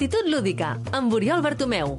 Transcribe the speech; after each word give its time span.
Actitud 0.00 0.30
lúdica, 0.32 0.80
amb 0.96 1.12
Oriol 1.12 1.42
Bartomeu. 1.44 1.98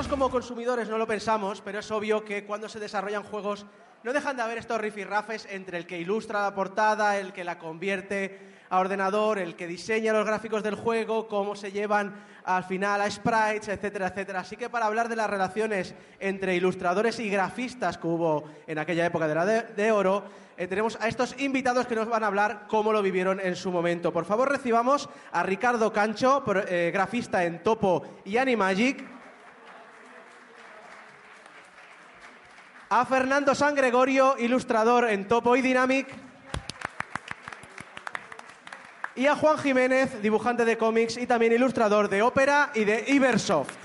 Nosotros 0.00 0.18
como 0.18 0.30
consumidores 0.30 0.88
no 0.88 0.96
lo 0.96 1.06
pensamos, 1.06 1.60
pero 1.60 1.80
es 1.80 1.90
obvio 1.90 2.24
que 2.24 2.46
cuando 2.46 2.70
se 2.70 2.80
desarrollan 2.80 3.22
juegos 3.22 3.66
no 4.02 4.14
dejan 4.14 4.34
de 4.34 4.40
haber 4.40 4.56
estos 4.56 4.80
rifirrafes 4.80 5.46
entre 5.50 5.76
el 5.76 5.86
que 5.86 5.98
ilustra 5.98 6.40
la 6.40 6.54
portada, 6.54 7.18
el 7.18 7.34
que 7.34 7.44
la 7.44 7.58
convierte 7.58 8.38
a 8.70 8.78
ordenador, 8.78 9.38
el 9.38 9.56
que 9.56 9.66
diseña 9.66 10.14
los 10.14 10.24
gráficos 10.24 10.62
del 10.62 10.74
juego, 10.74 11.28
cómo 11.28 11.54
se 11.54 11.70
llevan 11.70 12.14
al 12.44 12.64
final 12.64 13.02
a 13.02 13.10
sprites, 13.10 13.68
etcétera, 13.68 14.06
etcétera. 14.06 14.40
Así 14.40 14.56
que 14.56 14.70
para 14.70 14.86
hablar 14.86 15.10
de 15.10 15.16
las 15.16 15.28
relaciones 15.28 15.94
entre 16.18 16.56
ilustradores 16.56 17.20
y 17.20 17.28
grafistas 17.28 17.98
que 17.98 18.06
hubo 18.06 18.44
en 18.66 18.78
aquella 18.78 19.04
época 19.04 19.28
de 19.28 19.34
la 19.34 19.44
de, 19.44 19.92
oro, 19.92 20.24
eh, 20.56 20.66
tenemos 20.66 20.96
a 20.98 21.08
estos 21.08 21.38
invitados 21.38 21.86
que 21.86 21.94
nos 21.94 22.08
van 22.08 22.24
a 22.24 22.28
hablar 22.28 22.64
cómo 22.68 22.90
lo 22.90 23.02
vivieron 23.02 23.38
en 23.38 23.54
su 23.54 23.70
momento. 23.70 24.14
Por 24.14 24.24
favor, 24.24 24.48
recibamos 24.48 25.10
a 25.30 25.42
Ricardo 25.42 25.92
Cancho, 25.92 26.42
eh, 26.68 26.90
grafista 26.90 27.44
en 27.44 27.62
Topo 27.62 28.02
y 28.24 28.38
Animagic. 28.38 29.19
A 32.92 33.04
Fernando 33.04 33.54
San 33.54 33.76
Gregorio, 33.76 34.34
ilustrador 34.36 35.08
en 35.10 35.28
Topo 35.28 35.54
y 35.54 35.62
Dynamic. 35.62 36.08
Y 39.14 39.28
a 39.28 39.36
Juan 39.36 39.58
Jiménez, 39.58 40.20
dibujante 40.20 40.64
de 40.64 40.76
cómics 40.76 41.16
y 41.16 41.24
también 41.24 41.52
ilustrador 41.52 42.08
de 42.08 42.20
ópera 42.20 42.72
y 42.74 42.82
de 42.82 43.04
Ibersoft. 43.06 43.76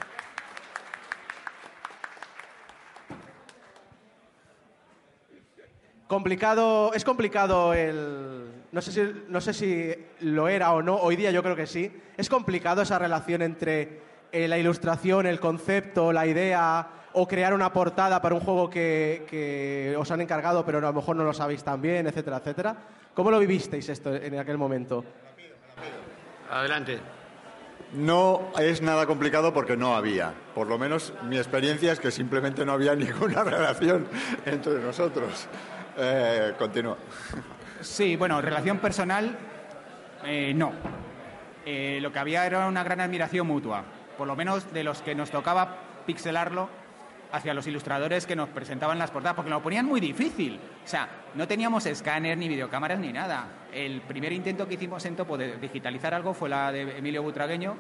Complicado, 6.08 6.92
es 6.95 7.06
complicado 7.06 7.75
el. 7.75 8.64
No 8.72 8.81
sé, 8.81 8.92
si, 8.92 9.25
no 9.28 9.40
sé 9.40 9.53
si 9.53 9.94
lo 10.22 10.47
era 10.47 10.73
o 10.73 10.81
no, 10.81 10.95
hoy 10.95 11.16
día 11.16 11.30
yo 11.30 11.44
creo 11.44 11.56
que 11.56 11.67
sí. 11.67 11.95
Es 12.17 12.28
complicado 12.28 12.81
esa 12.81 12.97
relación 12.97 13.44
entre 13.44 14.02
eh, 14.31 14.47
la 14.47 14.58
ilustración, 14.58 15.28
el 15.28 15.40
concepto, 15.40 16.12
la 16.12 16.25
idea 16.25 17.05
o 17.17 17.27
crear 17.27 17.53
una 17.53 17.71
portada 17.71 18.21
para 18.21 18.35
un 18.35 18.41
juego 18.41 18.69
que, 18.69 19.25
que 19.30 19.95
os 19.97 20.11
han 20.11 20.21
encargado 20.21 20.66
pero 20.66 20.80
a 20.80 20.81
lo 20.81 20.94
mejor 20.94 21.16
no 21.16 21.23
lo 21.23 21.33
sabéis 21.33 21.63
tan 21.63 21.81
bien, 21.81 22.07
etcétera, 22.07 22.38
etcétera. 22.38 22.75
¿Cómo 23.13 23.31
lo 23.31 23.39
vivisteis 23.39 23.88
esto 23.88 24.13
en 24.13 24.38
aquel 24.38 24.57
momento? 24.57 25.03
Adelante. 26.52 26.99
No 27.94 28.52
es 28.59 28.81
nada 28.81 29.05
complicado 29.05 29.53
porque 29.53 29.77
no 29.77 29.95
había. 29.95 30.33
Por 30.53 30.67
lo 30.67 30.77
menos 30.77 31.13
mi 31.23 31.38
experiencia 31.38 31.94
es 31.94 31.99
que 32.02 32.11
simplemente 32.11 32.66
no 32.66 32.73
había 32.73 32.95
ninguna 32.95 33.44
relación 33.44 34.07
entre 34.45 34.79
nosotros. 34.81 35.47
Eh, 35.97 36.53
continúa. 36.57 36.97
Sí, 37.79 38.17
bueno, 38.17 38.41
relación 38.41 38.79
personal, 38.79 39.38
eh, 40.25 40.53
no. 40.53 40.73
Eh, 41.66 42.00
lo 42.02 42.11
que 42.11 42.19
había 42.19 42.45
era 42.45 42.67
una 42.67 42.83
gran 42.83 43.00
admiración 43.00 43.47
mutua, 43.47 43.85
por 44.17 44.27
lo 44.27 44.35
menos 44.35 44.73
de 44.73 44.83
los 44.83 45.02
que 45.02 45.16
nos 45.16 45.31
tocaba 45.31 45.77
pixelarlo 46.05 46.69
hacia 47.31 47.54
los 47.54 47.68
ilustradores 47.68 48.26
que 48.26 48.36
nos 48.36 48.50
presentaban 48.50 49.00
las 49.00 49.12
portadas, 49.12 49.36
porque 49.36 49.50
lo 49.50 49.62
ponían 49.62 49.86
muy 49.86 50.00
difícil. 50.00 50.59
O 50.84 50.88
sea, 50.88 51.08
no 51.34 51.48
teníamos 51.48 51.86
escáner, 51.86 52.38
ni 52.38 52.47
videocámaras, 52.47 53.00
ni 53.00 53.12
nada. 53.12 53.47
El 53.74 54.02
primer 54.02 54.31
intento 54.31 54.68
que 54.68 54.75
hicimos 54.75 55.06
en 55.06 55.16
Topo 55.16 55.38
de 55.38 55.58
digitalizar 55.58 56.14
algo 56.14 56.34
fue 56.34 56.50
la 56.50 56.72
de 56.72 56.97
Emilio 56.97 57.24
Butragueño, 57.24 57.75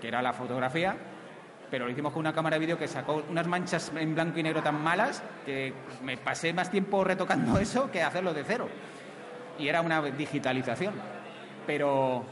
que 0.00 0.08
era 0.08 0.22
la 0.22 0.32
fotografía, 0.32 0.96
pero 1.70 1.84
lo 1.84 1.92
hicimos 1.92 2.12
con 2.12 2.20
una 2.20 2.32
cámara 2.32 2.56
de 2.56 2.60
vídeo 2.60 2.78
que 2.78 2.88
sacó 2.88 3.22
unas 3.28 3.46
manchas 3.46 3.92
en 3.94 4.14
blanco 4.14 4.38
y 4.38 4.42
negro 4.42 4.62
tan 4.62 4.82
malas 4.82 5.22
que 5.46 5.72
me 6.02 6.16
pasé 6.16 6.52
más 6.52 6.70
tiempo 6.70 7.04
retocando 7.04 7.58
eso 7.60 7.90
que 7.90 8.02
hacerlo 8.02 8.34
de 8.34 8.44
cero. 8.44 8.68
Y 9.58 9.68
era 9.68 9.80
una 9.80 10.02
digitalización. 10.02 10.94
Pero 11.66 12.24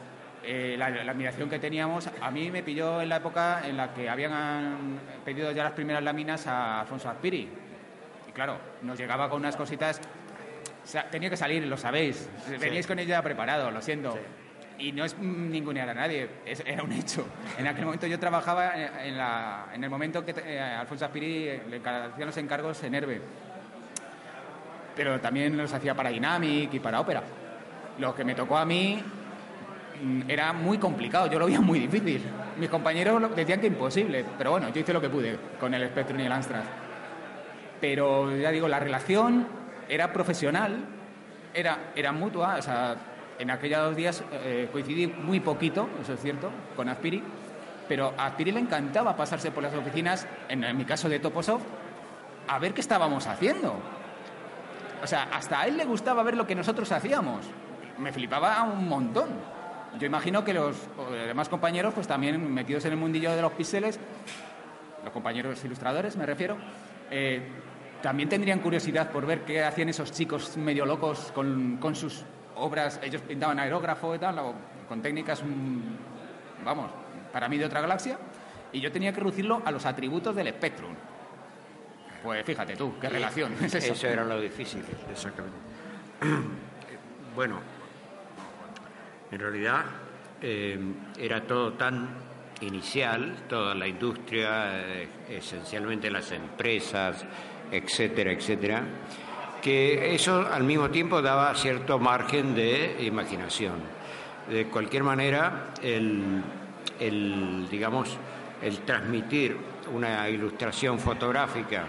eh, 0.44 0.76
la, 0.78 0.88
la 0.91 1.12
admiración 1.12 1.49
que 1.50 1.59
teníamos, 1.59 2.09
a 2.21 2.31
mí 2.31 2.50
me 2.50 2.62
pilló 2.62 3.00
en 3.03 3.09
la 3.09 3.16
época 3.16 3.62
en 3.66 3.76
la 3.76 3.93
que 3.93 4.09
habían 4.09 4.99
pedido 5.25 5.50
ya 5.53 5.65
las 5.65 5.72
primeras 5.72 6.03
láminas 6.03 6.47
a 6.47 6.81
Alfonso 6.81 7.09
Azpiri. 7.10 7.49
Y 8.28 8.32
claro, 8.32 8.59
nos 8.82 8.99
llegaba 8.99 9.28
con 9.28 9.41
unas 9.41 9.56
cositas. 9.56 10.00
O 10.84 10.87
sea, 10.87 11.10
tenía 11.10 11.28
que 11.28 11.37
salir, 11.37 11.66
lo 11.66 11.76
sabéis. 11.76 12.28
Veníais 12.60 12.87
con 12.87 12.99
ella 12.99 13.21
preparado, 13.22 13.71
lo 13.71 13.82
siento. 13.82 14.19
Y 14.78 14.93
no 14.93 15.04
es 15.04 15.19
ningunear 15.19 15.88
a 15.88 15.94
nadie, 15.94 16.28
es- 16.47 16.62
era 16.65 16.82
un 16.84 16.93
hecho. 16.93 17.26
En 17.59 17.66
aquel 17.66 17.84
momento 17.84 18.06
yo 18.06 18.19
trabajaba 18.19 18.72
en, 19.05 19.19
la- 19.19 19.66
en 19.75 19.82
el 19.82 19.91
momento 19.91 20.25
que 20.25 20.34
eh, 20.47 20.60
Alfonso 20.60 21.05
Aspiri 21.05 21.60
le 21.69 21.76
hacía 21.84 22.25
los 22.25 22.37
encargos 22.37 22.82
en 22.84 22.94
Herbe. 22.94 23.20
Pero 24.97 25.20
también 25.20 25.56
los 25.56 25.72
hacía 25.72 25.94
para 25.94 26.10
Dynamic 26.10 26.72
y 26.75 26.81
para 26.81 27.00
Ópera. 27.00 27.22
Lo 27.99 28.15
que 28.15 28.25
me 28.25 28.34
tocó 28.34 28.56
a 28.56 28.65
mí 28.65 29.03
era 30.29 30.53
muy 30.53 30.79
complicado, 30.79 31.31
yo 31.31 31.39
lo 31.39 31.47
veía 31.47 31.61
muy 31.61 31.79
difícil. 31.79 32.23
Mis 32.59 32.69
compañeros 32.69 33.35
decían 33.35 33.61
que 33.61 33.67
imposible, 33.67 34.25
pero 34.37 34.51
bueno, 34.51 34.69
yo 34.71 34.81
hice 34.81 34.93
lo 34.93 35.01
que 35.01 35.09
pude 35.09 35.39
con 35.59 35.75
el 35.75 35.89
Spectrum 35.89 36.21
y 36.21 36.25
el 36.25 36.33
Amstrad. 36.33 36.63
Pero 37.81 38.37
ya 38.37 38.51
digo, 38.51 38.69
la 38.69 38.81
relación 38.81 39.47
era 39.89 40.13
profesional, 40.13 40.85
era, 41.55 41.93
era 41.95 42.13
mutua, 42.13 42.57
o 42.59 42.63
sea, 42.63 42.97
en 43.39 43.51
aquellos 43.51 43.95
días 43.95 44.25
eh, 44.33 44.69
coincidí 44.73 45.07
muy 45.07 45.41
poquito, 45.41 45.89
eso 46.03 46.15
es 46.15 46.21
cierto, 46.21 46.51
con 46.75 46.89
Aspiri, 46.89 47.23
pero 47.89 48.13
a 48.19 48.27
Aspiri 48.27 48.53
le 48.53 48.61
encantaba 48.61 49.17
pasarse 49.17 49.51
por 49.51 49.63
las 49.63 49.75
oficinas, 49.75 50.27
en, 50.49 50.65
en 50.65 50.77
mi 50.77 50.85
caso 50.85 51.09
de 51.09 51.21
Toposoft, 51.21 51.65
a 52.49 52.59
ver 52.59 52.75
qué 52.75 52.81
estábamos 52.81 53.27
haciendo. 53.27 53.77
O 55.03 55.07
sea, 55.07 55.29
hasta 55.33 55.61
a 55.61 55.67
él 55.67 55.77
le 55.77 55.85
gustaba 55.85 56.23
ver 56.23 56.37
lo 56.37 56.47
que 56.47 56.55
nosotros 56.55 56.91
hacíamos. 56.91 57.47
Me 57.99 58.13
flipaba 58.13 58.63
un 58.63 58.89
montón. 58.89 59.29
Yo 59.99 60.06
imagino 60.06 60.44
que 60.44 60.53
los 60.53 60.76
demás 61.26 61.49
compañeros, 61.49 61.94
pues 61.94 62.06
también 62.06 62.53
metidos 62.53 62.84
en 62.84 62.93
el 62.93 62.99
mundillo 62.99 63.34
de 63.34 63.43
los 63.43 63.53
píxeles, 63.53 63.99
los 65.03 65.12
compañeros 65.12 65.65
ilustradores 65.65 66.16
me 66.16 66.26
refiero, 66.26 66.56
eh, 67.10 67.43
también 68.03 68.28
tendrían 68.28 68.60
curiosidad 68.60 69.10
por 69.10 69.26
ver 69.26 69.43
qué 69.43 69.65
hacían 69.65 69.88
esos 69.88 70.12
chicos 70.12 70.56
medio 70.56 70.84
locos 70.87 71.32
con, 71.34 71.78
con 71.78 71.94
sus 71.94 72.25
obras. 72.56 73.00
Ellos 73.03 73.22
pintaban 73.22 73.59
aerógrafo 73.59 74.15
y 74.15 74.19
tal, 74.19 74.38
o 74.38 74.54
con 74.88 75.03
técnicas, 75.03 75.43
mm, 75.43 76.65
vamos, 76.65 76.91
para 77.32 77.49
mí 77.49 77.59
de 77.59 77.65
otra 77.65 77.81
galaxia, 77.81 78.19
y 78.72 78.81
yo 78.81 78.93
tenía 78.93 79.12
que 79.12 79.20
reducirlo 79.20 79.62
a 79.65 79.70
los 79.70 79.87
atributos 79.87 80.34
del 80.37 80.49
Spectrum. 80.49 80.94
Pues 82.22 82.44
fíjate 82.44 82.76
tú, 82.76 82.94
qué 83.00 83.09
relación 83.09 83.53
es 83.62 83.75
eso. 83.75 83.93
Eso 83.93 84.06
era 84.09 84.25
lo 84.25 84.41
difícil, 84.41 84.84
exactamente. 85.10 85.59
Bueno, 87.34 87.60
en 89.31 89.39
realidad 89.39 89.84
eh, 90.41 90.78
era 91.19 91.43
todo 91.43 91.72
tan 91.72 92.09
inicial, 92.61 93.44
toda 93.49 93.75
la 93.75 93.87
industria, 93.87 94.81
eh, 94.81 95.09
esencialmente 95.28 96.11
las 96.11 96.33
empresas, 96.33 97.25
etcétera, 97.71 98.33
etcétera, 98.33 98.83
que 99.62 100.15
eso 100.15 100.47
al 100.50 100.65
mismo 100.65 100.91
tiempo 100.91 101.21
daba 101.22 101.55
cierto 101.55 101.99
margen 101.99 102.55
de 102.55 102.97
imaginación. 103.00 103.77
De 104.49 104.67
cualquier 104.67 105.03
manera, 105.03 105.75
el, 105.83 106.43
el, 106.99 107.69
digamos, 107.71 108.17
el 108.62 108.78
transmitir 108.78 109.56
una 109.93 110.29
ilustración 110.29 110.99
fotográfica 110.99 111.85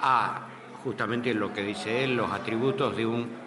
a 0.00 0.46
justamente 0.82 1.34
lo 1.34 1.52
que 1.52 1.62
dice 1.62 2.04
él, 2.04 2.16
los 2.16 2.30
atributos 2.30 2.96
de 2.96 3.06
un 3.06 3.46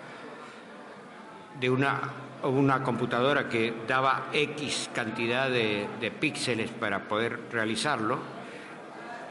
de 1.60 1.70
una, 1.70 2.00
una 2.44 2.84
computadora 2.84 3.50
que 3.50 3.74
daba 3.88 4.28
X 4.32 4.90
cantidad 4.94 5.50
de, 5.50 5.88
de 6.00 6.12
píxeles 6.12 6.72
para 6.72 7.08
poder 7.08 7.40
realizarlo, 7.52 8.20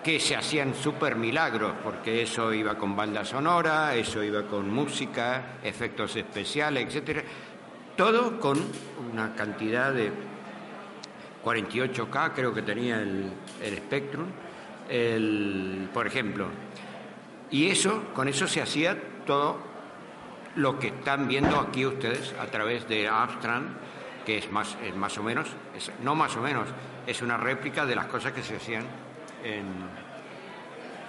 que 0.03 0.21
se 0.21 0.37
hacían 0.37 0.75
super 0.75 1.17
milagros, 1.17 1.73
porque 1.83 2.23
eso 2.23 2.53
iba 2.53 2.77
con 2.77 2.97
banda 2.97 3.25
sonora, 3.25 3.95
eso 3.95 4.23
iba 4.23 4.43
con 4.45 4.73
música, 4.73 5.59
efectos 5.63 6.17
especiales, 6.17 6.87
etcétera, 6.87 7.23
todo 7.97 8.39
con 8.39 8.59
una 9.13 9.35
cantidad 9.35 9.93
de 9.93 10.13
48K, 11.45 12.33
creo 12.35 12.55
que 12.55 12.63
tenía 12.63 13.01
el, 13.01 13.31
el 13.63 13.77
Spectrum, 13.79 14.27
el, 14.89 15.89
por 15.93 16.07
ejemplo. 16.07 16.47
Y 17.51 17.69
eso, 17.69 18.05
con 18.15 18.29
eso 18.29 18.47
se 18.47 18.61
hacía 18.61 18.97
todo 19.27 19.59
lo 20.59 20.79
que 20.79 20.89
están 20.89 21.27
viendo 21.29 21.59
aquí 21.59 21.87
ustedes 21.87 22.35
a 22.39 22.47
través 22.47 22.89
de 22.89 23.09
Abstract, 23.09 23.67
que 24.27 24.39
es 24.39 24.51
más, 24.51 24.77
es 24.85 24.95
más 24.95 25.17
o 25.19 25.23
menos, 25.23 25.49
no 26.03 26.15
más 26.15 26.37
o 26.37 26.43
menos, 26.43 26.69
es 27.07 27.23
una 27.23 27.37
réplica 27.37 27.87
de 27.87 27.95
las 27.95 28.07
cosas 28.07 28.33
que 28.33 28.43
se 28.43 28.57
hacían 28.57 28.85
en, 29.45 29.65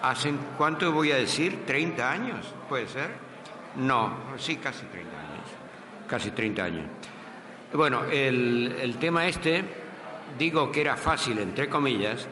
¿Hacen 0.02 0.40
cuánto 0.58 0.94
voy 0.94 1.12
a 1.12 1.18
decir? 1.18 1.66
¿30 1.68 2.00
años? 2.00 2.46
¿Puede 2.70 2.88
ser? 2.88 3.10
No, 3.76 4.14
sí, 4.38 4.56
casi 4.56 4.86
30 4.86 5.20
años. 5.20 5.48
Casi 6.08 6.32
30 6.32 6.64
años. 6.64 6.86
Bueno, 7.74 8.06
el, 8.06 8.96
tema 9.00 9.28
este, 9.28 9.64
digo 10.38 10.72
que 10.72 10.82
era 10.82 10.96
fácil, 10.96 11.38
entre 11.40 11.68
comillas, 11.68 12.28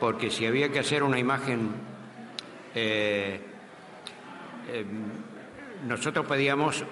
porque 0.00 0.30
si 0.30 0.46
había 0.46 0.70
que 0.70 0.80
hacer 0.80 1.04
una 1.04 1.18
imagen, 1.18 1.70
eh, 2.74 3.40
eh, 4.68 4.84
nosotros 5.86 6.26
pedíamos 6.26 6.84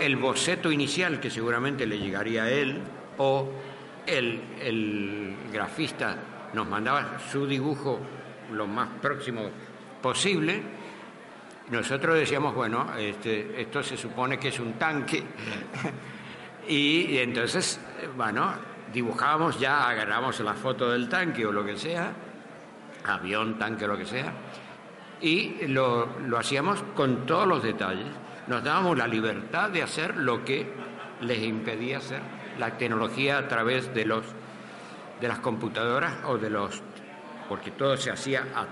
el 0.00 0.16
boceto 0.16 0.70
inicial, 0.72 1.20
que 1.20 1.30
seguramente 1.30 1.86
le 1.86 1.98
llegaría 1.98 2.44
a 2.44 2.50
él, 2.50 2.80
o 3.18 3.48
el, 4.06 4.40
el 4.60 5.36
grafista 5.52 6.16
nos 6.54 6.66
mandaba 6.66 7.18
su 7.30 7.46
dibujo 7.46 8.00
lo 8.52 8.66
más 8.66 8.88
próximo 9.00 9.42
posible, 10.02 10.62
nosotros 11.70 12.16
decíamos, 12.18 12.54
bueno, 12.54 12.96
este, 12.98 13.60
esto 13.60 13.82
se 13.82 13.96
supone 13.96 14.38
que 14.38 14.48
es 14.48 14.58
un 14.58 14.72
tanque 14.72 15.22
Y, 16.68 17.18
entonces, 17.18 17.80
bueno, 18.16 18.52
dibujábamos 18.92 19.58
ya, 19.58 19.88
agarramos 19.88 20.38
la 20.40 20.54
foto 20.54 20.90
del 20.90 21.08
tanque 21.08 21.46
o 21.46 21.52
lo 21.52 21.64
que 21.64 21.76
sea, 21.76 22.12
avión, 23.04 23.58
tanque, 23.58 23.86
lo 23.86 23.96
que 23.96 24.06
sea, 24.06 24.32
y 25.20 25.66
lo, 25.66 26.08
hacíamos 26.36 26.82
con 26.94 27.26
todos 27.26 27.46
los 27.46 27.62
detalles. 27.62 28.08
Nos 28.46 28.64
dábamos 28.64 28.96
la 28.96 29.06
libertad 29.06 29.70
de 29.70 29.82
hacer 29.82 30.16
lo 30.16 30.44
que 30.44 30.66
les 31.20 31.42
impedía 31.42 31.98
hacer 31.98 32.20
la 32.58 32.76
tecnología 32.76 33.38
a 33.38 33.48
través 33.48 33.94
de 33.94 34.04
los 34.04 34.24
de 35.20 35.28
las 35.28 35.38
computadoras 35.40 36.14
o 36.24 36.38
de 36.38 36.48
los 36.48 36.82
porque 37.48 37.72
todo 37.72 37.96
se 37.96 38.10
hacía 38.10 38.46
a, 38.54 38.66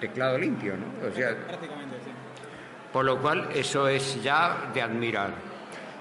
teclado 0.00 0.36
limpio, 0.36 0.74
¿no? 0.76 1.08
O 1.08 1.12
sea, 1.12 1.34
Prácticamente, 1.36 1.96
sí. 2.04 2.10
Por 2.92 3.04
lo 3.04 3.20
cual 3.20 3.48
eso 3.54 3.88
es 3.88 4.22
ya 4.22 4.70
de 4.74 4.82
admirar. 4.82 5.30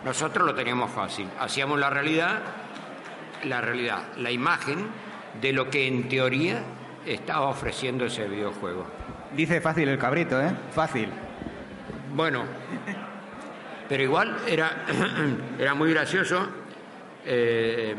Nosotros 0.03 0.45
lo 0.45 0.55
teníamos 0.55 0.91
fácil. 0.91 1.27
Hacíamos 1.39 1.79
la 1.79 1.89
realidad, 1.89 2.39
la 3.43 3.61
realidad, 3.61 4.03
la 4.17 4.31
imagen 4.31 4.87
de 5.39 5.53
lo 5.53 5.69
que 5.69 5.87
en 5.87 6.09
teoría 6.09 6.63
estaba 7.05 7.47
ofreciendo 7.47 8.05
ese 8.05 8.27
videojuego. 8.27 8.85
Dice 9.33 9.61
fácil 9.61 9.89
el 9.89 9.97
cabrito, 9.97 10.41
¿eh? 10.41 10.51
Fácil. 10.71 11.09
Bueno, 12.13 12.43
pero 13.87 14.03
igual 14.03 14.37
era, 14.47 14.85
era 15.59 15.73
muy 15.73 15.91
gracioso 15.91 16.47
eh, 17.25 17.95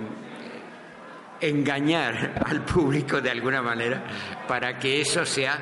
engañar 1.41 2.43
al 2.47 2.63
público 2.63 3.21
de 3.21 3.31
alguna 3.31 3.63
manera 3.63 4.03
para 4.49 4.79
que 4.79 5.01
eso 5.01 5.25
sea 5.25 5.59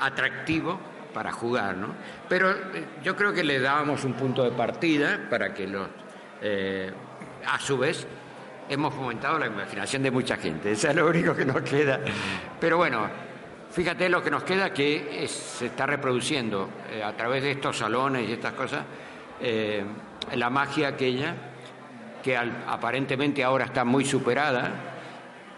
atractivo 0.00 0.78
para 1.12 1.32
jugar, 1.32 1.76
¿no? 1.76 1.88
Pero 2.28 2.50
eh, 2.50 2.84
yo 3.02 3.16
creo 3.16 3.32
que 3.32 3.42
le 3.42 3.58
dábamos 3.58 4.04
un 4.04 4.14
punto 4.14 4.44
de 4.44 4.52
partida 4.52 5.26
para 5.28 5.52
que 5.52 5.66
los... 5.66 5.88
Eh, 6.40 6.92
a 7.46 7.58
su 7.58 7.78
vez, 7.78 8.06
hemos 8.68 8.94
fomentado 8.94 9.38
la 9.38 9.46
imaginación 9.46 10.02
de 10.02 10.10
mucha 10.10 10.36
gente, 10.36 10.72
eso 10.72 10.88
es 10.88 10.94
lo 10.94 11.06
único 11.08 11.34
que 11.34 11.44
nos 11.44 11.62
queda. 11.62 12.00
Pero 12.60 12.76
bueno, 12.76 13.08
fíjate 13.70 14.08
lo 14.08 14.22
que 14.22 14.30
nos 14.30 14.42
queda 14.42 14.72
que 14.72 15.26
se 15.28 15.66
está 15.66 15.86
reproduciendo 15.86 16.68
eh, 16.90 17.02
a 17.02 17.16
través 17.16 17.42
de 17.42 17.52
estos 17.52 17.78
salones 17.78 18.28
y 18.28 18.32
estas 18.32 18.52
cosas, 18.52 18.84
la 20.34 20.50
magia 20.50 20.88
aquella 20.88 21.34
que 22.22 22.36
aparentemente 22.36 23.42
ahora 23.42 23.64
está 23.64 23.84
muy 23.84 24.04
superada, 24.04 24.70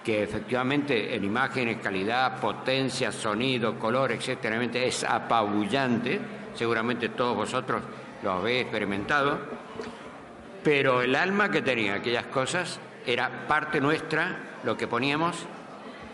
que 0.04 0.22
efectivamente 0.22 1.14
en 1.14 1.24
imágenes, 1.24 1.78
calidad, 1.78 2.40
potencia, 2.40 3.12
sonido, 3.12 3.78
color, 3.78 4.12
etcétera, 4.12 4.62
es 4.62 5.04
apabullante. 5.04 6.20
Seguramente 6.54 7.10
todos 7.10 7.36
vosotros 7.36 7.82
lo 8.22 8.32
habéis 8.32 8.62
experimentado. 8.62 9.38
Pero 10.62 11.02
el 11.02 11.14
alma 11.14 11.50
que 11.50 11.62
tenía 11.62 11.94
aquellas 11.94 12.26
cosas 12.26 12.80
era 13.06 13.46
parte 13.48 13.80
nuestra, 13.80 14.58
lo 14.64 14.76
que 14.76 14.86
poníamos 14.86 15.46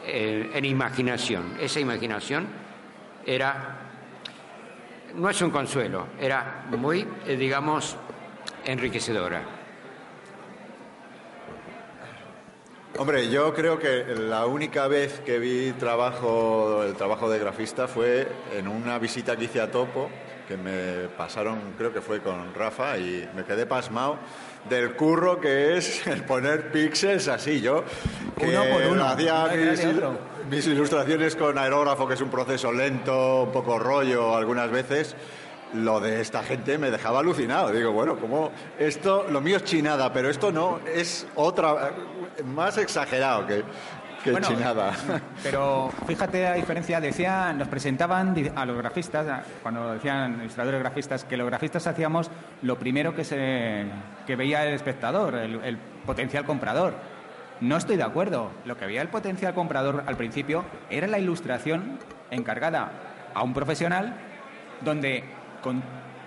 eh, 0.07 0.51
en 0.55 0.65
imaginación. 0.65 1.57
Esa 1.61 1.81
imaginación 1.81 2.47
era, 3.27 3.77
no 5.15 5.29
es 5.29 5.43
un 5.43 5.51
consuelo, 5.51 6.09
era 6.21 6.65
muy, 6.71 7.07
eh, 7.27 7.37
digamos, 7.37 7.97
enriquecedora. 8.65 9.43
Hombre, 12.97 13.31
yo 13.31 13.55
creo 13.55 13.79
que 13.79 14.05
la 14.17 14.47
única 14.47 14.89
vez 14.89 15.21
que 15.21 15.39
vi 15.39 15.73
trabajo, 15.73 16.83
el 16.83 16.95
trabajo 16.95 17.31
de 17.31 17.39
grafista 17.39 17.87
fue 17.87 18.27
en 18.57 18.67
una 18.67 18.99
visita 18.99 19.37
que 19.37 19.45
hice 19.45 19.61
a 19.61 19.71
Topo, 19.71 20.11
que 20.49 20.57
me 20.57 21.09
pasaron, 21.17 21.75
creo 21.77 21.93
que 21.93 22.01
fue 22.01 22.21
con 22.21 22.55
Rafa, 22.55 22.99
y 22.99 23.29
me 23.37 23.45
quedé 23.45 23.67
pasmado 23.67 24.19
del 24.69 24.95
curro 24.95 25.41
que 25.41 25.77
es 25.77 26.07
el 26.07 26.25
poner 26.25 26.71
píxeles 26.71 27.29
así. 27.29 27.61
Yo 27.61 27.85
que 28.37 28.47
uno 28.47 28.65
por 28.65 28.83
uno. 28.93 29.05
hacía 29.05 29.49
mis, 30.51 30.67
ilustraciones 30.67 31.37
con 31.37 31.59
aerógrafo, 31.59 32.07
que 32.07 32.15
es 32.15 32.21
un 32.21 32.31
proceso 32.31 32.73
lento, 32.73 33.45
un 33.45 33.53
poco 33.53 33.79
rollo 33.79 34.37
algunas 34.37 34.71
veces 34.71 35.17
lo 35.75 36.01
de 36.01 36.21
esta 36.21 36.43
gente 36.43 36.79
me 36.79 36.91
dejaba 36.91 37.21
alucinado. 37.21 37.71
Digo, 37.71 37.93
bueno, 37.93 38.17
como 38.17 38.51
esto, 38.79 39.27
lo 39.31 39.41
mío 39.41 39.59
es 39.59 39.65
chinada, 39.65 40.13
pero 40.13 40.31
esto 40.31 40.51
no, 40.51 40.81
es 40.87 41.27
otra, 41.35 41.93
más 42.45 42.79
exagerado 42.79 43.47
que, 43.47 43.65
que 44.25 44.35
chinada. 44.41 44.93
Pero 45.43 45.91
fíjate 46.07 46.43
la 46.43 46.55
diferencia, 46.55 47.01
decían, 47.01 47.59
nos 47.59 47.69
presentaban 47.69 48.35
a 48.55 48.67
los 48.67 48.77
grafistas, 48.77 49.45
cuando 49.63 49.93
decían 49.93 50.41
ilustradores 50.41 50.81
grafistas, 50.81 51.25
que 51.25 51.37
los 51.37 51.47
grafistas 51.47 51.87
hacíamos 51.87 52.31
lo 52.63 52.79
primero 52.79 53.15
que, 53.15 53.25
se, 53.25 53.87
que 54.27 54.37
veía 54.37 54.65
el 54.67 54.75
espectador, 54.75 55.35
el 55.35 55.79
potencial 56.05 56.45
comprador. 56.45 56.95
No 57.61 57.77
estoy 57.77 57.97
de 57.97 58.05
acuerdo. 58.05 58.51
Lo 58.65 58.77
que 58.77 58.87
veía 58.87 59.03
el 59.03 59.09
potencial 59.09 59.53
comprador 59.55 60.05
al 60.07 60.17
principio 60.17 60.65
era 60.91 61.07
la 61.07 61.19
ilustración 61.19 61.99
encargada 62.31 62.93
a 63.35 63.43
un 63.43 63.53
profesional 63.53 64.15
donde 64.81 65.25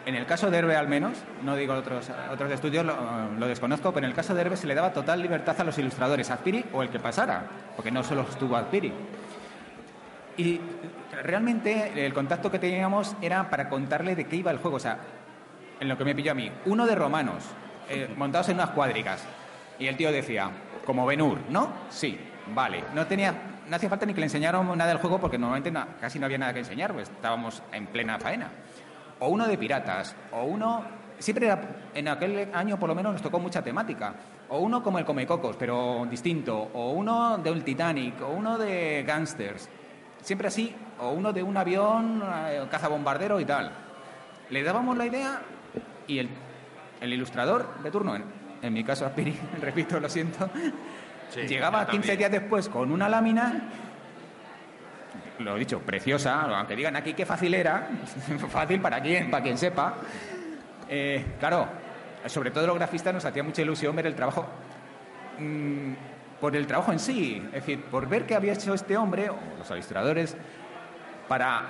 en 0.06 0.16
el 0.16 0.26
caso 0.26 0.50
de 0.50 0.58
Herbe 0.58 0.76
al 0.76 0.88
menos, 0.88 1.18
no 1.44 1.56
digo 1.56 1.74
otros, 1.74 2.10
otros 2.32 2.52
estudios, 2.52 2.86
lo, 2.86 3.48
desconozco, 3.48 3.94
pero 3.94 4.06
en 4.06 4.12
el 4.12 4.16
caso 4.16 4.34
de 4.34 4.42
Herbe 4.42 4.58
se 4.58 4.68
le 4.68 4.74
daba 4.74 4.94
total 4.94 5.22
libertad 5.22 5.60
a 5.60 5.64
los 5.64 5.78
ilustradores, 5.78 6.32
Azpiri 6.32 6.66
o 6.74 6.82
el 6.82 6.90
que 6.90 7.00
pasara, 7.00 7.44
porque 7.76 7.92
no 7.92 8.04
solo 8.04 8.22
estuvo 8.22 8.56
Azpiri. 8.56 8.92
Y 10.38 10.60
realmente 11.24 12.06
el 12.06 12.14
contacto 12.14 12.50
que 12.50 12.58
teníamos 12.58 13.16
era 13.22 13.50
para 13.50 13.70
contarle 13.70 14.16
de 14.16 14.26
qué 14.26 14.38
iba 14.38 14.50
el 14.50 14.58
juego, 14.58 14.78
o 14.78 14.80
sea, 14.80 14.98
en 15.80 15.88
lo 15.88 15.98
que 15.98 16.06
me 16.06 16.16
pilló 16.16 16.32
a 16.32 16.36
mí, 16.36 16.52
uno 16.66 16.88
de 16.88 16.96
romanos, 16.96 17.44
eh, 17.90 18.12
montados 18.18 18.50
en 18.50 18.56
unas 18.56 18.72
cuadricas, 18.72 19.24
y 19.78 19.88
el 19.88 19.98
tío 19.98 20.12
decía, 20.12 20.50
como 20.86 21.06
Benur, 21.06 21.40
¿no? 21.50 21.70
Sí, 21.90 22.20
vale. 22.56 22.84
No 22.96 23.06
tenía, 23.06 23.34
no 23.68 23.76
hacía 23.76 23.90
falta 23.90 24.06
ni 24.06 24.14
que 24.14 24.20
le 24.20 24.28
enseñáramos 24.28 24.76
nada 24.76 24.90
del 24.90 25.00
juego 25.00 25.20
porque 25.20 25.38
normalmente 25.38 25.72
casi 26.00 26.18
no 26.18 26.26
había 26.26 26.38
nada 26.40 26.54
que 26.54 26.60
enseñar, 26.60 26.94
pues 26.94 27.10
estábamos 27.10 27.62
en 27.72 27.88
plena 27.88 28.18
faena 28.20 28.50
o 29.22 29.30
uno 29.30 29.48
de 29.48 29.58
piratas, 29.58 30.16
o 30.32 30.44
uno, 30.44 30.84
siempre 31.20 31.46
era, 31.46 31.62
en 31.94 32.08
aquel 32.08 32.50
año 32.54 32.80
por 32.80 32.90
lo 32.90 32.96
menos 32.96 33.14
nos 33.14 33.22
tocó 33.22 33.40
mucha 33.40 33.62
temática, 33.62 34.16
o 34.50 34.60
uno 34.60 34.82
como 34.82 34.98
el 34.98 35.06
Comecocos, 35.06 35.56
pero 35.58 36.08
distinto, 36.10 36.58
o 36.74 36.92
uno 36.92 37.38
de 37.38 37.52
un 37.52 37.62
Titanic, 37.62 38.20
o 38.22 38.30
uno 38.30 38.58
de 38.58 39.04
Gangsters, 39.06 39.70
siempre 40.22 40.48
así, 40.48 40.76
o 41.00 41.12
uno 41.12 41.32
de 41.32 41.44
un 41.44 41.56
avión 41.56 42.24
eh, 42.48 42.66
cazabombardero 42.70 43.40
y 43.40 43.46
tal. 43.46 43.72
Le 44.50 44.64
dábamos 44.64 44.98
la 44.98 45.06
idea 45.06 45.42
y 46.08 46.18
el, 46.18 46.30
el 47.00 47.14
ilustrador 47.14 47.80
de 47.84 47.92
turno, 47.92 48.16
en, 48.16 48.74
mi 48.74 48.84
caso 48.84 49.06
Aspiri, 49.06 49.38
repito, 49.62 50.00
lo 50.00 50.10
siento, 50.10 50.50
llegaba 51.48 51.86
15 51.86 52.18
días 52.18 52.32
después 52.32 52.70
con 52.70 52.92
una 52.92 53.08
lámina 53.08 53.70
lo 55.40 55.56
he 55.56 55.60
dicho, 55.60 55.80
preciosa, 55.80 56.42
aunque 56.42 56.76
digan 56.76 56.96
aquí 56.96 57.14
qué 57.14 57.26
fácil 57.26 57.54
era, 57.54 57.88
fácil 58.50 58.82
para 58.82 59.02
quien, 59.02 59.32
para 59.32 59.44
quien 59.44 59.58
sepa. 59.58 59.96
Eh, 60.88 61.26
claro, 61.40 61.68
sobre 62.26 62.52
todo 62.52 62.68
los 62.68 62.76
grafistas 62.76 63.14
nos 63.14 63.26
hacía 63.26 63.44
mucha 63.44 63.62
ilusión 63.62 63.96
ver 63.96 64.08
el 64.08 64.16
trabajo, 64.16 64.48
mm, 65.40 65.94
por 66.40 66.56
el 66.56 66.68
trabajo 66.68 66.92
en 66.92 67.00
sí, 67.00 67.42
es 67.48 67.52
decir, 67.54 67.84
por 67.86 68.08
ver 68.08 68.26
qué 68.26 68.36
había 68.36 68.54
hecho 68.54 68.74
este 68.74 68.98
hombre, 68.98 69.30
o 69.30 69.38
los 69.58 69.70
ilustradores, 69.72 70.36
para 71.28 71.62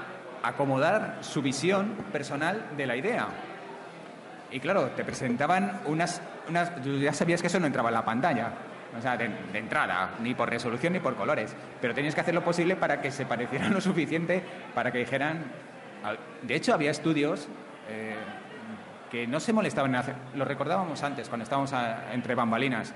acomodar 0.44 1.20
su 1.22 1.41
visión 1.41 1.96
personal 2.12 2.65
de 2.75 2.88
la 2.88 2.96
idea. 2.96 3.27
Y 4.50 4.60
claro, 4.60 4.88
te 4.89 5.03
presentaban 5.03 5.82
unas, 5.86 6.22
unas, 6.50 6.72
ya 6.84 7.13
sabías 7.13 7.41
que 7.41 7.48
eso 7.48 7.60
no 7.60 7.68
entraba 7.68 7.89
en 7.89 7.96
la 7.96 8.06
pantalla, 8.06 8.51
o 8.98 9.01
sea, 9.01 9.17
de, 9.17 9.29
entrada, 9.53 10.15
ni 10.21 10.33
por 10.33 10.50
resolución 10.50 10.93
ni 10.93 11.00
por 11.00 11.15
colores. 11.15 11.55
Pero 11.79 11.93
tenías 11.93 12.15
que 12.15 12.21
hacer 12.21 12.33
lo 12.33 12.43
posible 12.43 12.75
para 12.75 13.01
que 13.01 13.12
se 13.12 13.25
parecieran 13.25 13.74
lo 13.74 13.81
suficiente 13.81 14.43
para 14.74 14.91
que 14.91 15.00
dijeran. 15.00 15.43
De 16.41 16.55
hecho, 16.55 16.74
había 16.74 16.91
estudios 16.91 17.48
eh, 17.89 18.15
que 19.10 19.27
no 19.27 19.39
se 19.39 19.53
molestaban 19.53 19.91
en 19.91 19.98
hacer. 19.98 20.15
Lo 20.36 20.45
recordábamos 20.45 21.03
antes, 21.03 21.29
cuando 21.29 21.43
estábamos 21.43 21.74
entre 22.13 22.36
bambalinas. 22.36 22.93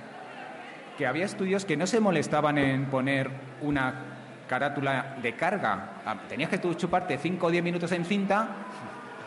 Que 0.97 1.05
había 1.05 1.25
estudios 1.25 1.65
que 1.65 1.75
no 1.75 1.87
se 1.87 1.99
molestaban 1.99 2.57
en 2.57 2.85
poner 2.85 3.29
una 3.61 4.15
carátula 4.47 5.17
de 5.21 5.33
carga. 5.33 6.01
Ah, 6.05 6.15
Tenías 6.29 6.49
que 6.49 6.57
tú 6.57 6.73
chuparte 6.73 7.17
5 7.17 7.45
o 7.45 7.51
10 7.51 7.63
minutos 7.63 7.91
en 7.91 8.05
cinta, 8.05 8.47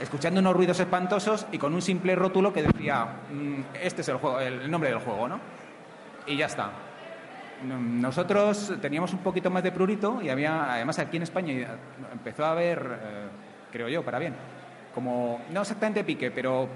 escuchando 0.01 0.41
unos 0.41 0.55
ruidos 0.55 0.81
espantosos 0.81 1.47
y 1.53 1.59
con 1.59 1.75
un 1.75 1.83
simple 1.83 2.15
rótulo 2.15 2.53
que 2.53 2.63
decía, 2.63 3.07
mm, 3.31 3.61
este 3.83 4.03
es 4.03 4.09
el, 4.09 4.17
juego, 4.17 4.41
el 4.41 4.71
nombre 4.71 4.91
del 4.91 5.01
juego, 5.01 5.29
¿no? 5.29 5.41
Y 6.29 6.37
ya 6.37 6.47
está. 6.47 6.71
Nosotros 7.65 8.75
teníamos 8.81 9.13
un 9.13 9.19
poquito 9.21 9.51
más 9.51 9.63
de 9.63 9.73
prurito 9.73 10.21
y 10.23 10.29
había, 10.29 10.75
además 10.75 10.99
aquí 10.99 11.17
en 11.17 11.25
España 11.25 11.69
empezó 12.13 12.45
a 12.45 12.53
haber, 12.53 12.79
eh, 12.79 13.27
creo 13.73 13.89
yo, 13.89 14.05
para 14.05 14.19
bien, 14.19 14.35
como, 14.95 15.41
no 15.53 15.63
exactamente 15.63 16.05
pique, 16.05 16.31
pero 16.31 16.69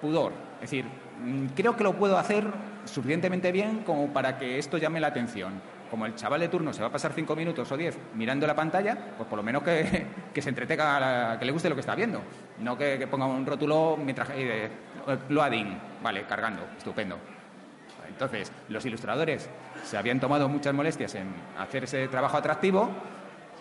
pudor. 0.00 0.32
Es 0.56 0.70
decir, 0.70 0.84
mm, 0.84 1.46
creo 1.54 1.76
que 1.76 1.84
lo 1.84 1.92
puedo 1.92 2.18
hacer 2.18 2.44
suficientemente 2.86 3.52
bien 3.52 3.80
como 3.84 4.12
para 4.12 4.36
que 4.36 4.58
esto 4.58 4.78
llame 4.78 4.98
la 4.98 5.08
atención. 5.08 5.52
Como 5.90 6.06
el 6.06 6.16
chaval 6.16 6.40
de 6.40 6.48
turno 6.48 6.72
se 6.72 6.80
va 6.80 6.88
a 6.88 6.92
pasar 6.92 7.12
cinco 7.12 7.36
minutos 7.36 7.70
o 7.70 7.76
diez 7.76 7.96
mirando 8.14 8.48
la 8.48 8.56
pantalla, 8.56 8.98
pues 9.16 9.28
por 9.28 9.36
lo 9.36 9.44
menos 9.44 9.62
que, 9.62 10.06
que 10.34 10.42
se 10.42 10.48
entretenga, 10.48 11.38
que 11.38 11.44
le 11.44 11.52
guste 11.52 11.68
lo 11.68 11.76
que 11.76 11.82
está 11.82 11.94
viendo. 11.94 12.20
No 12.58 12.76
que, 12.76 12.98
que 12.98 13.06
ponga 13.06 13.26
un 13.26 13.46
rótulo 13.46 13.96
mientras... 13.96 14.28
eh, 14.32 14.70
loading, 15.28 15.78
vale, 16.02 16.24
cargando, 16.24 16.62
estupendo. 16.78 17.33
Entonces, 18.08 18.52
los 18.68 18.84
ilustradores 18.86 19.48
se 19.84 19.96
habían 19.96 20.20
tomado 20.20 20.48
muchas 20.48 20.74
molestias 20.74 21.14
en 21.14 21.28
hacer 21.58 21.84
ese 21.84 22.08
trabajo 22.08 22.36
atractivo. 22.36 22.90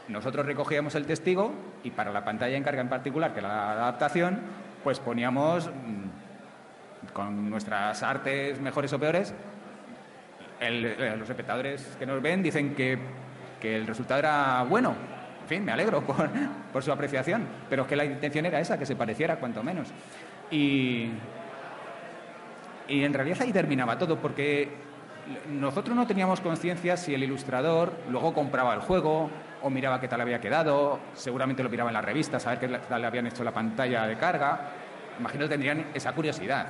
Nosotros 0.07 0.45
recogíamos 0.45 0.95
el 0.95 1.05
testigo 1.05 1.53
y 1.83 1.91
para 1.91 2.11
la 2.11 2.23
pantalla 2.23 2.55
en 2.57 2.63
carga 2.63 2.81
en 2.81 2.89
particular, 2.89 3.33
que 3.33 3.39
era 3.39 3.47
la 3.47 3.71
adaptación, 3.71 4.39
pues 4.83 4.99
poníamos 4.99 5.67
mm, 5.67 7.11
con 7.13 7.49
nuestras 7.49 8.03
artes 8.03 8.59
mejores 8.59 8.91
o 8.93 8.99
peores. 8.99 9.33
eh, 10.59 11.15
los 11.17 11.29
espectadores 11.29 11.95
que 11.97 12.05
nos 12.05 12.21
ven 12.21 12.43
dicen 12.43 12.75
que, 12.75 12.97
que 13.59 13.75
el 13.75 13.87
resultado 13.87 14.19
era 14.19 14.63
bueno. 14.63 14.93
En 15.41 15.47
fin, 15.47 15.65
me 15.65 15.71
alegro 15.71 16.01
por, 16.05 16.29
por 16.71 16.83
su 16.83 16.91
apreciación, 16.91 17.45
pero 17.69 17.83
es 17.83 17.87
que 17.87 17.95
la 17.95 18.05
intención 18.05 18.45
era 18.45 18.59
esa, 18.59 18.77
que 18.77 18.85
se 18.85 18.95
pareciera 18.95 19.37
cuanto 19.37 19.63
menos. 19.63 19.89
Y, 20.51 21.09
y 22.87 23.03
en 23.03 23.13
realidad 23.13 23.41
ahí 23.41 23.51
terminaba 23.51 23.97
todo, 23.97 24.17
porque 24.17 24.69
nosotros 25.49 25.95
no 25.95 26.05
teníamos 26.05 26.41
conciencia 26.41 26.97
si 26.97 27.13
el 27.13 27.23
ilustrador 27.23 27.93
luego 28.09 28.33
compraba 28.33 28.73
el 28.73 28.81
juego 28.81 29.29
o 29.61 29.69
miraba 29.69 29.99
qué 30.01 30.07
tal 30.07 30.21
había 30.21 30.41
quedado, 30.41 30.99
seguramente 31.13 31.63
lo 31.63 31.69
miraba 31.69 31.89
en 31.89 31.93
las 31.93 32.05
revistas, 32.05 32.45
a 32.45 32.51
ver 32.51 32.59
qué 32.59 32.67
tal 32.67 33.01
le 33.01 33.07
habían 33.07 33.27
hecho 33.27 33.43
la 33.43 33.51
pantalla 33.51 34.05
de 34.05 34.17
carga. 34.17 34.59
Imagino 35.19 35.45
que 35.45 35.49
tendrían 35.49 35.85
esa 35.93 36.11
curiosidad. 36.11 36.67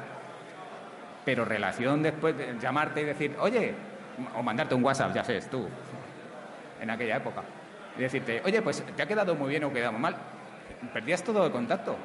Pero 1.26 1.46
relación 1.46 2.04
después 2.04 2.38
de 2.38 2.56
llamarte 2.60 3.02
y 3.02 3.06
decir, 3.06 3.36
oye, 3.40 3.74
o 4.36 4.44
mandarte 4.44 4.76
un 4.76 4.84
WhatsApp, 4.84 5.16
ya 5.16 5.24
sabes, 5.24 5.50
tú, 5.50 5.68
en 6.80 6.90
aquella 6.90 7.18
época, 7.18 7.42
y 7.98 8.02
decirte, 8.02 8.42
oye, 8.46 8.62
pues 8.62 8.84
te 8.96 9.02
ha 9.02 9.08
quedado 9.08 9.34
muy 9.34 9.50
bien 9.50 9.64
o 9.64 9.74
quedado 9.74 9.94
mal, 9.94 10.16
perdías 10.94 11.24
todo 11.24 11.46
el 11.46 11.52
contacto, 11.52 11.96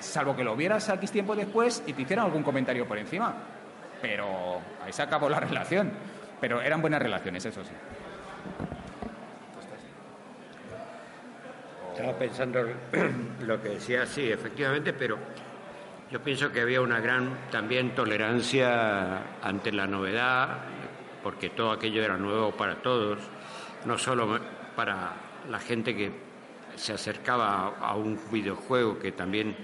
salvo 0.00 0.36
que 0.36 0.44
lo 0.44 0.56
vieras 0.56 0.88
X 0.88 1.10
tiempo 1.10 1.34
después 1.34 1.82
y 1.86 1.92
te 1.92 2.02
hicieran 2.02 2.26
algún 2.26 2.42
comentario 2.42 2.86
por 2.86 2.98
encima. 2.98 3.34
Pero 4.00 4.60
ahí 4.84 4.92
se 4.92 5.02
acabó 5.02 5.28
la 5.28 5.40
relación. 5.40 5.90
Pero 6.40 6.60
eran 6.60 6.80
buenas 6.80 7.00
relaciones, 7.00 7.44
eso 7.44 7.64
sí. 7.64 7.70
Estaba 11.92 12.18
pensando 12.18 12.60
lo 13.40 13.62
que 13.62 13.70
decía, 13.70 14.04
sí, 14.04 14.30
efectivamente, 14.30 14.92
pero 14.92 15.16
yo 16.10 16.22
pienso 16.22 16.52
que 16.52 16.60
había 16.60 16.82
una 16.82 17.00
gran 17.00 17.48
también 17.50 17.94
tolerancia 17.94 19.38
ante 19.42 19.72
la 19.72 19.86
novedad, 19.86 20.58
porque 21.22 21.48
todo 21.50 21.72
aquello 21.72 22.04
era 22.04 22.18
nuevo 22.18 22.52
para 22.52 22.76
todos, 22.76 23.18
no 23.86 23.96
solo 23.96 24.38
para 24.76 25.14
la 25.48 25.58
gente 25.58 25.96
que 25.96 26.12
se 26.74 26.92
acercaba 26.92 27.78
a 27.80 27.96
un 27.96 28.20
videojuego 28.30 28.98
que 28.98 29.12
también 29.12 29.56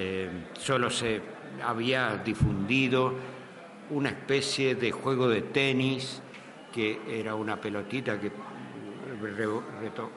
eh, 0.00 0.30
solo 0.56 0.90
se 0.90 1.20
había 1.66 2.16
difundido 2.24 3.14
una 3.90 4.10
especie 4.10 4.74
de 4.76 4.92
juego 4.92 5.28
de 5.28 5.42
tenis 5.42 6.22
que 6.72 7.00
era 7.08 7.34
una 7.34 7.56
pelotita 7.60 8.20
que 8.20 8.30
re- 9.20 9.34
reto- 9.36 10.10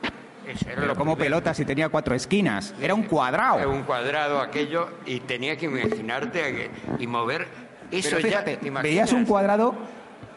ese 0.47 0.71
era 0.71 0.81
Pero 0.81 0.95
como 0.95 1.17
pelota, 1.17 1.53
si 1.53 1.65
tenía 1.65 1.89
cuatro 1.89 2.13
esquinas, 2.13 2.73
era 2.79 2.93
un 2.93 3.01
Era 3.01 3.09
cuadrado. 3.09 3.71
un 3.71 3.83
cuadrado 3.83 4.39
aquello 4.39 4.89
y 5.05 5.19
tenía 5.21 5.55
que 5.57 5.65
imaginarte 5.65 6.69
y 6.99 7.07
mover 7.07 7.47
eso 7.89 8.09
Pero 8.11 8.19
ya 8.21 8.27
fíjate, 8.27 8.57
¿te 8.57 8.67
imaginas? 8.67 8.83
veías 8.83 9.13
un 9.13 9.25
cuadrado, 9.25 9.73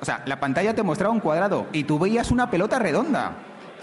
o 0.00 0.04
sea, 0.04 0.22
la 0.26 0.40
pantalla 0.40 0.74
te 0.74 0.82
mostraba 0.82 1.12
un 1.12 1.20
cuadrado 1.20 1.66
y 1.72 1.84
tú 1.84 1.98
veías 1.98 2.30
una 2.30 2.50
pelota 2.50 2.78
redonda, 2.78 3.32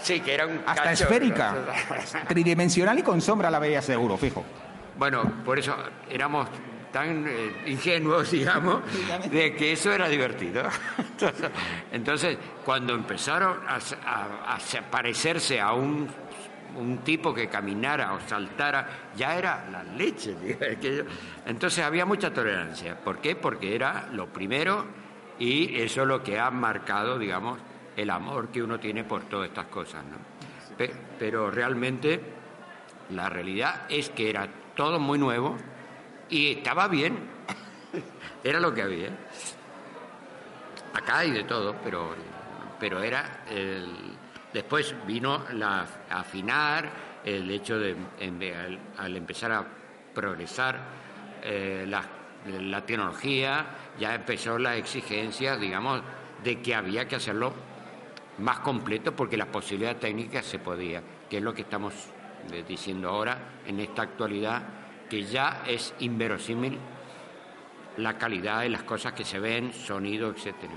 sí 0.00 0.20
que 0.20 0.34
era 0.34 0.46
un 0.46 0.60
hasta 0.66 0.92
esférica, 0.92 1.54
tridimensional 2.28 2.98
y 2.98 3.02
con 3.02 3.20
sombra 3.20 3.50
la 3.50 3.58
veías 3.58 3.84
seguro, 3.84 4.16
fijo. 4.16 4.42
Bueno 4.98 5.22
por 5.44 5.58
eso 5.58 5.76
éramos 6.10 6.48
tan 6.92 7.26
eh, 7.26 7.62
ingenuos 7.66 8.30
digamos 8.32 8.82
de 9.30 9.54
que 9.56 9.72
eso 9.72 9.92
era 9.92 10.08
divertido 10.08 10.62
entonces, 10.98 11.50
entonces, 11.92 12.38
cuando 12.64 12.94
empezaron 12.94 13.58
a, 13.66 13.76
a- 14.06 14.54
a 14.54 14.60
se- 14.60 14.82
parecerse 14.82 15.60
a 15.60 15.72
un 15.72 16.08
un 16.74 16.98
tipo 17.04 17.34
que 17.34 17.48
caminara 17.50 18.14
o 18.14 18.20
saltara, 18.26 19.10
ya 19.14 19.36
era 19.36 19.68
la 19.70 19.84
leche. 19.84 20.34
aquello. 20.72 21.04
Entonces 21.44 21.84
había 21.84 22.06
mucha 22.06 22.32
tolerancia. 22.32 22.96
¿Por 22.98 23.18
qué? 23.18 23.36
Porque 23.36 23.74
era 23.74 24.08
lo 24.10 24.28
primero 24.28 24.86
y 25.38 25.78
eso 25.82 26.00
es 26.00 26.08
lo 26.08 26.22
que 26.22 26.40
ha 26.40 26.50
marcado, 26.50 27.18
digamos, 27.18 27.58
el 27.94 28.08
amor 28.08 28.48
que 28.48 28.62
uno 28.62 28.80
tiene 28.80 29.04
por 29.04 29.24
todas 29.24 29.48
estas 29.48 29.66
cosas. 29.66 30.02
¿no? 30.02 30.16
Pe- 30.78 30.94
pero 31.18 31.50
realmente 31.50 32.18
la 33.10 33.28
realidad 33.28 33.82
es 33.90 34.08
que 34.08 34.30
era 34.30 34.48
todo 34.82 34.98
muy 34.98 35.16
nuevo 35.16 35.56
y 36.28 36.54
estaba 36.54 36.88
bien. 36.88 37.16
era 38.42 38.58
lo 38.58 38.74
que 38.74 38.82
había. 38.82 39.10
Acá 40.92 41.18
hay 41.18 41.30
de 41.30 41.44
todo, 41.44 41.76
pero, 41.84 42.16
pero 42.80 43.00
era 43.00 43.44
el... 43.48 43.86
Después 44.52 44.92
vino 45.06 45.44
la 45.52 45.86
afinar, 46.10 46.90
el 47.24 47.48
hecho 47.48 47.78
de, 47.78 47.94
en- 48.18 48.80
al, 48.98 49.16
empezar 49.16 49.52
a 49.52 49.64
progresar 50.12 50.80
eh, 51.44 51.86
la, 51.88 52.84
tecnología, 52.84 53.64
ya 54.00 54.16
empezó 54.16 54.58
la 54.58 54.76
exigencia, 54.76 55.56
digamos, 55.56 56.02
de 56.42 56.60
que 56.60 56.74
había 56.74 57.06
que 57.06 57.14
hacerlo 57.14 57.52
más 58.38 58.58
completo 58.58 59.14
porque 59.14 59.36
la 59.36 59.46
posibilidad 59.46 59.94
técnica 59.96 60.42
se 60.42 60.58
podía, 60.58 61.00
que 61.30 61.36
es 61.36 61.42
lo 61.42 61.54
que 61.54 61.62
estamos 61.62 61.94
diciendo 62.66 63.08
ahora 63.08 63.60
en 63.66 63.80
esta 63.80 64.02
actualidad, 64.02 64.62
que 65.08 65.24
ya 65.24 65.62
es 65.66 65.94
inverosímil 65.98 66.78
la 67.98 68.16
calidad 68.16 68.60
de 68.62 68.70
las 68.70 68.82
cosas 68.82 69.12
que 69.12 69.24
se 69.24 69.38
ven, 69.38 69.72
sonido, 69.72 70.30
etcétera. 70.30 70.72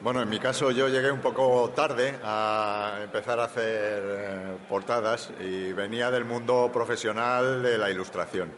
Bueno, 0.00 0.22
en 0.22 0.28
mi 0.28 0.38
caso 0.38 0.70
yo 0.70 0.88
llegué 0.88 1.10
un 1.10 1.20
poco 1.20 1.70
tarde 1.74 2.14
a 2.22 2.98
empezar 3.02 3.40
a 3.40 3.44
hacer 3.44 4.02
eh, 4.04 4.56
portadas 4.68 5.32
y 5.40 5.72
venía 5.72 6.10
del 6.10 6.24
mundo 6.24 6.70
profesional 6.72 7.62
de 7.62 7.76
la 7.78 7.90
ilustración. 7.90 8.52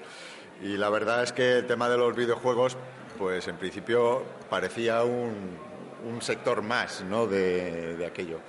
Y 0.60 0.76
la 0.76 0.90
verdad 0.90 1.22
es 1.22 1.32
que 1.32 1.58
el 1.58 1.66
tema 1.66 1.88
de 1.88 1.96
los 1.96 2.14
videojuegos, 2.14 2.76
pues 3.16 3.46
en 3.48 3.56
principio 3.56 4.24
parecía 4.50 5.04
un, 5.04 5.56
un 6.04 6.20
sector 6.20 6.60
más 6.60 7.02
¿no? 7.02 7.26
de, 7.26 7.96
de 7.96 8.04
aquello. 8.04 8.40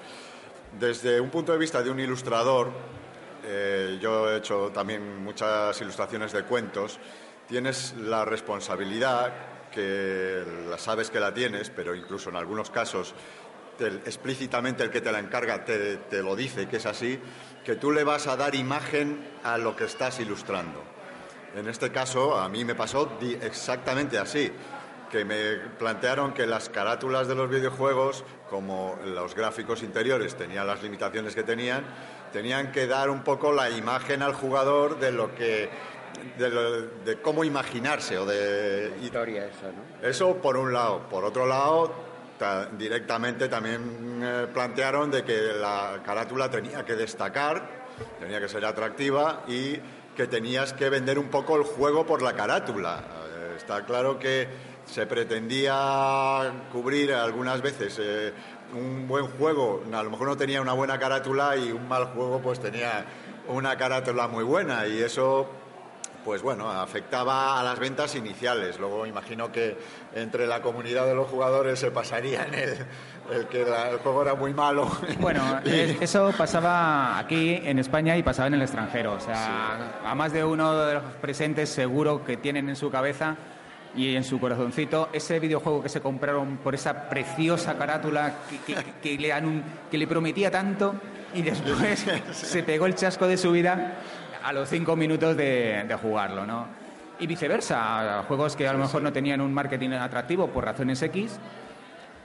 Desde 0.77 1.19
un 1.19 1.29
punto 1.29 1.51
de 1.51 1.57
vista 1.57 1.81
de 1.81 1.89
un 1.89 1.99
ilustrador, 1.99 2.71
eh, 3.43 3.97
yo 4.01 4.31
he 4.31 4.37
hecho 4.37 4.69
también 4.73 5.23
muchas 5.23 5.79
ilustraciones 5.81 6.31
de 6.31 6.43
cuentos, 6.43 6.99
tienes 7.47 7.95
la 7.97 8.23
responsabilidad, 8.23 9.33
que 9.71 10.43
la 10.69 10.77
sabes 10.77 11.09
que 11.09 11.19
la 11.19 11.33
tienes, 11.33 11.69
pero 11.69 11.95
incluso 11.95 12.29
en 12.29 12.35
algunos 12.35 12.69
casos 12.69 13.13
te- 13.77 13.87
explícitamente 13.87 14.83
el 14.83 14.89
que 14.89 15.01
te 15.01 15.11
la 15.11 15.19
encarga 15.19 15.65
te, 15.65 15.99
lo 16.21 16.35
dice 16.35 16.67
que 16.67 16.77
es 16.77 16.85
así, 16.85 17.19
que 17.65 17.75
tú 17.75 17.91
le 17.91 18.03
vas 18.03 18.27
a 18.27 18.35
dar 18.37 18.55
imagen 18.55 19.27
a 19.43 19.57
lo 19.57 19.75
que 19.75 19.85
estás 19.85 20.19
ilustrando. 20.19 20.83
En 21.55 21.67
este 21.67 21.91
caso, 21.91 22.37
a 22.37 22.47
mí 22.47 22.63
me 22.63 22.75
pasó 22.75 23.17
exactamente 23.41 24.17
así, 24.19 24.51
que 25.09 25.25
me 25.25 25.55
plantearon 25.77 26.33
que 26.33 26.45
las 26.45 26.69
carátulas 26.69 27.27
de 27.27 27.35
los 27.35 27.49
videojuegos, 27.49 28.23
como 28.49 28.97
los 29.05 29.35
gráficos 29.35 29.83
interiores 29.83 30.35
tenían 30.35 30.67
las 30.67 30.81
limitaciones 30.83 31.35
que 31.35 31.43
tenían, 31.43 31.83
tenían 32.31 32.71
que 32.71 32.87
dar 32.87 33.09
un 33.09 33.23
poco 33.23 33.51
la 33.51 33.69
imagen 33.69 34.21
al 34.21 34.33
jugador 34.33 34.99
de 34.99 35.11
lo 35.11 35.33
que 35.35 35.69
de, 36.37 36.49
lo- 36.49 36.81
de 37.05 37.21
cómo 37.21 37.43
imaginarse 37.43 38.17
o 38.17 38.25
de 38.25 38.93
Historia 39.01 39.45
esa, 39.45 39.67
¿no? 39.67 40.07
eso 40.07 40.35
por 40.37 40.57
un 40.57 40.73
lado. 40.73 41.07
Por 41.09 41.23
otro 41.23 41.45
lado, 41.45 41.91
ta- 42.37 42.65
directamente 42.67 43.47
también 43.47 44.19
eh, 44.21 44.47
plantearon 44.53 45.09
de 45.11 45.23
que 45.23 45.53
la 45.53 46.01
carátula 46.05 46.49
tenía 46.49 46.83
que 46.85 46.95
destacar, 46.95 47.67
tenía 48.19 48.39
que 48.39 48.47
ser 48.49 48.65
atractiva 48.65 49.43
y 49.47 49.77
que 50.15 50.27
tenías 50.27 50.73
que 50.73 50.89
vender 50.89 51.17
un 51.17 51.29
poco 51.29 51.55
el 51.55 51.63
juego 51.63 52.05
por 52.05 52.21
la 52.21 52.33
carátula. 52.33 52.99
Eh, 53.29 53.53
está 53.57 53.85
claro 53.85 54.19
que 54.19 54.47
se 54.91 55.05
pretendía 55.05 56.51
cubrir 56.71 57.13
algunas 57.13 57.61
veces 57.61 57.97
eh, 58.01 58.33
un 58.73 59.07
buen 59.07 59.27
juego, 59.27 59.83
a 59.91 60.03
lo 60.03 60.09
mejor 60.09 60.27
no 60.27 60.37
tenía 60.37 60.61
una 60.61 60.73
buena 60.73 60.97
carátula 60.97 61.55
y 61.57 61.71
un 61.71 61.87
mal 61.87 62.05
juego 62.05 62.39
pues 62.39 62.59
tenía 62.59 63.05
una 63.47 63.77
carátula 63.77 64.27
muy 64.27 64.43
buena 64.43 64.87
y 64.87 64.99
eso 64.99 65.47
pues 66.25 66.41
bueno, 66.41 66.69
afectaba 66.69 67.59
a 67.59 67.63
las 67.63 67.79
ventas 67.79 68.13
iniciales. 68.15 68.77
Luego 68.77 69.05
imagino 69.05 69.51
que 69.51 69.77
entre 70.13 70.47
la 70.47 70.61
comunidad 70.61 71.05
de 71.05 71.15
los 71.15 71.27
jugadores 71.27 71.79
se 71.79 71.91
pasaría 71.91 72.45
en 72.45 72.53
el, 73.33 73.47
que 73.47 73.61
el 73.61 73.97
juego 73.99 74.21
era 74.21 74.35
muy 74.35 74.53
malo. 74.53 74.91
Bueno, 75.19 75.41
eso 75.65 76.33
pasaba 76.37 77.17
aquí 77.17 77.61
en 77.63 77.79
España 77.79 78.17
y 78.17 78.23
pasaba 78.23 78.47
en 78.47 78.55
el 78.55 78.61
extranjero. 78.61 79.13
O 79.13 79.19
sea, 79.19 80.01
a 80.05 80.13
más 80.13 80.33
de 80.33 80.43
uno 80.43 80.85
de 80.85 80.95
los 80.95 81.03
presentes 81.21 81.69
seguro 81.69 82.23
que 82.25 82.37
tienen 82.37 82.69
en 82.69 82.75
su 82.75 82.91
cabeza 82.91 83.37
y 83.95 84.15
en 84.15 84.23
su 84.23 84.39
corazoncito 84.39 85.09
ese 85.13 85.39
videojuego 85.39 85.81
que 85.81 85.89
se 85.89 86.01
compraron 86.01 86.57
por 86.57 86.75
esa 86.75 87.09
preciosa 87.09 87.77
carátula 87.77 88.33
que, 89.01 89.17
le, 89.17 89.33
que 89.89 89.97
le 89.97 90.07
prometía 90.07 90.51
tanto 90.51 90.95
y 91.33 91.41
después 91.41 92.05
se 92.31 92.63
pegó 92.63 92.85
el 92.85 92.95
chasco 92.95 93.27
de 93.27 93.37
su 93.37 93.51
vida 93.51 93.95
a 94.43 94.53
los 94.53 94.69
cinco 94.69 94.95
minutos 94.95 95.35
de, 95.35 95.97
jugarlo, 96.01 96.45
¿no? 96.45 96.67
Y 97.19 97.27
viceversa, 97.27 98.23
juegos 98.27 98.55
que 98.55 98.67
a 98.67 98.73
lo 98.73 98.79
mejor 98.79 99.01
no 99.01 99.11
tenían 99.11 99.41
un 99.41 99.53
marketing 99.53 99.89
atractivo 99.91 100.47
por 100.47 100.63
razones 100.63 101.01
X, 101.01 101.37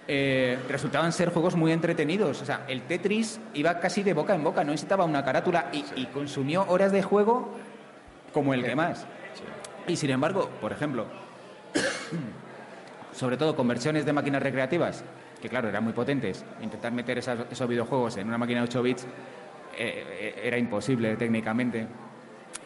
eh, 0.06 0.58
resultaban 0.68 1.12
ser 1.12 1.30
juegos 1.30 1.56
muy 1.56 1.72
entretenidos. 1.72 2.40
O 2.42 2.44
sea, 2.44 2.64
el 2.68 2.82
Tetris 2.82 3.40
iba 3.54 3.80
casi 3.80 4.02
de 4.02 4.12
boca 4.12 4.34
en 4.34 4.44
boca, 4.44 4.62
no 4.62 4.70
necesitaba 4.70 5.04
una 5.04 5.24
carátula 5.24 5.70
y, 5.72 6.06
consumió 6.06 6.64
horas 6.68 6.92
de 6.92 7.02
juego 7.02 7.50
como 8.32 8.54
el 8.54 8.64
que 8.64 8.76
más. 8.76 9.06
Y 9.88 9.96
sin 9.96 10.10
embargo, 10.10 10.48
por 10.60 10.72
ejemplo, 10.72 11.06
sobre 13.12 13.36
todo 13.36 13.54
conversiones 13.56 14.04
de 14.04 14.12
máquinas 14.12 14.42
recreativas, 14.42 15.04
que 15.40 15.48
claro, 15.48 15.68
eran 15.68 15.84
muy 15.84 15.92
potentes, 15.92 16.44
intentar 16.60 16.92
meter 16.92 17.18
esos 17.18 17.68
videojuegos 17.68 18.16
en 18.16 18.28
una 18.28 18.38
máquina 18.38 18.60
de 18.60 18.64
8 18.64 18.82
bits 18.82 19.04
eh, 19.04 19.08
eh, 19.76 20.40
era 20.44 20.58
imposible 20.58 21.16
técnicamente. 21.16 21.86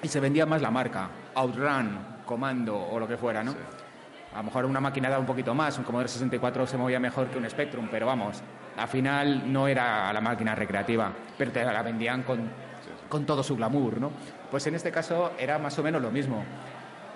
Y 0.03 0.09
se 0.09 0.21
vendía 0.21 0.47
más 0.47 0.63
la 0.63 0.71
marca, 0.71 1.09
Outrun, 1.35 2.19
Comando 2.25 2.79
o 2.79 3.01
lo 3.01 3.09
que 3.09 3.17
fuera, 3.17 3.43
¿no? 3.43 3.55
A 4.35 4.39
lo 4.39 4.43
mejor 4.45 4.67
una 4.67 4.81
máquina 4.81 5.09
da 5.09 5.19
un 5.19 5.27
poquito 5.27 5.55
más, 5.55 5.79
un 5.79 5.85
Commodore 5.85 6.09
64 6.09 6.67
se 6.67 6.77
movía 6.77 7.01
mejor 7.01 7.29
que 7.29 7.39
un 7.39 7.49
Spectrum, 7.49 7.89
pero 7.91 8.07
vamos, 8.07 8.43
al 8.77 8.89
final 8.89 9.51
no 9.51 9.67
era 9.67 10.13
la 10.13 10.21
máquina 10.21 10.55
recreativa, 10.55 11.11
pero 11.37 11.51
te 11.51 11.65
la 11.65 11.83
vendían 11.83 12.23
con, 12.23 12.49
con 13.09 13.25
todo 13.25 13.43
su 13.43 13.57
glamour, 13.57 13.99
¿no? 13.99 14.13
Pues 14.51 14.67
en 14.67 14.75
este 14.75 14.93
caso 14.93 15.33
era 15.39 15.59
más 15.59 15.79
o 15.79 15.83
menos 15.83 16.03
lo 16.03 16.11
mismo. 16.11 16.45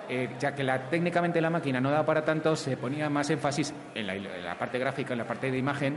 Eh, 0.09 0.29
ya 0.37 0.53
que 0.53 0.63
la, 0.63 0.89
técnicamente 0.89 1.39
la 1.39 1.49
máquina 1.49 1.79
no 1.79 1.89
da 1.89 2.05
para 2.05 2.25
tanto, 2.25 2.55
se 2.55 2.75
ponía 2.75 3.09
más 3.09 3.29
énfasis 3.29 3.73
en 3.95 4.07
la, 4.07 4.15
en 4.15 4.57
parte 4.59 4.77
gráfica, 4.77 5.13
en 5.13 5.19
la 5.19 5.25
parte 5.25 5.49
de 5.49 5.57
imagen, 5.57 5.95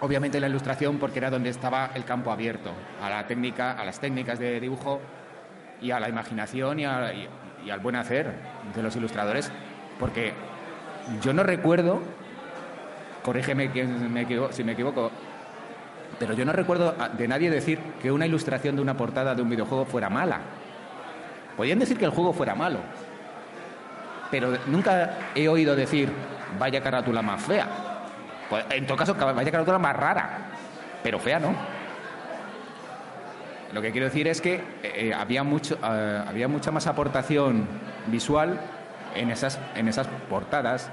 obviamente 0.00 0.38
la 0.40 0.48
ilustración 0.48 0.98
porque 0.98 1.18
era 1.18 1.30
donde 1.30 1.48
estaba 1.48 1.90
el 1.94 2.04
campo 2.04 2.30
abierto 2.30 2.70
a 3.02 3.08
la 3.08 3.26
técnica, 3.26 3.72
a 3.72 3.84
las 3.84 3.98
técnicas 3.98 4.38
de 4.38 4.60
dibujo 4.60 5.00
y 5.80 5.90
a 5.90 6.00
la 6.00 6.08
imaginación 6.08 6.80
y, 6.80 6.84
al 6.84 7.80
buen 7.80 7.96
hacer 7.96 8.32
de 8.74 8.82
los 8.82 8.94
ilustradores, 8.96 9.50
porque 9.98 10.32
yo 11.22 11.32
no 11.32 11.42
recuerdo, 11.42 12.00
corrígeme 13.22 13.70
si 14.52 14.64
me 14.64 14.72
equivoco, 14.72 15.10
pero 16.18 16.34
yo 16.34 16.44
no 16.44 16.52
recuerdo 16.52 16.94
de 17.16 17.28
nadie 17.28 17.50
decir 17.50 17.78
que 18.00 18.10
una 18.10 18.26
ilustración 18.26 18.76
de 18.76 18.82
una 18.82 18.96
portada 18.96 19.34
de 19.34 19.42
un 19.42 19.50
videojuego 19.50 19.84
fuera 19.84 20.08
mala. 20.08 20.40
Podían 21.58 21.80
decir 21.80 21.98
que 21.98 22.04
el 22.04 22.12
juego 22.12 22.32
fuera 22.32 22.54
malo, 22.54 22.78
pero 24.30 24.56
nunca 24.68 25.10
he 25.34 25.48
oído 25.48 25.74
decir 25.74 26.08
vaya 26.56 26.80
carátula 26.80 27.20
más 27.20 27.42
fea. 27.42 27.66
Pues, 28.48 28.64
en 28.70 28.86
todo 28.86 28.96
caso, 28.96 29.14
vaya 29.14 29.50
carátula 29.50 29.80
más 29.80 29.96
rara, 29.96 30.38
pero 31.02 31.18
fea, 31.18 31.40
¿no? 31.40 31.52
Lo 33.72 33.82
que 33.82 33.90
quiero 33.90 34.06
decir 34.06 34.28
es 34.28 34.40
que 34.40 34.62
eh, 34.84 35.12
había, 35.12 35.42
mucho, 35.42 35.76
eh, 35.82 36.22
había 36.28 36.46
mucha 36.46 36.70
más 36.70 36.86
aportación 36.86 37.66
visual 38.06 38.60
en 39.16 39.32
esas, 39.32 39.58
en 39.74 39.88
esas 39.88 40.06
portadas 40.30 40.90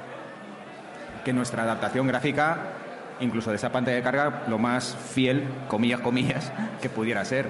que 1.24 1.32
nuestra 1.32 1.62
adaptación 1.62 2.08
gráfica, 2.08 2.58
incluso 3.20 3.52
de 3.52 3.58
esa 3.58 3.72
pantalla 3.72 3.98
de 3.98 4.04
carga, 4.04 4.46
lo 4.48 4.58
más 4.58 4.98
fiel, 5.14 5.48
comillas, 5.68 6.00
comillas, 6.00 6.52
que 6.82 6.90
pudiera 6.90 7.24
ser. 7.24 7.50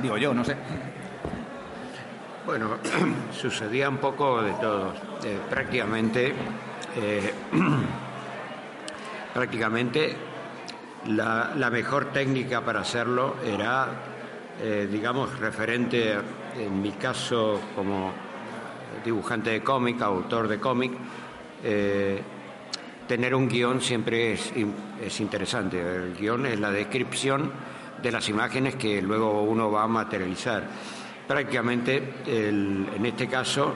Digo 0.00 0.16
yo, 0.16 0.32
no 0.32 0.46
sé. 0.46 0.56
Bueno, 2.46 2.76
sucedía 3.32 3.88
un 3.88 3.96
poco 3.96 4.42
de 4.42 4.52
todo. 4.52 4.92
Eh, 5.24 5.38
prácticamente, 5.48 6.34
prácticamente 9.34 10.14
la, 11.06 11.70
mejor 11.72 12.12
técnica 12.12 12.60
para 12.60 12.80
hacerlo 12.80 13.36
era, 13.42 13.88
eh, 14.60 14.86
digamos, 14.90 15.38
referente, 15.38 16.18
en 16.58 16.82
mi 16.82 16.92
caso 16.92 17.60
como 17.74 18.12
dibujante 19.02 19.50
de 19.50 19.62
cómic, 19.62 20.02
autor 20.02 20.46
de 20.46 20.60
cómic, 20.60 20.92
eh, 21.62 22.20
tener 23.08 23.34
un 23.34 23.48
guion 23.48 23.80
siempre 23.80 24.34
es, 24.34 24.52
es, 25.02 25.20
interesante. 25.20 25.80
El 25.80 26.14
guion 26.14 26.44
es 26.44 26.60
la 26.60 26.70
descripción 26.70 27.50
de 28.02 28.12
las 28.12 28.28
imágenes 28.28 28.76
que 28.76 29.00
luego 29.00 29.44
uno 29.44 29.70
va 29.70 29.84
a 29.84 29.88
materializar. 29.88 30.64
Prácticamente, 31.26 32.02
en 32.26 33.04
este 33.06 33.26
caso, 33.28 33.74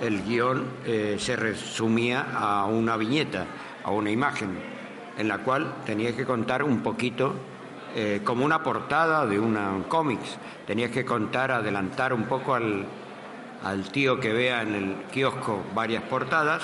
el 0.00 0.24
guion 0.24 0.66
eh, 0.84 1.16
se 1.18 1.36
resumía 1.36 2.26
a 2.34 2.66
una 2.66 2.96
viñeta, 2.96 3.46
a 3.84 3.90
una 3.90 4.10
imagen 4.10 4.58
en 5.16 5.28
la 5.28 5.38
cual 5.38 5.74
tenías 5.86 6.14
que 6.14 6.24
contar 6.24 6.62
un 6.64 6.82
poquito, 6.82 7.34
eh, 7.94 8.20
como 8.24 8.44
una 8.44 8.62
portada 8.62 9.26
de 9.26 9.38
un 9.38 9.84
cómics, 9.88 10.38
tenías 10.66 10.90
que 10.90 11.04
contar, 11.04 11.52
adelantar 11.52 12.12
un 12.12 12.24
poco 12.24 12.54
al, 12.54 12.84
al 13.62 13.92
tío 13.92 14.18
que 14.18 14.32
vea 14.32 14.62
en 14.62 14.74
el 14.74 14.94
kiosco 15.12 15.62
varias 15.74 16.02
portadas, 16.02 16.62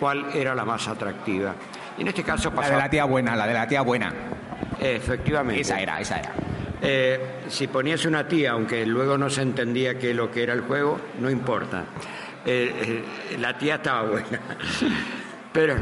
cuál 0.00 0.26
era 0.34 0.54
la 0.54 0.64
más 0.64 0.88
atractiva. 0.88 1.54
Y 1.98 2.02
en 2.02 2.08
este 2.08 2.22
caso 2.22 2.52
La 2.54 2.68
de 2.68 2.76
la 2.76 2.90
tía 2.90 3.04
buena, 3.04 3.36
la 3.36 3.46
de 3.46 3.54
la 3.54 3.68
tía 3.68 3.82
buena. 3.82 4.12
Efectivamente. 4.80 5.60
Esa 5.60 5.80
era, 5.80 6.00
esa 6.00 6.18
era. 6.18 6.45
Eh, 6.82 7.42
si 7.48 7.66
ponías 7.66 8.04
una 8.04 8.28
tía, 8.28 8.52
aunque 8.52 8.84
luego 8.86 9.16
no 9.16 9.30
se 9.30 9.42
entendía 9.42 9.98
qué 9.98 10.14
lo 10.14 10.30
que 10.30 10.42
era 10.42 10.52
el 10.52 10.60
juego, 10.62 11.00
no 11.20 11.30
importa. 11.30 11.84
Eh, 12.44 13.02
la 13.38 13.56
tía 13.56 13.76
estaba 13.76 14.02
buena. 14.02 14.40
Pero 15.52 15.74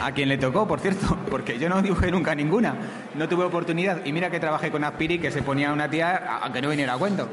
a 0.00 0.12
quien 0.12 0.30
le 0.30 0.38
tocó, 0.38 0.66
por 0.66 0.80
cierto, 0.80 1.18
porque 1.30 1.58
yo 1.58 1.68
no 1.68 1.82
dibujé 1.82 2.10
nunca 2.10 2.34
ninguna, 2.34 2.74
no 3.14 3.28
tuve 3.28 3.44
oportunidad. 3.44 4.04
Y 4.06 4.12
mira 4.12 4.30
que 4.30 4.40
trabajé 4.40 4.70
con 4.70 4.82
Aspiri, 4.82 5.18
que 5.18 5.30
se 5.30 5.42
ponía 5.42 5.72
una 5.72 5.90
tía, 5.90 6.38
aunque 6.42 6.62
no 6.62 6.70
viniera 6.70 6.94
a 6.94 6.96
cuento. 6.96 7.28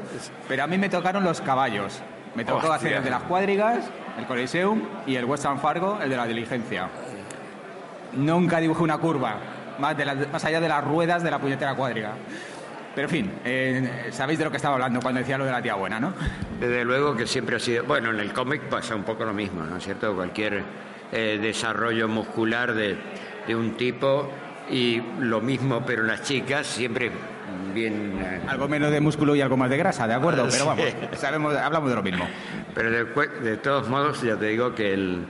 Pero 0.46 0.64
a 0.64 0.66
mí 0.66 0.76
me 0.76 0.90
tocaron 0.90 1.24
los 1.24 1.40
caballos. 1.40 2.02
Me 2.34 2.44
tocó 2.44 2.70
hacer 2.70 2.92
el 2.92 3.04
de 3.04 3.10
las 3.10 3.22
cuadrigas, 3.22 3.90
el 4.18 4.26
Coliseum 4.26 4.82
y 5.06 5.16
el 5.16 5.24
Western 5.24 5.58
Fargo, 5.58 5.98
el 6.00 6.10
de 6.10 6.16
la 6.16 6.26
diligencia. 6.26 6.88
Nunca 8.12 8.60
dibujé 8.60 8.82
una 8.82 8.98
curva, 8.98 9.36
más, 9.78 9.96
de 9.96 10.04
más 10.04 10.44
allá 10.44 10.60
de 10.60 10.68
las 10.68 10.84
ruedas 10.84 11.22
de 11.22 11.30
la 11.30 11.38
puñetera 11.38 11.74
cuadriga. 11.74 12.12
Pero 12.94 13.06
en 13.06 13.10
fin, 13.10 13.32
eh, 13.44 14.08
sabéis 14.10 14.38
de 14.38 14.44
lo 14.44 14.50
que 14.50 14.56
estaba 14.56 14.74
hablando 14.74 15.00
cuando 15.00 15.20
decía 15.20 15.38
lo 15.38 15.44
de 15.44 15.52
la 15.52 15.62
tía 15.62 15.74
buena, 15.74 16.00
¿no? 16.00 16.12
Desde 16.58 16.84
luego 16.84 17.16
que 17.16 17.26
siempre 17.26 17.56
ha 17.56 17.60
sido. 17.60 17.84
Bueno, 17.84 18.10
en 18.10 18.20
el 18.20 18.32
cómic 18.32 18.62
pasa 18.62 18.96
un 18.96 19.04
poco 19.04 19.24
lo 19.24 19.32
mismo, 19.32 19.62
¿no 19.62 19.76
es 19.76 19.84
cierto? 19.84 20.14
Cualquier 20.14 20.64
eh, 21.12 21.38
desarrollo 21.40 22.08
muscular 22.08 22.74
de, 22.74 22.96
un 23.48 23.76
tipo 23.76 24.30
y 24.70 25.02
lo 25.18 25.40
mismo, 25.40 25.84
pero 25.84 26.04
las 26.04 26.22
chicas 26.22 26.66
siempre 26.66 27.10
bien... 27.74 28.18
Eh, 28.20 28.40
algo 28.46 28.68
menos 28.68 28.92
de 28.92 29.00
músculo 29.00 29.34
y 29.34 29.40
algo 29.40 29.56
más 29.56 29.70
de 29.70 29.76
grasa, 29.76 30.06
¿de 30.06 30.14
acuerdo? 30.14 30.46
Pero 30.48 30.66
vamos, 30.66 30.84
sabemos, 31.16 31.56
hablamos 31.56 31.90
de 31.90 31.96
lo 31.96 32.02
mismo. 32.02 32.28
Pero 32.74 32.90
de, 32.90 33.56
todos 33.56 33.88
modos, 33.88 34.22
ya 34.22 34.36
te 34.36 34.46
digo 34.46 34.74
que 34.74 34.94
el, 34.94 35.26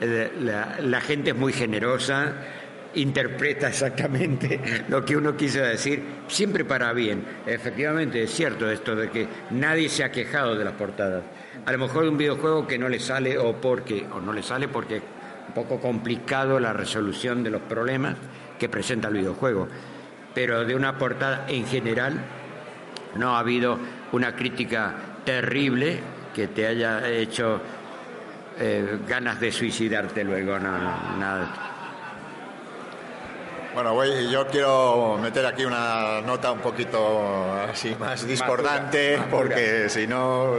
la, 0.00 1.00
gente 1.00 1.30
es 1.30 1.36
muy 1.36 1.52
generosa, 1.52 2.32
interpreta 2.94 3.68
exactamente 3.68 4.60
lo 4.88 5.04
que 5.04 5.16
uno 5.16 5.36
quiso 5.36 5.60
decir, 5.60 6.02
siempre 6.28 6.64
para 6.64 6.92
bien. 6.92 7.24
Efectivamente, 7.46 8.22
es 8.22 8.30
cierto 8.30 8.70
esto 8.70 8.96
de 8.96 9.10
que 9.10 9.28
nadie 9.50 9.88
se 9.88 10.04
ha 10.04 10.10
quejado 10.10 10.56
de 10.56 10.64
las 10.64 10.74
portadas. 10.74 11.22
A 11.64 11.72
lo 11.72 11.78
mejor 11.78 12.04
de 12.04 12.08
un 12.08 12.18
videojuego 12.18 12.66
que 12.66 12.78
no 12.78 12.88
le 12.88 12.98
sale 12.98 13.38
o 13.38 13.60
porque, 13.60 14.06
o 14.12 14.20
no 14.20 14.32
le 14.32 14.42
sale 14.42 14.68
porque 14.68 15.02
un 15.48 15.54
poco 15.54 15.80
complicado 15.80 16.58
la 16.58 16.72
resolución 16.72 17.42
de 17.42 17.50
los 17.50 17.62
problemas 17.62 18.16
que 18.58 18.68
presenta 18.68 19.08
el 19.08 19.14
videojuego. 19.14 19.68
Pero 20.34 20.64
de 20.64 20.74
una 20.74 20.96
portada 20.96 21.46
en 21.48 21.66
general 21.66 22.14
no 23.16 23.36
ha 23.36 23.40
habido 23.40 23.78
una 24.12 24.34
crítica 24.34 24.94
terrible 25.24 25.98
que 26.34 26.48
te 26.48 26.66
haya 26.66 27.08
hecho 27.08 27.60
eh, 28.58 28.98
ganas 29.08 29.40
de 29.40 29.50
suicidarte 29.50 30.22
luego, 30.24 30.58
no, 30.58 30.70
nada. 31.18 31.79
Bueno, 33.72 33.94
voy, 33.94 34.28
yo 34.28 34.46
quiero 34.48 35.16
meter 35.22 35.46
aquí 35.46 35.64
una 35.64 36.20
nota 36.22 36.50
un 36.50 36.58
poquito 36.58 37.52
así 37.70 37.94
más 37.98 38.26
discordante, 38.26 39.18
porque 39.30 39.88
si 39.88 40.08
no 40.08 40.54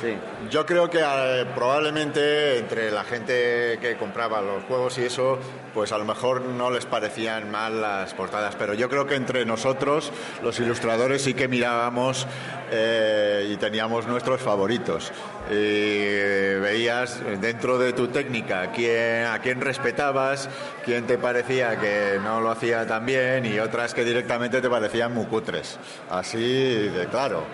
Sí. 0.00 0.16
Yo 0.50 0.64
creo 0.64 0.88
que 0.88 1.00
eh, 1.02 1.44
probablemente 1.54 2.58
entre 2.58 2.90
la 2.90 3.02
gente 3.04 3.78
que 3.80 3.96
compraba 3.98 4.40
los 4.40 4.62
juegos 4.64 4.96
y 4.98 5.04
eso, 5.04 5.38
pues 5.74 5.90
a 5.92 5.98
lo 5.98 6.04
mejor 6.04 6.42
no 6.42 6.70
les 6.70 6.86
parecían 6.86 7.50
mal 7.50 7.80
las 7.80 8.14
portadas, 8.14 8.54
pero 8.56 8.74
yo 8.74 8.88
creo 8.88 9.06
que 9.06 9.16
entre 9.16 9.44
nosotros, 9.44 10.12
los 10.42 10.58
ilustradores, 10.60 11.22
sí 11.22 11.34
que 11.34 11.48
mirábamos 11.48 12.26
eh, 12.70 13.48
y 13.52 13.56
teníamos 13.56 14.06
nuestros 14.06 14.40
favoritos. 14.40 15.10
Y 15.50 16.54
veías 16.60 17.20
dentro 17.40 17.78
de 17.78 17.94
tu 17.94 18.08
técnica 18.08 18.70
quién, 18.70 19.24
a 19.24 19.38
quién 19.40 19.60
respetabas, 19.60 20.48
quién 20.84 21.06
te 21.06 21.16
parecía 21.16 21.80
que 21.80 22.18
no 22.22 22.40
lo 22.40 22.50
hacía 22.50 22.86
tan 22.86 23.06
bien 23.06 23.46
y 23.46 23.58
otras 23.58 23.94
que 23.94 24.04
directamente 24.04 24.60
te 24.60 24.68
parecían 24.68 25.14
muy 25.14 25.24
cutres. 25.24 25.78
Así 26.10 26.88
de 26.88 27.06
claro. 27.10 27.44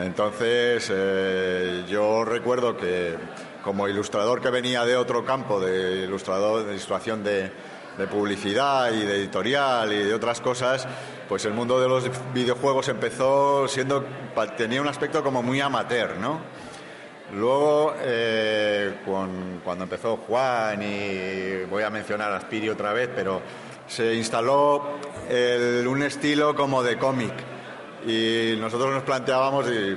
Entonces, 0.00 0.92
eh, 0.94 1.84
yo 1.88 2.24
recuerdo 2.24 2.76
que 2.76 3.16
como 3.64 3.88
ilustrador 3.88 4.40
que 4.40 4.50
venía 4.50 4.84
de 4.84 4.96
otro 4.96 5.24
campo, 5.24 5.58
de 5.60 6.04
ilustrador 6.04 6.64
de 6.64 6.72
ilustración 6.72 7.24
de, 7.24 7.50
publicidad 8.08 8.92
y 8.92 9.00
de 9.00 9.16
editorial 9.16 9.92
y 9.92 9.96
de 9.96 10.14
otras 10.14 10.40
cosas, 10.40 10.86
pues 11.28 11.44
el 11.46 11.52
mundo 11.52 11.80
de 11.80 11.88
los 11.88 12.08
videojuegos 12.32 12.86
empezó 12.88 13.66
siendo 13.66 14.04
tenía 14.56 14.80
un 14.80 14.86
aspecto 14.86 15.20
como 15.24 15.42
muy 15.42 15.60
amateur, 15.60 16.16
¿no? 16.16 16.38
Luego, 17.34 17.94
eh, 18.00 18.98
cuando 19.04 19.82
empezó 19.82 20.18
Juan, 20.18 20.80
y 20.80 21.64
voy 21.68 21.82
a 21.82 21.90
mencionar 21.90 22.32
a 22.32 22.40
Spiri 22.40 22.68
otra 22.68 22.92
vez, 22.92 23.10
pero 23.12 23.42
se 23.88 24.14
instaló 24.14 25.00
un 25.88 26.02
estilo 26.04 26.54
como 26.54 26.84
de 26.84 26.96
cómic. 26.98 27.57
Y 28.08 28.56
nosotros 28.58 28.90
nos 28.92 29.02
planteábamos 29.02 29.66
y- 29.68 29.96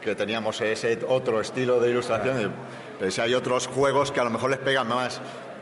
que 0.00 0.14
teníamos 0.14 0.60
ese 0.60 0.98
otro 1.08 1.40
estilo 1.40 1.80
de 1.80 1.90
ilustración. 1.90 2.40
y, 2.42 2.98
pues, 2.98 3.18
hay 3.18 3.34
otros 3.34 3.66
juegos 3.66 4.12
que 4.12 4.20
a 4.20 4.24
lo 4.24 4.30
mejor 4.30 4.50
les 4.50 4.58
pegan 4.60 4.86
más 4.88 5.20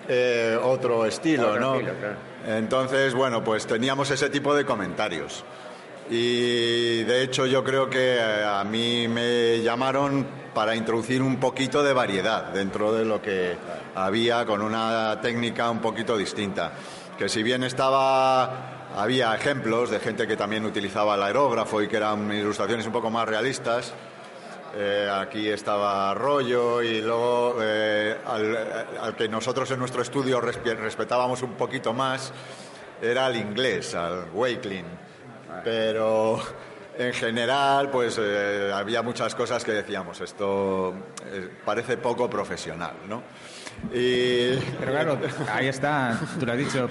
eh, 0.08 0.58
otro 0.62 1.06
estilo, 1.06 1.48
Otro 1.50 1.60
¿no? 1.60 1.74
estilo, 1.76 1.94
claro. 1.98 2.16
Entonces, 2.46 3.14
bueno, 3.14 3.42
pues 3.44 3.66
teníamos 3.66 4.10
ese 4.10 4.28
tipo 4.30 4.54
de 4.54 4.64
comentarios. 4.64 5.44
Y 6.10 7.04
de 7.04 7.22
hecho 7.22 7.46
yo 7.46 7.62
creo 7.62 7.88
que 7.88 8.16
eh, 8.16 8.44
a 8.44 8.64
mí 8.64 9.06
me 9.08 9.60
llamaron 9.62 10.26
para 10.52 10.74
introducir 10.74 11.22
un 11.22 11.36
poquito 11.38 11.82
de 11.82 11.92
variedad 11.92 12.46
dentro 12.46 12.92
de 12.92 13.04
lo 13.04 13.22
que 13.22 13.56
había 13.94 14.44
con 14.44 14.60
una 14.60 15.20
técnica 15.22 15.70
un 15.70 15.78
poquito 15.80 16.16
distinta. 16.16 16.72
Que 17.16 17.28
si 17.28 17.42
bien 17.44 17.62
estaba, 17.62 18.81
había 18.96 19.34
ejemplos 19.34 19.90
de 19.90 20.00
gente 20.00 20.26
que 20.26 20.36
también 20.36 20.64
utilizaba 20.64 21.14
el 21.14 21.22
aerógrafo 21.22 21.80
y 21.82 21.88
que 21.88 21.96
eran 21.96 22.30
ilustraciones 22.32 22.86
un 22.86 22.92
poco 22.92 23.10
más 23.10 23.28
realistas, 23.28 23.92
eh, 24.74 25.08
aquí 25.12 25.48
estaba 25.48 26.14
Rollo 26.14 26.82
y 26.82 27.00
luego 27.02 27.56
eh, 27.60 28.16
al, 28.26 29.14
que 29.16 29.28
nosotros 29.28 29.70
en 29.70 29.78
nuestro 29.78 30.00
estudio 30.02 30.40
respe- 30.40 30.76
respetábamos 30.76 31.42
un 31.42 31.52
poquito 31.54 31.92
más 31.92 32.32
era 33.00 33.26
al 33.26 33.36
inglés, 33.36 33.94
al 33.94 34.26
Wakelin. 34.32 34.86
Pero 35.64 36.40
en 36.96 37.12
general, 37.12 37.90
pues 37.90 38.18
eh, 38.18 38.70
había 38.74 39.02
muchas 39.02 39.34
cosas 39.34 39.62
que 39.64 39.72
decíamos, 39.72 40.20
esto 40.20 40.94
parece 41.64 41.96
poco 41.98 42.30
profesional, 42.30 42.92
¿no? 43.08 43.22
Pero 43.90 44.92
claro, 44.92 45.18
ahí 45.52 45.66
está, 45.68 46.18
tú 46.38 46.46
lo 46.46 46.52
has 46.52 46.58
dicho, 46.58 46.88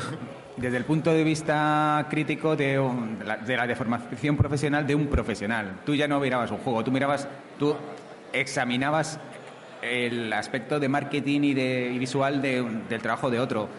desde 0.61 0.77
el 0.77 0.85
punto 0.85 1.11
de 1.11 1.23
vista 1.23 2.05
crítico 2.09 2.55
de, 2.55 2.79
la, 3.25 3.37
de 3.37 3.57
la 3.57 3.65
deformación 3.65 4.37
profesional 4.37 4.85
de 4.85 4.93
un 4.93 5.07
profesional. 5.07 5.79
Tú 5.83 5.95
ya 5.95 6.07
no 6.07 6.19
mirabas 6.19 6.51
un 6.51 6.59
juego, 6.59 6.83
tú 6.83 6.91
mirabas, 6.91 7.27
tú 7.57 7.75
examinabas 8.31 9.19
el 9.81 10.31
aspecto 10.31 10.79
de 10.79 10.87
marketing 10.87 11.41
y, 11.41 11.53
de, 11.55 11.91
y 11.91 11.97
visual 11.97 12.41
de 12.41 12.63
del 12.87 13.01
trabajo 13.01 13.31
de 13.31 13.39
otro. 13.39 13.69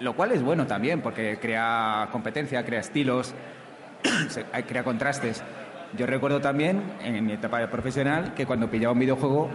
Lo 0.00 0.14
cual 0.14 0.32
es 0.32 0.42
bueno 0.42 0.66
también, 0.66 1.02
porque 1.02 1.38
crea 1.40 2.08
competencia, 2.10 2.64
crea 2.64 2.80
estilos, 2.80 3.34
crea 4.66 4.84
contrastes. 4.84 5.42
Yo 5.96 6.06
recuerdo 6.06 6.40
también, 6.40 6.82
en 7.04 7.24
mi 7.24 7.34
etapa 7.34 7.64
profesional, 7.68 8.34
que 8.34 8.46
cuando 8.46 8.68
pillaba 8.68 8.94
un 8.94 8.98
videojuego 8.98 9.50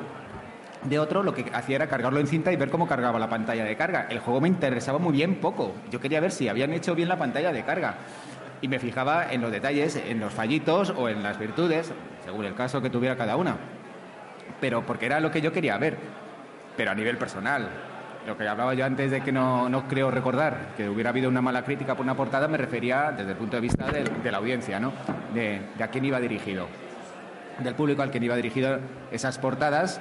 de 0.83 0.97
otro, 0.97 1.23
lo 1.23 1.33
que 1.33 1.45
hacía 1.53 1.75
era 1.75 1.87
cargarlo 1.87 2.19
en 2.19 2.27
cinta 2.27 2.51
y 2.51 2.55
ver 2.55 2.69
cómo 2.69 2.87
cargaba 2.87 3.19
la 3.19 3.29
pantalla 3.29 3.65
de 3.65 3.75
carga. 3.75 4.07
El 4.09 4.19
juego 4.19 4.41
me 4.41 4.47
interesaba 4.47 4.97
muy 4.97 5.11
bien 5.11 5.35
poco. 5.35 5.73
Yo 5.91 5.99
quería 5.99 6.19
ver 6.19 6.31
si 6.31 6.47
habían 6.47 6.71
hecho 6.71 6.95
bien 6.95 7.09
la 7.09 7.17
pantalla 7.17 7.51
de 7.51 7.63
carga. 7.63 7.95
Y 8.61 8.67
me 8.67 8.79
fijaba 8.79 9.31
en 9.31 9.41
los 9.41 9.51
detalles, 9.51 9.95
en 9.95 10.19
los 10.19 10.33
fallitos 10.33 10.93
o 10.95 11.09
en 11.09 11.21
las 11.23 11.37
virtudes, 11.37 11.91
según 12.23 12.45
el 12.45 12.55
caso 12.55 12.81
que 12.81 12.89
tuviera 12.89 13.17
cada 13.17 13.35
una. 13.35 13.57
Pero 14.61 14.85
porque 14.85 15.05
era 15.05 15.19
lo 15.19 15.31
que 15.31 15.41
yo 15.41 15.51
quería 15.51 15.77
ver. 15.77 15.97
Pero 16.77 16.91
a 16.91 16.95
nivel 16.95 17.17
personal. 17.17 17.67
Lo 18.25 18.37
que 18.37 18.47
hablaba 18.47 18.73
yo 18.73 18.85
antes 18.85 19.11
de 19.11 19.21
que 19.21 19.31
no, 19.31 19.69
no 19.69 19.87
creo 19.87 20.11
recordar 20.11 20.73
que 20.77 20.89
hubiera 20.89 21.09
habido 21.09 21.29
una 21.29 21.41
mala 21.41 21.63
crítica 21.63 21.95
por 21.95 22.03
una 22.03 22.15
portada, 22.15 22.47
me 22.47 22.57
refería 22.57 23.11
desde 23.11 23.31
el 23.31 23.37
punto 23.37 23.57
de 23.57 23.61
vista 23.61 23.87
de, 23.91 24.31
la 24.31 24.37
audiencia, 24.37 24.79
¿no? 24.79 24.91
De, 25.33 25.61
de 25.77 25.83
a 25.83 25.87
quién 25.87 26.05
iba 26.05 26.19
dirigido 26.19 26.67
del 27.59 27.75
público 27.75 28.01
al 28.01 28.11
que 28.11 28.19
iba 28.19 28.35
dirigido 28.35 28.79
esas 29.11 29.37
portadas 29.37 29.99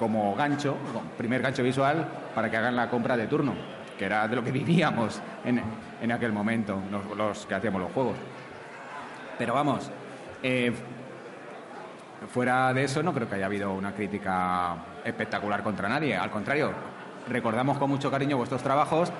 como 0.00 0.34
gancho, 0.34 0.76
primer 1.18 1.42
gancho 1.42 1.62
visual 1.62 2.08
para 2.34 2.50
que 2.50 2.56
hagan 2.56 2.74
la 2.74 2.88
compra 2.88 3.16
de 3.18 3.26
turno, 3.26 3.52
que 3.98 4.06
era 4.06 4.26
de 4.26 4.34
lo 4.34 4.42
que 4.42 4.50
vivíamos 4.60 5.20
en, 5.44 5.62
en 6.00 6.10
aquel 6.10 6.32
momento, 6.32 6.80
los, 7.16 7.44
que 7.46 7.54
hacíamos 7.54 7.82
los 7.82 7.92
juegos. 7.92 8.16
Pero 9.38 9.52
vamos, 9.54 9.90
eh, 10.42 10.72
fuera 12.32 12.72
de 12.72 12.84
eso 12.84 13.02
no 13.02 13.12
creo 13.12 13.28
que 13.28 13.34
haya 13.36 13.46
habido 13.46 13.72
una 13.72 13.92
crítica 13.92 14.74
espectacular 15.04 15.62
contra 15.62 15.88
nadie, 15.88 16.16
al 16.16 16.30
contrario, 16.30 16.72
recordamos 17.28 17.76
con 17.78 17.90
mucho 17.90 18.10
cariño 18.10 18.36
vuestros 18.38 18.62
trabajos, 18.62 19.12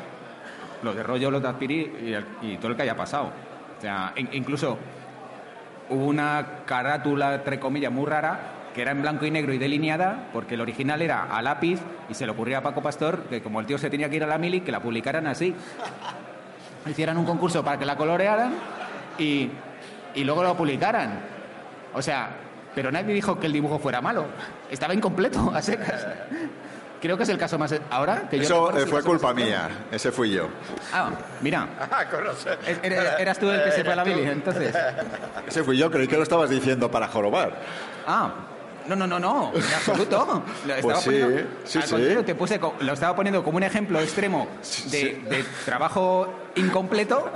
los 0.83 0.97
de 0.97 1.03
Rollo, 1.03 1.31
los 1.31 1.43
de 1.43 1.49
Aspiri 1.49 2.25
y, 2.43 2.47
y 2.53 2.57
todo 2.57 2.69
el 2.71 2.77
que 2.77 2.83
haya 2.85 2.97
pasado. 2.97 3.31
O 3.77 3.81
sea, 3.83 4.13
in- 4.17 4.31
incluso 4.33 4.79
hubo 5.91 6.07
una 6.07 6.63
carátula, 6.65 7.35
entre 7.35 7.61
comillas, 7.61 7.93
muy 7.93 8.07
rara, 8.07 8.39
que 8.75 8.83
era 8.83 8.91
en 8.93 9.03
blanco 9.03 9.27
y 9.27 9.31
negro 9.31 9.53
y 9.53 9.59
delineada, 9.59 10.29
porque 10.33 10.55
el 10.55 10.61
original 10.61 11.03
era 11.03 11.25
a 11.25 11.43
lápiz 11.43 11.81
y 12.09 12.15
se 12.15 12.25
le 12.27 12.33
ocurría 12.33 12.59
a 12.59 12.63
Paco 12.63 12.83
Pastor 12.83 13.25
que 13.31 13.43
como 13.43 13.61
el 13.61 13.67
tío 13.67 13.79
se 13.79 13.91
tenía 13.91 14.09
que 14.09 14.17
ir 14.17 14.25
a 14.25 14.27
la 14.27 14.39
mili, 14.39 14.61
que 14.61 14.71
la 14.73 14.81
publicaran 14.81 15.27
así. 15.27 15.55
Hicieran 16.87 17.19
un 17.19 17.27
concurso 17.27 17.63
para 17.65 17.79
que 17.79 17.85
la 17.85 17.97
colorearan 17.97 18.55
y, 19.19 19.51
y 20.15 20.25
luego 20.25 20.43
lo 20.43 20.57
publicaran. 20.57 21.21
O 21.93 22.01
sea, 22.01 22.31
pero 22.75 22.91
nadie 22.91 23.13
dijo 23.13 23.39
que 23.39 23.47
el 23.47 23.53
dibujo 23.53 23.79
fuera 23.79 24.01
malo. 24.01 24.27
Estaba 24.71 24.95
incompleto, 24.95 25.53
a 25.55 25.61
secas. 25.61 26.07
Creo 27.03 27.17
que 27.17 27.23
es 27.23 27.29
el 27.31 27.39
caso 27.39 27.59
más... 27.59 27.75
Ahora, 27.91 28.29
que 28.29 28.37
yo 28.37 28.43
eso 28.43 28.77
eh, 28.79 28.87
fue 28.87 29.03
culpa 29.03 29.33
mía, 29.33 29.69
ese 29.91 30.13
fui 30.13 30.31
yo. 30.33 30.49
Ah, 30.93 31.09
mira. 31.41 31.67
Er- 32.67 32.81
er- 32.83 33.21
Eras 33.21 33.39
tú 33.39 33.51
el 33.51 33.65
que 33.65 33.73
se 33.73 33.83
fue 33.85 33.95
a 33.95 33.97
la 33.97 34.05
mili, 34.05 34.23
entonces. 34.23 34.75
Ese 35.47 35.65
fui 35.65 35.79
yo, 35.79 35.91
creí 35.91 36.07
que 36.07 36.17
lo 36.19 36.23
estabas 36.23 36.51
diciendo 36.51 36.91
para 36.91 37.09
jorobar. 37.09 37.55
Ah, 38.07 38.33
no, 38.89 38.97
no, 38.97 39.07
no, 39.07 39.19
no, 39.19 39.53
en 39.55 39.63
absoluto. 39.63 40.43
Lo 40.67 40.75
estaba 40.75 40.95
Pues 40.95 40.99
sí, 41.05 41.11
poniendo- 41.11 41.43
sí, 41.65 41.79
al 41.79 41.85
sí. 41.89 42.25
te 42.27 42.35
puse 42.35 42.61
lo 42.81 42.93
estaba 42.93 43.15
poniendo 43.17 43.43
como 43.43 43.57
un 43.57 43.63
ejemplo 43.63 44.01
extremo 44.01 44.49
de, 44.91 45.23
de 45.29 45.45
trabajo 45.65 46.29
incompleto 46.57 47.31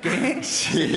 que 0.00 0.42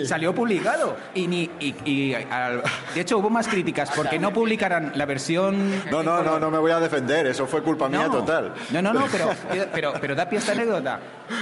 salió 0.05 0.33
publicado. 0.33 0.95
Y, 1.15 1.27
ni, 1.27 1.49
y, 1.59 1.75
y 1.85 2.13
al- 2.13 2.61
de 2.93 3.01
hecho 3.01 3.17
hubo 3.17 3.29
más 3.29 3.47
críticas 3.47 3.91
porque 3.95 4.19
no 4.19 4.31
publicaran 4.33 4.91
la 4.95 5.05
versión... 5.05 5.81
No, 5.89 6.03
no, 6.03 6.21
no, 6.23 6.39
no 6.39 6.51
me 6.51 6.57
voy 6.57 6.71
a 6.71 6.79
defender, 6.79 7.27
eso 7.27 7.47
fue 7.47 7.61
culpa 7.63 7.89
mía 7.89 8.07
total. 8.09 8.53
No, 8.71 8.81
no, 8.81 8.93
no, 8.93 9.05
pero, 9.11 9.29
pero, 9.73 9.93
pero 9.99 10.15
da 10.15 10.27
pie 10.29 10.37
a 10.37 10.41
esta 10.41 10.51
anécdota. 10.53 10.99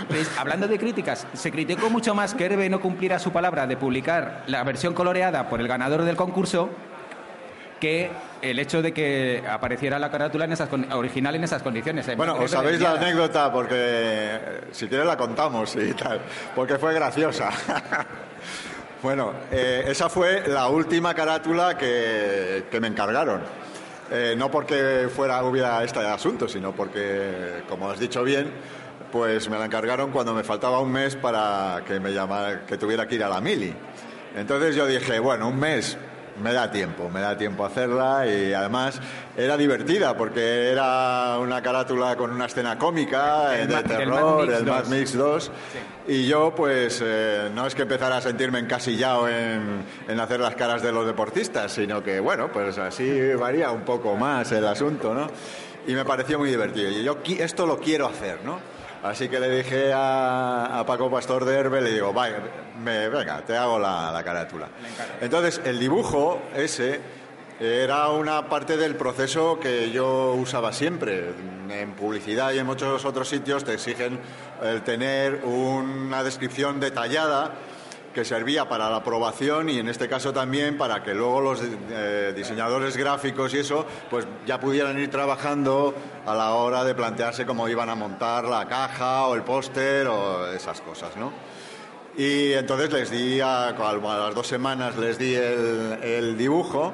Pues, 0.08 0.30
hablando 0.38 0.68
de 0.68 0.78
críticas, 0.78 1.26
se 1.34 1.52
criticó 1.52 1.90
mucho 1.90 2.14
más 2.16 2.34
que 2.34 2.46
Herbe 2.46 2.70
no 2.70 2.80
cumpliera 2.80 3.20
su 3.20 3.32
palabra 3.32 3.68
de 3.68 3.78
publicar 3.78 4.44
la 4.48 4.64
versión 4.64 4.94
coloreada 4.94 5.50
por 5.50 5.60
el 5.60 5.68
ganador 5.68 6.04
del 6.04 6.16
concurso 6.16 6.70
que 7.80 8.12
el 8.42 8.60
hecho 8.60 8.82
de 8.82 8.94
que 8.94 9.44
apareciera 9.50 10.00
la 10.00 10.12
carátula 10.12 10.46
en 10.46 10.54
esas 10.54 10.70
original 10.94 11.36
en 11.36 11.44
esas 11.44 11.64
condiciones. 11.64 12.08
en 12.08 12.18
Bueno, 12.18 12.36
os 12.36 12.52
sabéis 12.52 12.80
la 12.80 12.92
anécdota 12.94 13.52
porque 13.52 14.62
si 14.72 14.88
quieres 14.88 15.08
la 15.08 15.18
contamos 15.18 15.76
y 15.76 15.94
tal, 15.94 16.22
porque 16.56 16.78
fue 16.78 16.94
graciosa. 16.94 17.50
bueno, 19.04 19.34
eh, 19.52 19.86
esa 19.88 20.10
fue 20.10 20.48
la 20.48 20.68
última 20.68 21.14
carátula 21.14 21.78
que, 21.78 22.66
que 22.70 22.80
me 22.80 22.88
encargaron. 22.88 23.42
Eh, 24.12 24.34
no 24.36 24.50
porque 24.50 25.08
fuera 25.14 25.44
hubiera 25.44 25.84
este 25.84 26.00
asunto, 26.00 26.48
sino 26.48 26.72
porque, 26.72 27.64
como 27.70 27.92
has 27.92 28.00
dicho 28.00 28.24
bien, 28.24 28.52
pues 29.12 29.50
me 29.50 29.60
la 29.60 29.66
encargaron 29.66 30.12
cuando 30.12 30.34
me 30.34 30.44
faltaba 30.44 30.80
un 30.80 30.92
mes 30.92 31.16
para 31.16 31.84
que 31.86 32.00
me 32.00 32.12
llamara, 32.12 32.66
que 32.66 32.78
tuviera 32.78 33.08
que 33.08 33.16
ir 33.16 33.24
a 33.24 33.30
la 33.30 33.40
mili. 33.40 33.74
Entonces 34.36 34.76
yo 34.76 34.88
dije, 34.88 35.20
bueno, 35.20 35.48
un 35.50 35.60
mes 35.60 35.98
me 36.42 36.54
da 36.54 36.72
tiempo, 36.72 37.10
me 37.10 37.20
da 37.22 37.38
tiempo 37.38 37.66
hacerla 37.66 38.26
y 38.28 38.54
además 38.54 39.00
era 39.38 39.58
divertida 39.58 40.16
porque 40.18 40.72
era 40.72 41.38
una 41.40 41.62
carátula 41.62 42.16
con 42.16 42.32
una 42.32 42.46
escena 42.46 42.78
cómica 42.78 43.58
El 43.60 43.68
de 43.68 43.74
Ma- 43.76 43.82
del 43.84 43.98
terror, 43.98 44.52
el 44.52 44.66
Mad 44.66 44.80
2. 44.86 44.90
Mix 44.90 45.14
2 45.18 45.52
y 46.08 46.26
yo 46.28 46.54
pues 46.56 47.02
eh, 47.06 47.50
no 47.54 47.68
es 47.68 47.76
que 47.76 47.84
empezara 47.84 48.18
a 48.18 48.22
sentirme 48.22 48.60
encasillado 48.60 49.28
en, 49.30 49.84
en 50.08 50.20
hacer 50.20 50.40
las 50.40 50.56
caras 50.56 50.82
de 50.82 50.92
los 50.92 51.06
deportistas, 51.06 51.72
sino 51.72 52.02
que 52.04 52.20
bueno, 52.20 52.52
pues 52.52 52.78
así 52.78 53.34
varía 53.36 53.72
un 53.72 53.82
poco 53.82 54.16
más 54.16 54.52
el 54.52 54.66
asunto, 54.66 55.14
¿no? 55.14 55.28
Y 55.88 55.94
me 55.94 56.06
pareció 56.06 56.38
muy 56.40 56.50
divertido 56.50 56.90
y 56.90 57.04
yo 57.04 57.18
esto 57.40 57.66
lo 57.66 57.78
quiero 57.80 58.08
hacer, 58.08 58.40
¿no? 58.44 58.60
Así 59.04 59.30
que 59.30 59.40
le 59.40 59.50
dije 59.50 59.94
a, 59.94 60.80
a 60.80 60.86
Paco 60.86 61.10
Pastor 61.10 61.46
de 61.46 61.56
Herbe, 61.58 61.82
le 61.82 61.92
digo, 61.94 62.12
vaya, 62.12 62.38
me- 62.84 63.08
venga, 63.10 63.42
te 63.42 63.56
hago 63.56 63.80
la, 63.80 64.12
la 64.12 64.24
carátula. 64.24 64.68
Entonces, 65.22 65.62
el 65.64 65.80
dibujo 65.80 66.42
ese 66.56 67.00
era 67.62 68.10
una 68.10 68.48
parte 68.50 68.76
del 68.78 68.96
proceso 68.96 69.60
que 69.60 69.92
yo 69.92 70.34
usaba 70.34 70.74
siempre. 70.74 71.34
En 71.70 71.92
publicidad 71.92 72.52
y 72.52 72.60
en 72.60 72.66
muchos 72.66 73.06
otros 73.06 73.30
sitios 73.30 73.64
te 73.64 73.74
exigen 73.74 74.20
el 74.64 74.82
tener 74.82 75.42
una 75.46 76.24
descripción 76.24 76.80
detallada 76.80 77.52
que 78.14 78.26
servía 78.26 78.68
para 78.68 78.90
la 78.90 78.98
aprobación 78.98 79.70
y 79.70 79.80
en 79.80 79.90
este 79.90 80.08
caso 80.08 80.34
también 80.34 80.78
para 80.78 81.04
que 81.04 81.14
luego 81.14 81.42
los 81.42 81.62
eh, 81.62 82.34
diseñadores 82.36 82.98
gráficos 82.98 83.54
y 83.54 83.60
eso 83.60 83.86
pues 84.10 84.28
ya 84.46 84.60
pudieran 84.60 85.00
ir 85.00 85.10
trabajando 85.10 85.94
a 86.26 86.34
la 86.36 86.52
hora 86.52 86.84
de 86.84 86.96
plantearse 86.96 87.46
cómo 87.46 87.68
iban 87.70 87.90
a 87.90 87.96
montar 87.96 88.46
la 88.46 88.68
caja 88.68 89.28
o 89.28 89.36
el 89.36 89.44
póster 89.44 90.08
o 90.08 90.48
esas 90.52 90.82
cosas, 90.82 91.16
¿no? 91.18 91.32
Y 92.18 92.54
entonces 92.54 92.92
les 92.92 93.12
di, 93.12 93.40
a, 93.40 93.72
las 93.72 94.36
dos 94.36 94.48
semanas 94.48 94.98
les 94.98 95.18
di 95.18 95.36
el 95.36 96.38
dibujo 96.38 96.94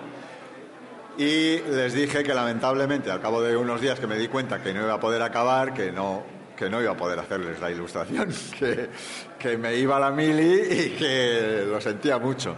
y 1.17 1.59
les 1.59 1.93
dije 1.93 2.23
que 2.23 2.33
lamentablemente 2.33 3.09
al 3.09 3.21
cabo 3.21 3.41
de 3.41 3.55
unos 3.55 3.79
días 3.79 3.99
que 3.99 4.07
me 4.07 4.17
di 4.17 4.27
cuenta 4.27 4.61
que 4.61 4.73
no 4.73 4.81
iba 4.81 4.93
a 4.93 4.99
poder 4.99 5.21
acabar, 5.21 5.73
que 5.73 5.91
no, 5.91 6.23
que 6.55 6.69
no 6.69 6.81
iba 6.81 6.91
a 6.91 6.97
poder 6.97 7.19
hacerles 7.19 7.59
la 7.59 7.69
ilustración, 7.71 8.29
que, 8.59 8.89
que 9.37 9.57
me 9.57 9.75
iba 9.75 9.99
la 9.99 10.11
mili 10.11 10.61
y 10.71 10.89
que 10.97 11.65
lo 11.67 11.79
sentía 11.81 12.17
mucho. 12.17 12.55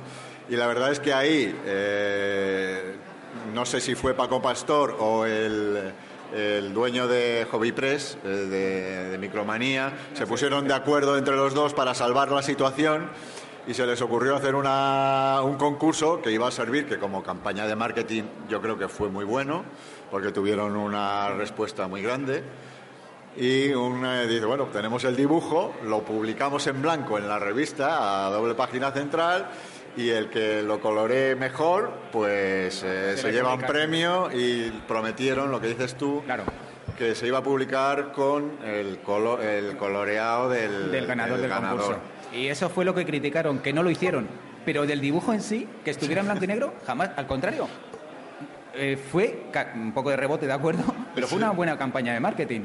Y 0.49 0.55
la 0.55 0.67
verdad 0.67 0.91
es 0.91 0.99
que 0.99 1.13
ahí, 1.13 1.53
eh, 1.65 2.95
no 3.53 3.65
sé 3.65 3.81
si 3.81 3.95
fue 3.95 4.13
Paco 4.13 4.41
Pastor 4.41 4.95
o 4.99 5.25
el, 5.25 5.91
el 6.33 6.73
dueño 6.73 7.07
de 7.07 7.45
Hobby 7.51 7.71
Press, 7.71 8.17
eh, 8.23 8.27
de, 8.27 9.09
de 9.09 9.17
Micromanía, 9.17 9.91
se 10.13 10.25
pusieron 10.25 10.67
de 10.67 10.73
acuerdo 10.73 11.17
entre 11.17 11.35
los 11.35 11.53
dos 11.53 11.73
para 11.73 11.93
salvar 11.93 12.31
la 12.31 12.41
situación 12.41 13.09
y 13.67 13.73
se 13.73 13.85
les 13.85 14.01
ocurrió 14.01 14.35
hacer 14.37 14.55
una- 14.55 15.41
un 15.43 15.55
concurso 15.57 16.21
que 16.21 16.31
iba 16.31 16.47
a 16.47 16.51
servir, 16.51 16.85
que 16.87 16.97
como 16.97 17.21
campaña 17.23 17.67
de 17.67 17.75
marketing 17.75 18.23
yo 18.47 18.61
creo 18.61 18.77
que 18.77 18.87
fue 18.87 19.09
muy 19.09 19.25
bueno, 19.25 19.65
porque 20.09 20.31
tuvieron 20.31 20.77
una 20.77 21.29
respuesta 21.31 21.87
muy 21.89 22.01
grande. 22.01 22.43
Y 23.37 23.69
un, 23.73 24.03
eh, 24.05 24.25
dice, 24.27 24.45
bueno, 24.45 24.65
tenemos 24.65 25.03
el 25.03 25.15
dibujo, 25.15 25.73
lo 25.83 26.01
publicamos 26.01 26.65
en 26.67 26.81
blanco 26.81 27.17
en 27.19 27.27
la 27.27 27.37
revista 27.37 28.25
a 28.25 28.29
doble 28.31 28.55
página 28.55 28.91
central 28.91 29.47
y 29.95 30.09
el 30.09 30.29
que 30.29 30.63
lo 30.63 30.79
coloree 30.79 31.35
mejor, 31.35 31.91
pues 32.11 32.81
eh, 32.83 33.11
Se 33.15 33.17
se 33.17 33.27
le 33.27 33.33
lleva 33.33 33.53
un 33.53 33.61
premio 33.61 34.29
y 34.33 34.71
prometieron, 34.87 35.51
lo 35.51 35.61
que 35.61 35.67
dices 35.67 35.95
tú, 35.95 36.23
Claro. 36.25 36.43
que 36.97 37.13
se 37.13 37.27
iba 37.27 37.37
a 37.39 37.43
publicar 37.43 38.11
con 38.11 38.57
el, 38.65 39.01
colo- 39.03 39.39
el 39.39 39.77
coloreado 39.77 40.49
del, 40.49 40.91
del 40.91 41.05
ganador 41.05 41.39
del 41.39 41.49
del 41.49 41.59
concurso. 41.59 41.97
Y 42.33 42.47
eso 42.47 42.69
fue 42.69 42.85
lo 42.85 42.95
que 42.95 43.05
criticaron, 43.05 43.59
que 43.59 43.71
no 43.71 43.83
lo 43.83 43.89
hicieron. 43.91 44.27
Pero 44.65 44.85
del 44.85 44.99
dibujo 44.99 45.31
en 45.31 45.41
sí, 45.41 45.67
que 45.85 45.91
estuviera 45.91 46.21
en 46.21 46.27
blanco 46.27 46.43
y 46.43 46.47
negro, 46.47 46.73
jamás, 46.85 47.11
al 47.15 47.25
contrario. 47.25 47.67
Eh, 48.79 48.95
fue 48.95 49.45
un 49.75 49.91
poco 49.91 50.11
de 50.11 50.15
rebote, 50.17 50.45
de 50.45 50.53
acuerdo, 50.53 50.83
pero 51.15 51.27
fue 51.27 51.37
una 51.39 51.49
buena 51.51 51.77
campaña 51.77 52.13
de 52.13 52.19
marketing. 52.19 52.61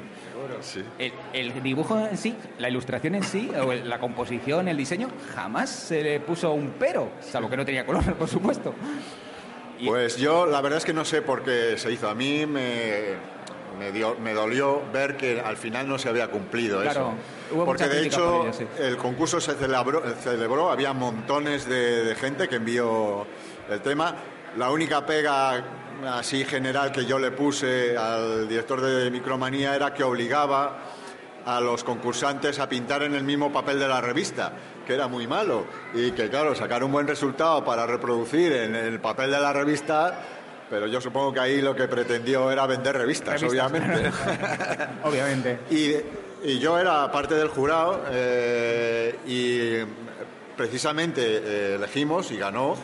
Sí. 0.60 0.84
El, 0.98 1.12
el 1.32 1.62
dibujo 1.62 1.98
en 1.98 2.16
sí, 2.16 2.36
la 2.58 2.68
ilustración 2.68 3.14
en 3.14 3.22
sí, 3.24 3.50
o 3.64 3.72
el- 3.72 3.88
la 3.88 3.98
composición, 3.98 4.68
el 4.68 4.76
diseño, 4.76 5.08
jamás 5.34 5.70
se 5.70 6.02
le 6.02 6.20
puso 6.20 6.52
un 6.52 6.74
pero, 6.78 7.12
salvo 7.20 7.48
que 7.50 7.56
no 7.56 7.64
tenía 7.64 7.84
color, 7.86 8.14
por 8.18 8.28
supuesto. 8.28 8.74
Y- 9.80 9.86
Pues 9.88 10.18
yo 10.18 10.46
la 10.46 10.60
verdad 10.60 10.78
es 10.78 10.84
que 10.84 10.92
no 10.92 11.04
sé 11.04 11.22
por 11.22 11.42
qué 11.42 11.74
se 11.78 11.90
hizo. 11.90 12.08
A 12.08 12.14
mí 12.14 12.44
me, 12.46 13.14
me, 13.78 13.90
dio- 13.90 14.16
me 14.22 14.34
dolió 14.34 14.82
ver 14.92 15.16
que 15.16 15.40
al 15.40 15.56
final 15.56 15.88
no 15.88 15.98
se 15.98 16.08
había 16.10 16.28
cumplido 16.28 16.82
Claro, 16.82 17.14
eso. 17.48 17.54
hubo 17.56 17.64
Porque 17.64 17.88
de 17.88 18.02
hecho 18.06 18.36
por 18.38 18.46
ello, 18.48 18.52
sí. 18.52 18.66
el 18.78 18.96
concurso 18.98 19.40
se 19.40 19.54
celebró, 19.54 20.02
celebró, 20.22 20.70
había 20.70 20.92
montones 20.92 21.66
de, 21.66 22.04
de 22.04 22.14
gente 22.14 22.48
que 22.48 22.56
envió 22.56 23.26
el 23.70 23.80
tema. 23.80 24.14
La 24.58 24.70
única 24.70 25.04
pega 25.06 25.64
así 26.06 26.44
general 26.44 26.92
que 26.92 27.04
yo 27.04 27.18
le 27.18 27.30
puse 27.30 27.96
al 27.96 28.48
director 28.48 28.80
de 28.80 29.10
Micromanía 29.10 29.74
era 29.74 29.92
que 29.92 30.04
obligaba 30.04 30.78
a 31.44 31.60
los 31.60 31.82
concursantes 31.84 32.58
a 32.58 32.68
pintar 32.68 33.02
en 33.02 33.14
el 33.14 33.24
mismo 33.24 33.52
papel 33.52 33.78
de 33.78 33.88
la 33.88 34.00
revista, 34.00 34.52
que 34.86 34.94
era 34.94 35.08
muy 35.08 35.26
malo. 35.26 35.66
Y 35.94 36.12
que, 36.12 36.28
claro, 36.28 36.54
sacar 36.54 36.84
un 36.84 36.92
buen 36.92 37.06
resultado 37.06 37.64
para 37.64 37.86
reproducir 37.86 38.52
en 38.52 38.74
el 38.74 39.00
papel 39.00 39.30
de 39.30 39.40
la 39.40 39.52
revista, 39.52 40.20
pero 40.70 40.86
yo 40.86 41.00
supongo 41.00 41.32
que 41.32 41.40
ahí 41.40 41.60
lo 41.60 41.74
que 41.74 41.88
pretendió 41.88 42.50
era 42.50 42.66
vender 42.66 42.96
revistas, 42.96 43.40
Revistas, 43.40 43.70
obviamente. 43.72 44.10
Obviamente. 45.04 45.58
Y, 45.70 46.48
y 46.48 46.58
yo 46.58 46.78
era 46.78 47.10
parte 47.10 47.34
del 47.34 47.48
jurado 47.48 48.04
eh, 48.10 49.18
y 49.26 49.84
precisamente 50.56 51.22
eh, 51.22 51.74
elegimos 51.74 52.30
y 52.30 52.38
ganó 52.38 52.76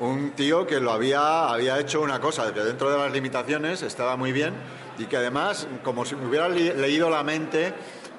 un 0.00 0.32
tío 0.32 0.66
que 0.66 0.80
lo 0.80 0.92
había, 0.92 1.48
había 1.48 1.78
hecho 1.78 2.00
una 2.00 2.20
cosa, 2.20 2.52
que 2.52 2.60
dentro 2.60 2.90
de 2.90 2.98
las 2.98 3.12
limitaciones 3.12 3.82
estaba 3.82 4.16
muy 4.16 4.32
bien 4.32 4.54
y 4.98 5.06
que 5.06 5.16
además, 5.16 5.66
como 5.82 6.04
si 6.04 6.16
me 6.16 6.26
hubiera 6.26 6.48
leído 6.48 7.10
la 7.10 7.22
mente 7.22 7.72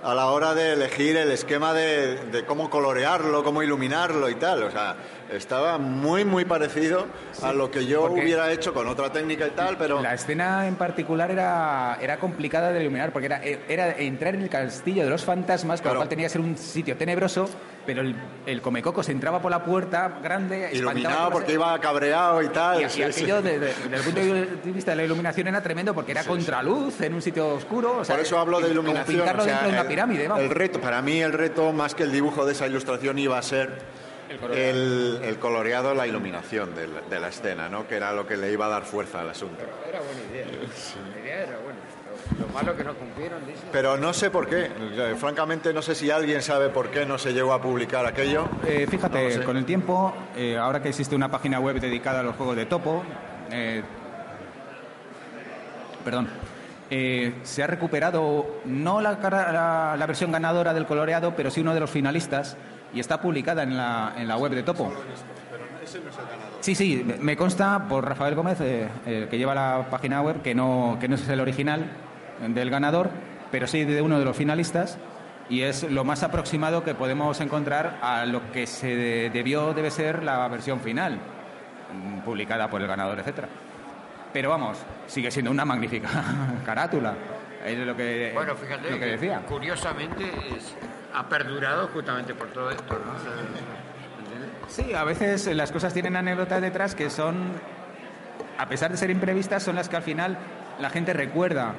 a 0.04 0.14
la 0.14 0.28
hora 0.28 0.54
de 0.54 0.74
elegir 0.74 1.18
el 1.18 1.32
esquema 1.32 1.74
de, 1.74 2.26
de 2.26 2.46
cómo 2.46 2.70
colorearlo, 2.70 3.44
cómo 3.44 3.64
iluminarlo 3.64 4.30
y 4.30 4.36
tal. 4.36 4.64
O 4.64 4.72
sea, 4.72 4.96
estaba 5.32 5.78
muy, 5.78 6.24
muy 6.26 6.46
parecido 6.46 7.08
a 7.42 7.52
lo 7.54 7.72
que 7.72 7.86
yo 7.86 8.04
hubiera 8.06 8.52
hecho 8.52 8.74
con 8.74 8.88
otra 8.88 9.12
técnica 9.12 9.48
y 9.48 9.52
tal, 9.52 9.78
pero... 9.78 10.02
La 10.02 10.14
escena 10.14 10.68
en 10.68 10.76
particular 10.76 11.32
era, 11.32 11.98
era 12.02 12.18
complicada 12.18 12.72
de 12.72 12.82
iluminar 12.82 13.12
porque 13.12 13.26
era, 13.26 13.42
era 13.44 13.92
entrar 13.98 14.36
en 14.36 14.44
el 14.44 14.50
castillo 14.50 15.04
de 15.04 15.10
los 15.10 15.24
fantasmas, 15.24 15.80
con 15.82 15.86
Claro. 15.86 15.96
lo 15.96 16.00
cual 16.02 16.10
tenía 16.10 16.26
que 16.26 16.30
ser 16.30 16.42
un 16.42 16.58
sitio 16.58 16.96
tenebroso, 16.98 17.50
pero 17.86 18.02
el, 18.02 18.16
el 18.46 18.62
comecoco 18.62 19.04
se 19.04 19.12
entraba 19.12 19.42
por 19.42 19.52
la 19.52 19.64
puerta 19.64 20.20
grande, 20.24 20.70
Iluminado 20.74 21.30
porque 21.32 21.48
las- 21.50 21.56
iba 21.56 21.80
cabreado 21.80 22.42
y 22.42 22.50
tal. 22.50 22.82
Y, 22.82 22.86
y 22.86 22.90
sí, 22.90 22.96
sí. 22.98 23.04
aquello, 23.04 23.42
de- 23.42 23.60
de- 23.60 23.74
desde 23.90 23.96
el 23.96 24.02
punto 24.04 24.20
de 24.22 24.46
vista 24.72 24.92
de 24.92 24.98
la 24.98 25.04
iluminación, 25.04 25.48
era 25.48 25.62
tremendo 25.62 25.94
porque 25.94 26.12
era 26.12 26.24
contraluz 26.24 27.02
en 27.02 27.14
un 27.14 27.22
sitio 27.22 27.48
oscuro. 27.50 27.98
o 28.00 28.06
sea, 28.06 28.16
Por 28.16 28.26
eso 28.26 28.40
hablo 28.40 28.60
de 28.60 28.70
iluminación. 28.70 29.18
pintarlo 29.18 29.42
o 29.44 29.46
sea, 29.46 29.54
dentro 29.54 29.68
de 29.70 29.74
una 29.74 29.82
el- 29.82 29.88
pirámide, 29.88 30.28
vamos. 30.28 30.44
El 30.44 30.50
reto, 30.52 30.80
para 30.82 31.02
mí 31.02 31.20
el 31.22 31.34
reto 31.34 31.72
más 31.74 31.94
que 31.96 32.04
el 32.04 32.12
dibujo 32.12 32.46
de 32.46 32.54
esa 32.54 32.68
ilustración 32.68 33.18
iba 33.20 33.38
a 33.38 33.42
ser 33.42 34.05
el, 34.54 35.20
el 35.24 35.38
coloreado, 35.40 35.94
la 35.94 36.08
iluminación 36.08 36.74
de 36.76 36.88
la, 36.88 37.02
de 37.02 37.20
la 37.20 37.28
escena, 37.30 37.70
¿no? 37.70 37.88
Que 37.88 37.96
era 37.96 38.12
lo 38.14 38.26
que 38.28 38.38
le 38.38 38.52
iba 38.52 38.66
a 38.66 38.70
dar 38.70 38.84
fuerza 38.84 39.22
al 39.22 39.30
asunto. 39.30 39.64
Era 39.88 40.00
buena 40.00 40.22
idea. 40.32 40.46
La 40.46 41.20
idea 41.22 41.36
era 41.44 41.58
buena. 41.60 41.80
Lo, 42.40 42.48
lo 42.48 42.54
malo 42.54 42.76
que 42.76 42.84
no 42.84 42.94
cumplieron, 42.96 43.46
dice. 43.46 43.60
Pero 43.72 43.98
no 43.98 44.14
sé 44.14 44.30
por 44.30 44.48
qué. 44.48 44.66
Eh, 44.66 45.16
Francamente 45.18 45.74
no 45.74 45.82
sé 45.82 45.94
si 45.96 46.10
alguien 46.10 46.42
sabe 46.42 46.70
por 46.70 46.90
qué 46.90 47.06
no 47.06 47.18
se 47.18 47.34
llegó 47.34 47.54
a 47.54 47.62
publicar 47.62 48.06
aquello. 48.06 48.48
Eh, 48.66 48.88
fíjate, 48.90 49.18
No 49.22 49.24
lo 49.30 49.32
sé. 49.36 49.44
con 49.44 49.58
el 49.58 49.66
tiempo, 49.66 50.14
eh, 50.36 50.58
ahora 50.58 50.82
que 50.82 50.90
existe 50.90 51.16
una 51.16 51.30
página 51.30 51.60
web 51.60 51.80
dedicada 51.80 52.22
a 52.22 52.24
los 52.24 52.36
juegos 52.36 52.56
de 52.56 52.66
topo, 52.66 53.04
eh, 53.52 53.84
perdón, 56.04 56.28
eh, 56.90 57.34
se 57.44 57.64
ha 57.64 57.68
recuperado 57.68 58.60
no 58.66 59.02
la, 59.02 59.18
cara- 59.20 59.52
la- 59.52 59.96
la 59.98 60.06
versión 60.06 60.32
ganadora 60.32 60.74
del 60.74 60.86
coloreado, 60.86 61.36
pero 61.36 61.50
sí 61.52 61.62
uno 61.62 61.74
de 61.74 61.80
los 61.80 61.90
finalistas 61.90 62.58
y 62.96 63.00
está 63.00 63.22
publicada 63.22 63.62
en 63.64 63.78
la, 63.78 64.14
en 64.18 64.28
la 64.28 64.38
web 64.38 64.54
de 64.54 64.64
topo. 64.64 64.92
Sí, 66.62 66.74
sí, 66.74 67.06
me- 67.20 67.38
consta 67.38 67.88
por 67.88 68.08
Rafael 68.08 68.34
Gómez, 68.34 68.60
eh, 68.62 68.88
eh, 69.06 69.28
que 69.30 69.38
lleva 69.38 69.54
la 69.54 69.86
página 69.92 70.22
web, 70.22 70.42
que 70.42 70.56
no, 70.56 70.98
que 71.00 71.08
no 71.08 71.16
es 71.16 71.28
el 71.30 71.40
original 71.40 71.86
del 72.48 72.70
ganador, 72.72 73.10
pero 73.52 73.68
sí 73.68 73.84
de 73.84 74.02
uno 74.02 74.18
de 74.18 74.26
los 74.26 74.36
finalistas, 74.36 74.98
y 75.48 75.62
es 75.62 75.84
lo 75.84 76.04
más 76.04 76.24
aproximado 76.24 76.84
que 76.84 76.96
podemos 76.96 77.40
encontrar 77.40 78.00
a 78.02 78.26
lo 78.26 78.52
que 78.52 78.66
se 78.66 78.96
de- 78.96 79.30
debió, 79.30 79.74
debe 79.74 79.92
ser 79.92 80.24
la 80.24 80.48
versión 80.48 80.80
final, 80.80 81.20
publicada 82.26 82.68
por 82.70 82.82
el 82.82 82.88
ganador, 82.88 83.20
etcétera. 83.20 83.48
Pero 84.34 84.50
vamos, 84.50 84.78
sigue 85.08 85.30
siendo 85.30 85.52
una 85.52 85.66
magnífica 85.66 86.10
carátula. 86.66 87.14
Es 87.64 87.78
lo 87.80 87.96
que, 87.96 88.32
Bueno, 88.34 88.56
fíjate, 88.56 88.90
lo 88.92 89.00
que 89.00 89.06
decía. 89.06 89.42
curiosamente 89.48 90.24
es- 90.56 90.76
ha 91.16 91.30
perdurado 91.30 91.88
justamente 91.88 92.34
por 92.34 92.50
todo 92.50 92.70
esto, 92.70 92.94
¿no? 92.94 93.14
¿Entiendes? 94.20 94.50
Sí, 94.68 94.94
a 94.94 95.04
veces 95.04 95.48
las 95.56 95.72
cosas 95.72 95.94
tienen 95.94 96.16
anécdotas 96.16 96.62
detrás 96.62 96.94
que 96.94 97.10
son, 97.10 97.54
a 98.58 98.68
pesar 98.68 98.92
de 98.92 98.98
ser 98.98 99.10
imprevistas, 99.10 99.64
son 99.64 99.76
las 99.76 99.88
que 99.88 99.96
al 99.96 100.04
final 100.04 100.38
la 100.80 100.90
gente 100.90 101.14
recuerda. 101.14 101.74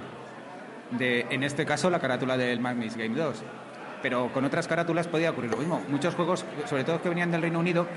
De, 0.90 1.26
en 1.30 1.42
este 1.42 1.66
caso, 1.66 1.90
la 1.90 1.98
carátula 1.98 2.36
del 2.36 2.60
Magnus 2.60 2.96
Game 2.96 3.16
2. 3.16 3.42
pero 4.02 4.32
con 4.32 4.44
otras 4.44 4.68
carátulas 4.68 5.08
podía 5.08 5.30
ocurrir 5.32 5.50
lo 5.50 5.56
mismo. 5.56 5.82
Muchos 5.88 6.14
juegos, 6.14 6.44
sobre 6.66 6.84
todo 6.84 7.02
que 7.02 7.08
venían 7.08 7.32
del 7.32 7.42
Reino 7.42 7.58
Unido, 7.58 7.88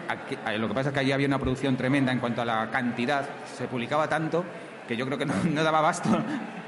eh, 0.48 0.58
lo 0.58 0.68
que 0.68 0.74
pasa 0.74 0.90
es 0.90 0.94
que 0.94 1.02
allí 1.02 1.12
había 1.12 1.28
una 1.28 1.38
producción 1.38 1.78
tremenda 1.78 2.12
en 2.12 2.20
cuanto 2.20 2.42
a 2.42 2.46
la 2.46 2.70
cantidad, 2.72 3.30
se 3.46 3.68
publicaba 3.68 4.10
tanto 4.10 4.44
que 4.88 4.98
yo 4.98 5.06
creo 5.06 5.20
que 5.20 5.26
no, 5.28 5.36
daba 5.64 5.78
abasto 5.78 6.10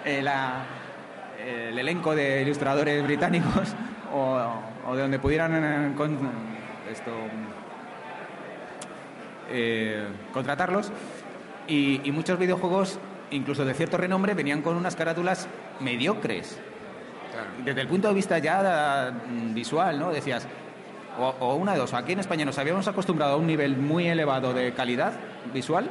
eh, 0.06 0.24
el 1.40 1.80
elenco 1.80 2.14
de 2.14 2.44
ilustradores 2.44 3.04
británicos 3.04 3.76
o, 4.14 4.96
de 4.96 5.02
donde 5.02 5.20
pudieran 5.20 5.52
eh, 5.54 5.94
esto, 6.92 7.12
contratarlos. 10.34 10.92
y 11.68 12.12
muchos 12.12 12.38
videojuegos, 12.40 13.00
incluso 13.32 13.66
de 13.66 13.74
cierto 13.74 13.98
renombre, 13.98 14.34
venían 14.34 14.62
con 14.62 14.76
unas 14.76 14.96
carátulas 14.96 15.48
mediocres 15.80 16.60
desde 17.64 17.82
el 17.82 17.88
punto 17.88 18.08
de 18.08 18.14
vista 18.14 18.38
ya 18.40 19.12
mm, 19.12 19.54
visual, 19.54 20.00
¿no? 20.00 20.12
Decías, 20.12 20.48
o, 21.20 21.56
una 21.56 21.74
de 21.74 21.80
dos, 21.80 21.94
aquí 21.94 22.14
en 22.14 22.20
España 22.20 22.46
nos 22.46 22.58
habíamos 22.58 22.88
acostumbrado 22.88 23.34
a 23.34 23.36
un 23.36 23.46
nivel 23.48 23.78
muy 23.78 24.08
elevado 24.08 24.54
de 24.54 24.74
calidad 24.74 25.14
visual, 25.54 25.90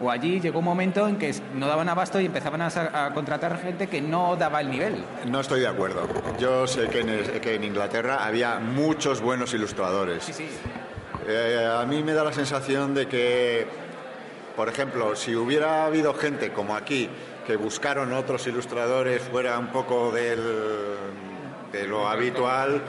o 0.00 0.10
allí 0.10 0.40
llegó 0.40 0.60
un 0.60 0.64
momento 0.64 1.06
en 1.06 1.16
que 1.16 1.34
no 1.54 1.68
daban 1.68 1.88
abasto 1.88 2.20
y 2.20 2.26
empezaban 2.26 2.62
a, 2.62 3.12
contratar 3.12 3.58
gente 3.58 3.86
que 3.86 4.00
no 4.00 4.36
daba 4.36 4.60
el 4.60 4.70
nivel. 4.70 5.04
No 5.26 5.40
estoy 5.40 5.60
de 5.60 5.68
acuerdo. 5.68 6.08
Yo 6.38 6.66
sé 6.66 6.88
que 6.88 7.00
en, 7.00 7.40
que 7.40 7.54
en 7.54 7.64
Inglaterra 7.64 8.24
había 8.24 8.58
muchos 8.58 9.20
buenos 9.20 9.52
ilustradores. 9.52 10.24
Sí, 10.24 10.32
sí. 10.32 10.48
Eh, 11.26 11.68
a 11.70 11.84
mí 11.84 12.02
me 12.02 12.12
da 12.12 12.24
la 12.24 12.32
sensación 12.32 12.94
de 12.94 13.06
que, 13.06 13.66
por 14.56 14.68
ejemplo, 14.68 15.14
si 15.14 15.34
hubiera 15.34 15.84
habido 15.84 16.14
gente 16.14 16.52
como 16.52 16.74
aquí 16.74 17.08
que 17.46 17.56
buscaron 17.56 18.12
otros 18.12 18.46
ilustradores 18.46 19.22
fuera 19.22 19.58
un 19.58 19.68
poco 19.68 20.10
del, 20.12 20.40
de 21.72 21.86
lo 21.86 22.08
habitual, 22.08 22.82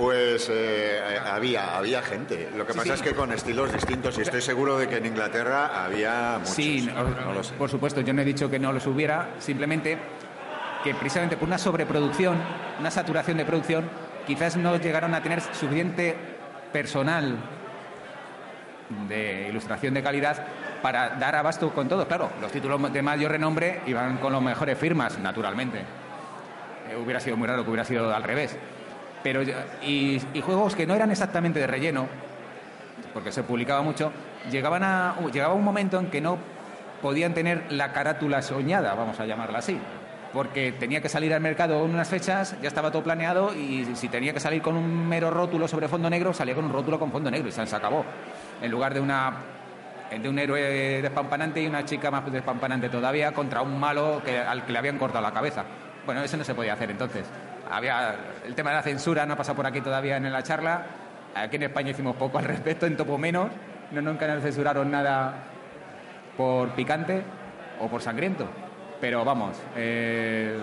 pues 0.00 0.48
eh, 0.50 0.98
había, 1.26 1.76
había 1.76 2.00
gente. 2.00 2.48
Lo 2.56 2.66
que 2.66 2.72
pasa 2.72 2.94
es 2.94 3.02
que 3.02 3.12
con 3.12 3.32
estilos 3.32 3.70
distintos 3.70 4.16
y 4.16 4.22
estoy 4.22 4.40
seguro 4.40 4.78
de 4.78 4.88
que 4.88 4.96
en 4.96 5.04
Inglaterra 5.04 5.84
había 5.84 6.38
muchos. 6.38 6.54
Sí, 6.54 6.88
por 7.58 7.68
supuesto, 7.68 8.00
yo 8.00 8.14
no 8.14 8.22
he 8.22 8.24
dicho 8.24 8.48
que 8.48 8.58
no 8.58 8.72
los 8.72 8.86
hubiera, 8.86 9.28
simplemente 9.38 9.98
que 10.82 10.94
precisamente 10.94 11.36
por 11.36 11.48
una 11.48 11.58
sobreproducción, 11.58 12.38
una 12.78 12.90
saturación 12.90 13.36
de 13.36 13.44
producción, 13.44 13.90
quizás 14.26 14.56
no 14.56 14.74
llegaron 14.78 15.14
a 15.14 15.22
tener 15.22 15.42
suficiente 15.42 16.16
personal 16.72 17.36
de 19.06 19.48
ilustración 19.50 19.92
de 19.92 20.02
calidad 20.02 20.46
para 20.80 21.10
dar 21.10 21.36
abasto 21.36 21.74
con 21.74 21.90
todo. 21.90 22.08
Claro, 22.08 22.30
los 22.40 22.50
títulos 22.50 22.90
de 22.90 23.02
mayor 23.02 23.32
renombre 23.32 23.82
iban 23.86 24.16
con 24.16 24.32
las 24.32 24.40
mejores 24.40 24.78
firmas, 24.78 25.18
naturalmente. 25.18 25.80
Eh, 26.88 26.96
hubiera 26.96 27.20
sido 27.20 27.36
muy 27.36 27.46
raro 27.46 27.64
que 27.64 27.68
hubiera 27.68 27.84
sido 27.84 28.14
al 28.14 28.22
revés. 28.22 28.56
Pero, 29.22 29.42
y, 29.82 30.20
juegos 30.42 30.74
que 30.74 30.86
no 30.86 30.94
eran 30.94 31.10
exactamente 31.10 31.60
de 31.60 31.66
relleno, 31.66 32.06
porque 33.12 33.32
se 33.32 33.42
publicaba 33.42 33.82
mucho, 33.82 34.12
llegaban 34.50 34.82
a, 34.82 35.16
llegaba 35.32 35.54
un 35.54 35.64
momento 35.64 35.98
en 35.98 36.06
que 36.06 36.20
no 36.20 36.38
podían 37.02 37.34
tener 37.34 37.70
la 37.70 37.92
carátula 37.92 38.42
soñada, 38.42 38.94
vamos 38.94 39.18
a 39.20 39.26
llamarla 39.26 39.58
así. 39.58 39.78
Porque 40.32 40.70
tenía 40.70 41.00
que 41.00 41.08
salir 41.08 41.34
al 41.34 41.40
mercado 41.40 41.84
en 41.84 41.90
unas 41.90 42.08
fechas, 42.08 42.54
ya 42.62 42.68
estaba 42.68 42.92
todo 42.92 43.02
planeado 43.02 43.52
y 43.52 43.84
si 43.96 44.08
tenía 44.08 44.32
que 44.32 44.38
salir 44.38 44.62
con 44.62 44.76
un 44.76 45.08
mero 45.08 45.28
rótulo 45.28 45.66
sobre 45.66 45.88
fondo 45.88 46.08
negro, 46.08 46.32
salía 46.32 46.54
con 46.54 46.66
un 46.66 46.72
rótulo 46.72 47.00
con 47.00 47.10
fondo 47.10 47.30
negro 47.32 47.48
y 47.48 47.52
se 47.52 47.62
acabó. 47.62 48.04
En 48.62 48.70
lugar 48.70 48.94
de 48.94 49.00
una 49.00 49.32
de 50.18 50.28
un 50.28 50.38
héroe 50.38 51.02
despampanante 51.02 51.62
y 51.62 51.66
una 51.66 51.84
chica 51.84 52.10
más 52.10 52.30
despampanante 52.30 52.88
todavía 52.88 53.32
contra 53.32 53.62
un 53.62 53.78
malo 53.78 54.20
que, 54.24 54.38
al 54.38 54.64
que 54.64 54.72
le 54.72 54.78
habían 54.78 54.98
cortado 54.98 55.22
la 55.22 55.32
cabeza. 55.32 55.64
Bueno, 56.04 56.22
eso 56.22 56.36
no 56.36 56.44
se 56.44 56.54
podía 56.54 56.72
hacer 56.72 56.90
entonces. 56.90 57.26
Había 57.70 58.16
el 58.44 58.54
tema 58.54 58.70
de 58.70 58.76
la 58.76 58.82
censura 58.82 59.24
no 59.26 59.34
ha 59.34 59.36
pasado 59.36 59.56
por 59.56 59.66
aquí 59.66 59.80
todavía 59.80 60.16
en 60.16 60.30
la 60.32 60.42
charla. 60.42 60.86
Aquí 61.34 61.56
en 61.56 61.64
España 61.64 61.90
hicimos 61.90 62.16
poco 62.16 62.38
al 62.38 62.44
respecto, 62.44 62.86
en 62.86 62.96
Topo 62.96 63.16
menos. 63.16 63.50
No, 63.92 64.02
nunca 64.02 64.26
nos 64.26 64.42
censuraron 64.42 64.90
nada 64.90 65.34
por 66.36 66.70
picante 66.70 67.22
o 67.80 67.88
por 67.88 68.02
sangriento. 68.02 68.48
Pero 69.00 69.24
vamos, 69.24 69.56
eh, 69.76 70.58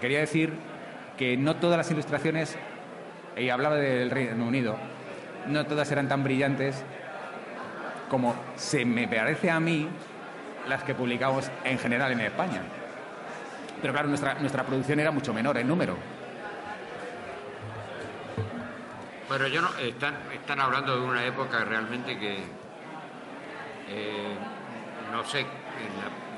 quería 0.00 0.20
decir 0.20 0.52
que 1.16 1.36
no 1.36 1.56
todas 1.56 1.76
las 1.76 1.90
ilustraciones, 1.90 2.56
y 3.36 3.50
hablaba 3.50 3.76
del 3.76 4.10
Reino 4.10 4.46
Unido, 4.46 4.76
no 5.48 5.66
todas 5.66 5.90
eran 5.92 6.08
tan 6.08 6.24
brillantes 6.24 6.82
como 8.08 8.34
se 8.56 8.84
me 8.84 9.08
parece 9.08 9.50
a 9.50 9.60
mí 9.60 9.88
las 10.68 10.82
que 10.82 10.94
publicamos 10.94 11.50
en 11.64 11.78
general 11.78 12.12
en 12.12 12.20
España. 12.20 12.62
Pero 13.80 13.92
claro, 13.92 14.08
nuestra, 14.08 14.34
nuestra 14.34 14.64
producción 14.64 15.00
era 15.00 15.10
mucho 15.10 15.34
menor 15.34 15.58
en 15.58 15.66
número. 15.66 15.96
Bueno, 19.28 19.46
yo 19.46 19.62
no, 19.62 19.76
están, 19.78 20.16
están 20.32 20.60
hablando 20.60 20.96
de 20.96 21.02
una 21.02 21.24
época 21.24 21.64
realmente 21.64 22.18
que, 22.18 22.38
eh, 23.88 24.36
no 25.10 25.24
sé, 25.24 25.46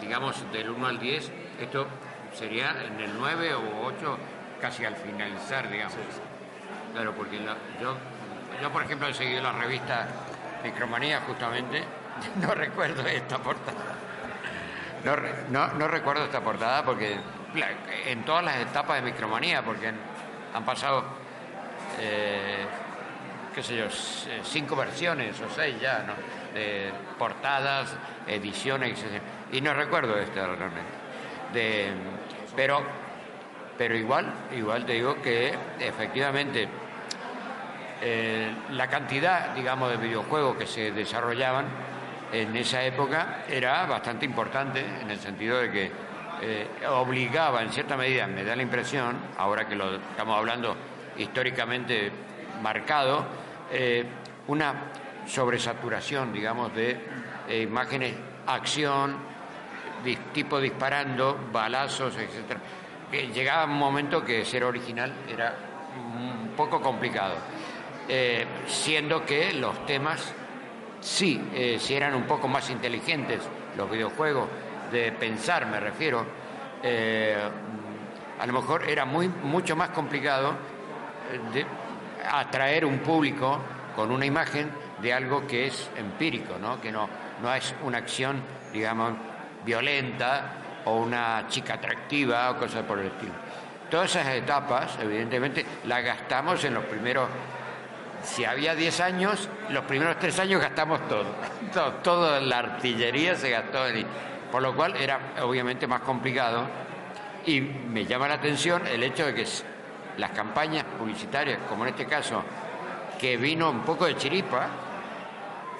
digamos 0.00 0.50
del 0.52 0.70
1 0.70 0.86
al 0.86 0.98
10, 0.98 1.32
esto 1.60 1.86
sería 2.34 2.74
en 2.84 3.00
el 3.00 3.18
9 3.18 3.54
o 3.54 3.86
8, 3.86 4.18
casi 4.60 4.84
al 4.84 4.96
finalizar, 4.96 5.70
digamos. 5.70 5.94
Claro, 6.92 7.12
porque 7.14 7.38
yo, 7.80 7.96
yo, 8.62 8.70
por 8.70 8.82
ejemplo, 8.82 9.08
he 9.08 9.14
seguido 9.14 9.42
la 9.42 9.52
revista 9.52 10.06
Micromanía, 10.62 11.20
justamente. 11.26 11.84
No 12.40 12.54
recuerdo 12.54 13.04
esta 13.08 13.38
portada. 13.38 13.94
No, 15.50 15.88
recuerdo 15.88 16.24
esta 16.24 16.40
portada 16.40 16.84
porque 16.84 17.18
en 18.06 18.24
todas 18.24 18.44
las 18.44 18.56
etapas 18.56 18.96
de 18.96 19.10
Micromanía, 19.10 19.62
porque 19.62 19.88
han, 19.88 20.64
pasado, 20.64 21.04
eh, 22.00 22.66
qué 23.54 23.62
sé 23.62 23.76
yo, 23.76 23.86
cinco 24.42 24.76
versiones 24.76 25.40
o 25.40 25.48
seis 25.48 25.80
ya, 25.80 26.04
¿no? 26.06 26.14
Portadas, 27.18 27.96
ediciones, 28.26 29.02
etc. 29.02 29.22
Y 29.52 29.60
no 29.60 29.74
recuerdo 29.74 30.18
esta 30.18 30.46
realmente. 30.46 30.80
De, 31.52 31.92
pero, 32.56 32.82
pero 33.76 33.96
igual, 33.96 34.32
igual 34.52 34.84
te 34.84 34.92
digo 34.92 35.20
que 35.20 35.54
efectivamente 35.80 36.68
eh, 38.06 38.52
la 38.72 38.88
cantidad, 38.88 39.54
digamos, 39.54 39.90
de 39.90 39.96
videojuegos 39.96 40.56
que 40.56 40.66
se 40.66 40.92
desarrollaban 40.92 41.66
en 42.32 42.54
esa 42.56 42.82
época 42.82 43.44
era 43.48 43.86
bastante 43.86 44.26
importante 44.26 44.84
en 45.00 45.10
el 45.10 45.18
sentido 45.18 45.58
de 45.58 45.70
que 45.70 45.90
eh, 46.42 46.66
obligaba 46.88 47.62
en 47.62 47.70
cierta 47.70 47.96
medida, 47.96 48.26
me 48.26 48.44
da 48.44 48.56
la 48.56 48.62
impresión, 48.62 49.16
ahora 49.38 49.66
que 49.66 49.76
lo 49.76 49.96
estamos 49.96 50.36
hablando 50.36 50.76
históricamente 51.18 52.10
marcado, 52.62 53.24
eh, 53.72 54.04
una 54.48 54.74
sobresaturación, 55.26 56.32
digamos, 56.32 56.74
de 56.74 56.98
imágenes, 57.62 58.14
acción, 58.46 59.16
tipo 60.32 60.60
disparando, 60.60 61.48
balazos, 61.52 62.16
etcétera. 62.16 62.60
Que 63.10 63.28
llegaba 63.28 63.64
un 63.64 63.78
momento 63.78 64.24
que 64.24 64.44
ser 64.44 64.64
original 64.64 65.12
era 65.28 65.54
un 65.96 66.50
poco 66.56 66.80
complicado. 66.80 67.36
Eh, 68.08 68.44
siendo 68.66 69.24
que 69.24 69.52
los 69.54 69.86
temas 69.86 70.32
sí, 71.00 71.40
eh, 71.54 71.78
si 71.80 71.94
eran 71.94 72.14
un 72.14 72.24
poco 72.24 72.48
más 72.48 72.68
inteligentes, 72.70 73.40
los 73.76 73.90
videojuegos, 73.90 74.48
de 74.92 75.12
pensar 75.12 75.66
me 75.66 75.80
refiero, 75.80 76.24
eh, 76.82 77.36
a 78.38 78.46
lo 78.46 78.52
mejor 78.52 78.88
era 78.88 79.04
muy, 79.04 79.28
mucho 79.28 79.74
más 79.74 79.90
complicado 79.90 80.54
atraer 82.30 82.84
un 82.84 82.98
público 82.98 83.60
con 83.94 84.10
una 84.10 84.26
imagen 84.26 84.70
de 85.00 85.12
algo 85.12 85.46
que 85.46 85.66
es 85.66 85.90
empírico, 85.96 86.58
¿no? 86.58 86.80
que 86.80 86.90
no, 86.90 87.08
no 87.42 87.54
es 87.54 87.74
una 87.82 87.98
acción, 87.98 88.42
digamos, 88.72 89.12
violenta 89.64 90.52
o 90.84 90.96
una 90.96 91.46
chica 91.48 91.74
atractiva 91.74 92.50
o 92.50 92.58
cosas 92.58 92.82
por 92.84 92.98
el 92.98 93.06
estilo. 93.06 93.32
Todas 93.90 94.16
esas 94.16 94.28
etapas, 94.34 94.98
evidentemente, 95.00 95.64
las 95.84 96.02
gastamos 96.02 96.64
en 96.64 96.74
los 96.74 96.84
primeros 96.84 97.28
si 98.24 98.44
había 98.44 98.74
10 98.74 99.00
años, 99.00 99.48
los 99.68 99.84
primeros 99.84 100.18
3 100.18 100.38
años 100.40 100.60
gastamos 100.60 101.06
todo. 101.08 101.26
Toda 102.02 102.40
la 102.40 102.58
artillería 102.58 103.36
se 103.36 103.50
gastó 103.50 103.86
en 103.86 104.06
Por 104.50 104.62
lo 104.62 104.74
cual 104.74 104.96
era 104.96 105.20
obviamente 105.42 105.86
más 105.86 106.00
complicado. 106.00 106.66
Y 107.46 107.60
me 107.60 108.06
llama 108.06 108.28
la 108.28 108.34
atención 108.34 108.86
el 108.86 109.02
hecho 109.02 109.26
de 109.26 109.34
que 109.34 109.46
las 110.18 110.30
campañas 110.30 110.84
publicitarias, 110.98 111.58
como 111.68 111.84
en 111.84 111.90
este 111.90 112.06
caso, 112.06 112.42
que 113.18 113.36
vino 113.36 113.70
un 113.70 113.80
poco 113.80 114.06
de 114.06 114.16
chiripa, 114.16 114.68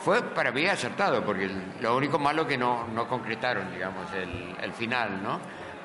fue 0.01 0.23
para 0.23 0.51
mí 0.53 0.67
acertado, 0.67 1.25
porque 1.25 1.51
lo 1.81 1.97
único 1.97 2.19
malo 2.19 2.47
que 2.47 2.59
no, 2.59 2.87
no 2.89 3.09
concretaron, 3.09 3.73
digamos, 3.73 4.07
el, 4.13 4.73
final, 4.73 5.23
¿no? 5.23 5.41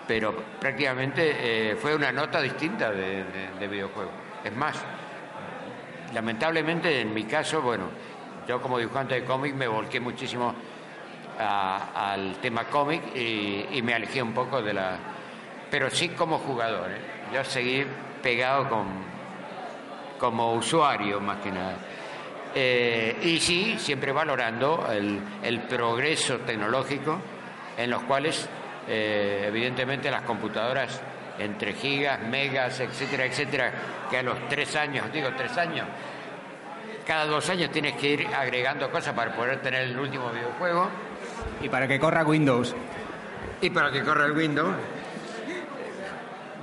Pero 0.07 0.35
prácticamente 0.59 1.71
eh, 1.71 1.75
fue 1.75 1.95
una 1.95 2.11
nota 2.11 2.41
distinta 2.41 2.91
de, 2.91 3.23
de 3.59 3.67
videojuego. 3.67 4.11
Es 4.43 4.55
más, 4.55 4.75
lamentablemente 6.13 7.01
en 7.01 7.13
mi 7.13 7.25
caso, 7.25 7.61
bueno, 7.61 7.85
yo 8.47 8.61
como 8.61 8.79
dibujante 8.79 9.15
de 9.15 9.23
cómic 9.23 9.53
me 9.53 9.67
volqué 9.67 9.99
muchísimo 9.99 10.55
al 11.37 12.37
tema 12.41 12.65
cómic 12.65 13.15
y, 13.15 13.81
me 13.81 13.93
alejé 13.93 14.21
un 14.21 14.33
poco 14.33 14.61
de 14.61 14.73
la... 14.73 14.97
Pero 15.71 15.89
sí 15.89 16.09
como 16.09 16.39
jugador, 16.39 16.89
¿eh? 16.91 16.97
yo 17.33 17.43
seguí 17.43 17.85
pegado 18.21 18.69
con, 18.69 18.87
como 20.17 20.53
usuario 20.53 21.19
más 21.19 21.37
que 21.37 21.51
nada. 21.51 21.75
Eh, 22.53 23.17
y 23.21 23.39
sí, 23.39 23.75
siempre 23.77 24.11
valorando 24.11 24.87
el, 24.91 25.19
el 25.43 25.59
progreso 25.61 26.39
tecnológico 26.39 27.19
en 27.77 27.89
los 27.89 28.03
cuales 28.03 28.49
eh, 28.87 29.45
evidentemente 29.47 30.09
las 30.09 30.23
computadoras 30.23 30.99
entre 31.37 31.73
gigas, 31.73 32.19
megas, 32.21 32.79
etcétera, 32.79 33.25
etcétera, 33.25 33.71
que 34.09 34.17
a 34.17 34.23
los 34.23 34.47
tres 34.49 34.75
años, 34.75 35.11
digo 35.13 35.29
tres 35.37 35.57
años, 35.57 35.87
cada 37.05 37.25
dos 37.25 37.49
años 37.49 37.71
tienes 37.71 37.95
que 37.95 38.09
ir 38.09 38.27
agregando 38.27 38.91
cosas 38.91 39.13
para 39.13 39.33
poder 39.33 39.61
tener 39.61 39.83
el 39.83 39.97
último 39.97 40.29
videojuego. 40.31 40.89
Y 41.61 41.69
para 41.69 41.87
que 41.87 41.99
corra 41.99 42.23
Windows. 42.25 42.75
Y 43.61 43.69
para 43.69 43.91
que 43.91 44.03
corra 44.03 44.25
el 44.25 44.33
Windows. 44.33 44.75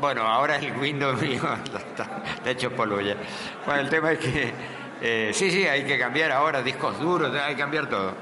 Bueno, 0.01 0.22
ahora 0.22 0.57
el 0.57 0.76
Windows 0.76 1.20
mío 1.22 1.42
está, 1.64 2.22
hecho 2.44 2.70
polvo 2.70 3.01
ya. 3.01 3.16
Bueno, 3.64 3.80
el 3.80 3.88
tema 3.88 4.12
es 4.12 4.18
que 4.18 4.53
eh, 5.01 5.30
sí, 5.32 5.51
sí, 5.51 5.66
hay 5.66 5.84
que 5.84 5.99
cambiar 5.99 6.32
ahora 6.32 6.62
discos 6.62 6.99
duros, 7.01 7.34
hay 7.34 7.55
que 7.55 7.61
cambiar 7.61 7.88
todo. 7.88 8.12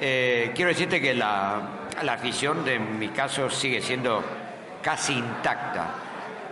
Eh, 0.00 0.52
quiero 0.54 0.70
decirte 0.70 1.00
que 1.00 1.12
la, 1.12 1.60
la 2.02 2.12
afición 2.14 2.64
de 2.64 2.78
mi 2.78 3.08
caso 3.08 3.50
sigue 3.50 3.82
siendo 3.82 4.24
casi 4.80 5.14
intacta, 5.14 5.90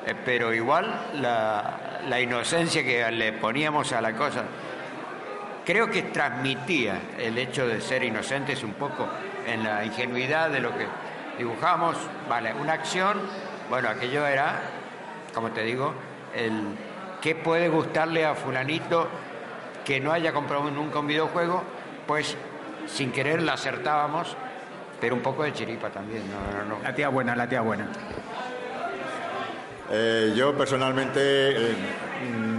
eh, 0.04 0.14
pero 0.24 0.52
igual 0.52 1.12
la, 1.14 2.00
la 2.06 2.20
inocencia 2.20 2.82
que 2.82 3.10
le 3.10 3.32
poníamos 3.32 3.92
a 3.92 4.02
la 4.02 4.12
cosa, 4.12 4.44
creo 5.64 5.90
que 5.90 6.02
transmitía 6.02 7.00
el 7.18 7.38
hecho 7.38 7.66
de 7.66 7.80
ser 7.80 8.04
inocentes 8.04 8.62
un 8.62 8.74
poco 8.74 9.08
en 9.46 9.64
la 9.64 9.84
ingenuidad 9.84 10.50
de 10.50 10.60
lo 10.60 10.76
que 10.76 10.86
dibujamos, 11.38 11.96
vale, 12.28 12.52
una 12.54 12.74
acción, 12.74 13.20
bueno, 13.68 13.88
aquello 13.88 14.26
era, 14.26 14.60
como 15.34 15.50
te 15.50 15.62
digo, 15.62 15.92
el 16.34 16.76
qué 17.20 17.34
puede 17.34 17.68
gustarle 17.68 18.24
a 18.24 18.34
fulanito 18.34 19.08
que 19.84 20.00
no 20.00 20.12
haya 20.12 20.32
comprado 20.32 20.70
nunca 20.70 20.98
un 20.98 21.06
videojuego, 21.06 21.62
pues 22.06 22.36
sin 22.86 23.12
querer 23.12 23.42
la 23.42 23.54
acertábamos 23.54 24.36
pero 25.00 25.14
un 25.14 25.22
poco 25.22 25.42
de 25.42 25.52
chiripa 25.52 25.90
también. 25.90 26.22
No, 26.68 26.78
La 26.82 26.94
tía 26.94 27.08
buena, 27.08 27.36
la 27.36 27.48
tía 27.48 27.60
buena. 27.60 27.86
Eh, 29.90 30.32
yo 30.34 30.56
personalmente 30.56 31.20
eh, 31.20 31.74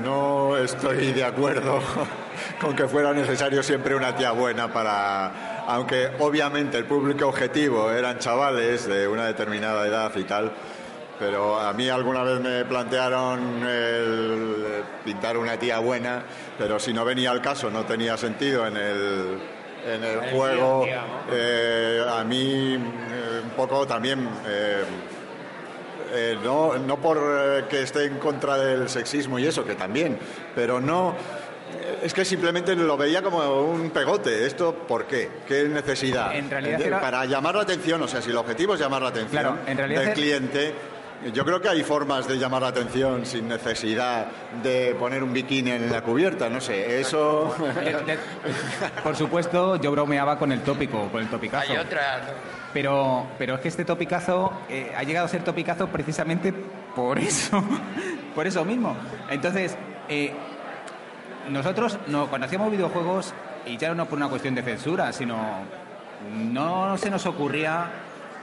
no 0.01 0.55
estoy 0.57 1.11
de 1.11 1.25
acuerdo 1.25 1.81
con 2.61 2.75
que 2.75 2.87
fuera 2.87 3.13
necesario 3.13 3.61
siempre 3.61 3.95
una 3.95 4.15
tía 4.15 4.31
buena 4.31 4.71
para, 4.71 5.65
aunque 5.67 6.09
obviamente 6.19 6.77
el 6.77 6.85
público 6.85 7.27
objetivo 7.27 7.91
eran 7.91 8.19
chavales 8.19 8.87
de 8.87 9.07
una 9.09 9.25
determinada 9.25 9.85
edad 9.85 10.11
y 10.15 10.23
tal, 10.23 10.53
pero 11.19 11.59
a 11.59 11.73
mí 11.73 11.89
alguna 11.89 12.23
vez 12.23 12.39
me 12.39 12.65
plantearon 12.65 13.65
el 13.67 14.65
pintar 15.03 15.37
una 15.37 15.57
tía 15.57 15.79
buena, 15.79 16.23
pero 16.57 16.79
si 16.79 16.93
no 16.93 17.03
venía 17.05 17.31
al 17.31 17.41
caso, 17.41 17.69
no 17.69 17.85
tenía 17.85 18.17
sentido 18.17 18.67
en 18.67 18.77
el 18.77 19.39
en 19.85 20.03
el 20.03 20.31
juego. 20.31 20.85
Eh, 21.31 22.05
a 22.07 22.23
mí 22.23 22.75
eh, 22.75 23.41
un 23.43 23.49
poco 23.51 23.85
también, 23.87 24.27
eh, 24.47 24.83
no, 26.43 26.77
no 26.77 26.97
por 26.97 27.67
que 27.67 27.83
esté 27.83 28.05
en 28.05 28.17
contra 28.17 28.57
del 28.57 28.89
sexismo 28.89 29.39
y 29.39 29.47
eso, 29.47 29.65
que 29.65 29.75
también, 29.75 30.17
pero 30.55 30.79
no... 30.79 31.15
Es 32.01 32.13
que 32.13 32.23
simplemente 32.23 32.75
lo 32.75 32.95
veía 32.95 33.21
como 33.21 33.39
un 33.61 33.89
pegote. 33.89 34.45
¿Esto 34.45 34.73
por 34.73 35.05
qué? 35.05 35.29
¿Qué 35.45 35.63
necesidad? 35.65 36.33
En 36.33 36.49
realidad 36.49 37.01
Para 37.01 37.25
llamar 37.25 37.55
la 37.55 37.63
atención, 37.63 38.01
o 38.01 38.07
sea, 38.07 38.21
si 38.21 38.29
el 38.29 38.37
objetivo 38.37 38.75
es 38.75 38.79
llamar 38.79 39.01
la 39.01 39.09
atención 39.09 39.59
del 39.65 40.13
cliente, 40.13 40.73
yo 41.33 41.43
creo 41.43 41.59
que 41.59 41.69
hay 41.69 41.83
formas 41.83 42.27
de 42.27 42.37
llamar 42.37 42.61
la 42.61 42.67
atención 42.69 43.25
sin 43.25 43.47
necesidad 43.47 44.27
de 44.61 44.95
poner 44.95 45.23
un 45.23 45.33
bikini 45.33 45.71
en 45.71 45.91
la 45.91 46.01
cubierta, 46.01 46.49
no 46.49 46.61
sé, 46.61 46.99
eso... 46.99 47.55
Por 49.03 49.15
supuesto, 49.15 49.77
yo 49.77 49.91
bromeaba 49.91 50.37
con 50.37 50.51
el 50.51 50.61
tópico, 50.61 51.09
con 51.09 51.21
el 51.21 51.29
topicazo. 51.29 51.71
Hay 51.71 51.77
otra... 51.77 52.21
Pero, 52.73 53.25
pero 53.37 53.55
es 53.55 53.61
que 53.61 53.67
este 53.69 53.85
topicazo 53.85 54.53
eh, 54.69 54.91
ha 54.95 55.03
llegado 55.03 55.25
a 55.25 55.29
ser 55.29 55.43
topicazo 55.43 55.87
precisamente 55.87 56.53
por 56.95 57.17
eso, 57.17 57.63
por 58.35 58.45
eso 58.45 58.63
mismo. 58.63 58.95
Entonces, 59.29 59.75
eh, 60.09 60.33
nosotros 61.49 61.97
no, 62.07 62.27
cuando 62.27 62.45
hacíamos 62.45 62.71
videojuegos, 62.71 63.33
y 63.65 63.77
ya 63.77 63.93
no 63.93 64.05
por 64.05 64.17
una 64.17 64.29
cuestión 64.29 64.53
de 64.55 64.61
censura, 64.63 65.11
sino 65.11 65.37
no 66.33 66.97
se 66.97 67.09
nos 67.09 67.25
ocurría 67.25 67.89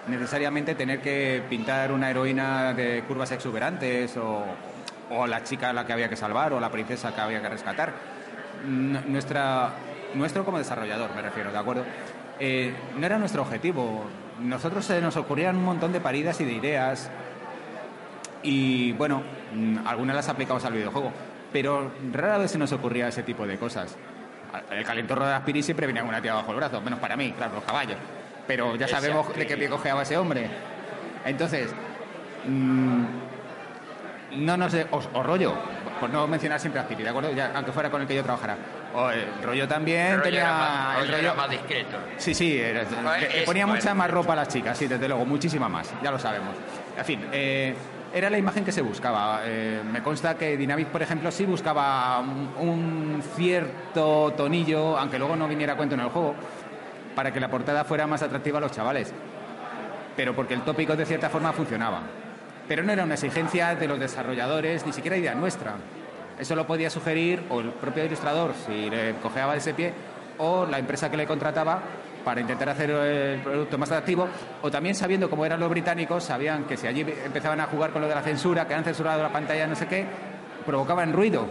necesariamente 0.08 0.74
tener 0.74 1.00
que 1.00 1.42
pintar 1.48 1.92
una 1.92 2.10
heroína 2.10 2.74
de 2.74 3.02
curvas 3.06 3.32
exuberantes 3.32 4.16
o, 4.16 4.44
o 5.10 5.26
la 5.26 5.42
chica 5.42 5.70
a 5.70 5.72
la 5.72 5.86
que 5.86 5.92
había 5.92 6.08
que 6.08 6.16
salvar 6.16 6.52
o 6.52 6.60
la 6.60 6.70
princesa 6.70 7.14
que 7.14 7.20
había 7.20 7.40
que 7.40 7.48
rescatar. 7.48 7.92
Nuestra, 8.66 9.70
nuestro 10.14 10.44
como 10.44 10.58
desarrollador, 10.58 11.14
me 11.14 11.22
refiero, 11.22 11.52
¿de 11.52 11.58
acuerdo? 11.58 11.84
Eh, 12.38 12.74
no 12.96 13.06
era 13.06 13.18
nuestro 13.18 13.42
objetivo. 13.42 14.04
Nosotros 14.40 14.84
se 14.84 15.00
nos 15.00 15.16
ocurrían 15.16 15.56
un 15.56 15.64
montón 15.64 15.92
de 15.92 16.00
paridas 16.00 16.40
y 16.40 16.44
de 16.44 16.52
ideas 16.52 17.10
y 18.42 18.92
bueno, 18.92 19.22
mm, 19.54 19.86
algunas 19.86 20.16
las 20.16 20.28
aplicamos 20.28 20.64
al 20.64 20.74
videojuego, 20.74 21.12
pero 21.52 21.92
rara 22.12 22.38
vez 22.38 22.50
se 22.50 22.58
nos 22.58 22.72
ocurría 22.72 23.08
ese 23.08 23.22
tipo 23.22 23.46
de 23.46 23.58
cosas. 23.58 23.96
El 24.70 24.84
calentorro 24.84 25.26
de 25.26 25.32
Aspiri 25.32 25.62
siempre 25.62 25.86
venía 25.86 26.02
con 26.02 26.10
una 26.10 26.20
tía 26.20 26.34
bajo 26.34 26.50
el 26.50 26.56
brazo, 26.56 26.80
menos 26.80 27.00
para 27.00 27.16
mí, 27.16 27.32
claro, 27.32 27.54
los 27.54 27.64
caballos 27.64 27.96
pero 28.46 28.76
ya 28.76 28.88
sabemos 28.88 29.34
de 29.34 29.46
qué 29.46 29.56
pie 29.56 29.68
cojeaba 29.68 30.02
ese 30.02 30.16
hombre. 30.16 30.48
Entonces, 31.24 31.70
mm, 32.46 33.04
no 34.38 34.56
nos... 34.56 34.74
o, 34.90 35.22
rollo, 35.22 35.54
por 36.00 36.10
no 36.10 36.26
mencionar 36.26 36.60
siempre 36.60 36.80
a 36.80 36.86
Piri, 36.86 37.02
¿de 37.02 37.08
acuerdo? 37.08 37.32
Ya, 37.32 37.52
aunque 37.54 37.72
fuera 37.72 37.90
con 37.90 38.02
el 38.02 38.08
que 38.08 38.14
yo 38.14 38.22
trabajara. 38.22 38.56
O 38.94 39.10
el 39.10 39.26
rollo 39.42 39.66
también 39.66 40.22
tenía... 40.22 40.96
el 41.00 41.08
rollo 41.08 41.34
más 41.34 41.50
discreto. 41.50 41.96
Sí, 42.16 42.34
sí, 42.34 42.62
ponía 43.46 43.66
mucha 43.66 43.94
más 43.94 44.10
ropa 44.10 44.34
a 44.34 44.36
las 44.36 44.48
chicas, 44.48 44.76
sí, 44.76 44.86
desde 44.86 45.08
luego, 45.08 45.24
muchísima 45.24 45.68
más, 45.68 45.92
ya 46.02 46.10
lo 46.10 46.18
sabemos. 46.18 46.54
En 46.96 47.04
fin, 47.04 47.26
eh, 47.32 47.74
era 48.12 48.30
la 48.30 48.38
imagen 48.38 48.64
que 48.64 48.70
se 48.70 48.82
buscaba. 48.82 49.40
Eh, 49.44 49.82
me 49.90 50.00
consta 50.00 50.36
que 50.36 50.56
Dynamic, 50.56 50.86
por 50.88 51.02
ejemplo, 51.02 51.32
sí 51.32 51.44
buscaba 51.44 52.20
un 52.20 53.20
cierto 53.34 54.32
tonillo, 54.36 54.96
aunque 54.96 55.18
luego 55.18 55.34
no 55.34 55.48
viniera 55.48 55.72
a 55.72 55.76
cuento 55.76 55.96
en 55.96 56.02
el 56.02 56.08
juego, 56.10 56.36
para 57.14 57.32
que 57.32 57.40
la 57.40 57.48
portada 57.48 57.84
fuera 57.84 58.06
más 58.06 58.22
atractiva 58.22 58.58
a 58.58 58.60
los 58.60 58.72
chavales. 58.72 59.12
Pero 60.16 60.34
porque 60.34 60.54
el 60.54 60.62
tópico 60.62 60.96
de 60.96 61.06
cierta 61.06 61.28
forma 61.28 61.52
funcionaba. 61.52 62.02
Pero 62.68 62.82
no 62.82 62.92
era 62.92 63.04
una 63.04 63.14
exigencia 63.14 63.74
de 63.74 63.88
los 63.88 63.98
desarrolladores, 63.98 64.86
ni 64.86 64.92
siquiera 64.92 65.16
idea 65.16 65.34
nuestra. 65.34 65.74
Eso 66.38 66.54
lo 66.56 66.66
podía 66.66 66.90
sugerir 66.90 67.44
o 67.50 67.60
el 67.60 67.70
propio 67.70 68.04
ilustrador, 68.04 68.52
si 68.66 68.90
le 68.90 69.14
cojeaba 69.22 69.56
ese 69.56 69.74
pie, 69.74 69.92
o 70.38 70.66
la 70.66 70.78
empresa 70.78 71.10
que 71.10 71.16
le 71.16 71.26
contrataba 71.26 71.80
para 72.24 72.40
intentar 72.40 72.70
hacer 72.70 72.90
el 72.90 73.40
producto 73.40 73.76
más 73.76 73.90
atractivo, 73.90 74.26
o 74.62 74.70
también 74.70 74.94
sabiendo 74.94 75.28
cómo 75.28 75.44
eran 75.44 75.60
los 75.60 75.68
británicos, 75.68 76.24
sabían 76.24 76.64
que 76.64 76.76
si 76.76 76.86
allí 76.86 77.04
empezaban 77.24 77.60
a 77.60 77.66
jugar 77.66 77.90
con 77.90 78.00
lo 78.00 78.08
de 78.08 78.14
la 78.14 78.22
censura, 78.22 78.66
que 78.66 78.74
han 78.74 78.82
censurado 78.82 79.22
la 79.22 79.28
pantalla, 79.28 79.66
no 79.66 79.76
sé 79.76 79.86
qué, 79.86 80.06
provocaban 80.64 81.12
ruido 81.12 81.46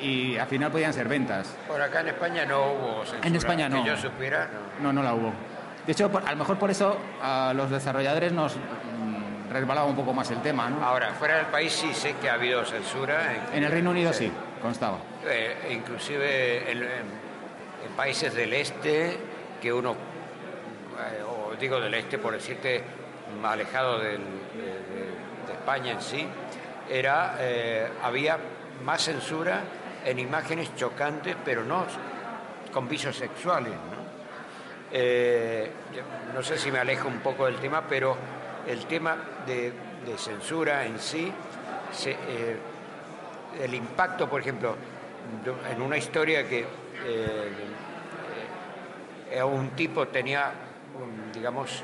y 0.00 0.36
al 0.36 0.46
final 0.46 0.70
podían 0.70 0.92
ser 0.92 1.08
ventas. 1.08 1.54
Por 1.66 1.80
acá 1.80 2.00
en 2.00 2.08
España 2.08 2.44
no 2.44 2.72
hubo 2.72 3.04
censura. 3.04 3.26
En 3.26 3.36
España 3.36 3.68
no. 3.68 3.82
Que 3.82 3.88
yo 3.90 3.96
supiera, 3.96 4.48
no. 4.80 4.84
No, 4.84 4.92
no 4.92 5.02
la 5.02 5.14
hubo. 5.14 5.32
De 5.86 5.92
hecho, 5.92 6.10
a 6.24 6.30
lo 6.32 6.36
mejor 6.36 6.58
por 6.58 6.70
eso 6.70 6.96
a 7.22 7.52
los 7.54 7.70
desarrolladores 7.70 8.32
nos 8.32 8.56
mm, 8.56 9.52
resbalaba 9.52 9.86
un 9.86 9.94
poco 9.94 10.12
más 10.12 10.30
el 10.32 10.42
tema, 10.42 10.68
¿no? 10.68 10.84
Ahora, 10.84 11.14
fuera 11.14 11.36
del 11.36 11.46
país 11.46 11.72
sí 11.72 11.94
sé 11.94 12.16
que 12.20 12.28
ha 12.28 12.34
habido 12.34 12.64
censura. 12.64 13.46
En, 13.52 13.62
el 13.62 13.70
Reino 13.70 13.90
Unido 13.90 14.12
sí, 14.12 14.30
constaba. 14.60 14.98
Eh, 15.24 15.72
inclusive 15.72 16.72
en, 16.72 17.26
países 17.96 18.34
del 18.34 18.52
este, 18.52 19.16
que 19.62 19.72
uno, 19.72 19.92
eh, 19.92 21.22
o 21.22 21.54
digo 21.54 21.80
del 21.80 21.94
este 21.94 22.18
por 22.18 22.34
decirte, 22.34 22.82
alejado 23.42 24.00
de, 24.00 24.18
España 25.52 25.92
en 25.92 26.00
sí, 26.00 26.26
era, 26.88 27.36
eh, 27.40 27.88
había 28.02 28.38
más 28.84 29.02
censura 29.02 29.62
en 30.06 30.18
imágenes 30.20 30.74
chocantes, 30.76 31.36
pero 31.44 31.64
no 31.64 31.84
con 32.72 32.88
visos 32.88 33.16
sexuales. 33.16 33.72
¿no? 33.72 34.06
Eh, 34.92 35.70
no 36.32 36.42
sé 36.42 36.56
si 36.56 36.70
me 36.70 36.78
alejo 36.78 37.08
un 37.08 37.18
poco 37.18 37.46
del 37.46 37.56
tema, 37.56 37.84
pero 37.88 38.16
el 38.66 38.86
tema 38.86 39.16
de, 39.46 39.72
censura 40.16 40.86
en 40.86 41.00
sí, 41.00 41.32
eh, 42.06 42.56
el 43.60 43.74
impacto, 43.74 44.30
por 44.30 44.40
ejemplo, 44.40 44.76
en 45.70 45.82
una 45.82 45.96
historia 45.96 46.48
que 46.48 46.64
eh, 47.04 47.50
un 49.42 49.70
tipo 49.70 50.06
tenía, 50.06 50.52
digamos, 51.34 51.82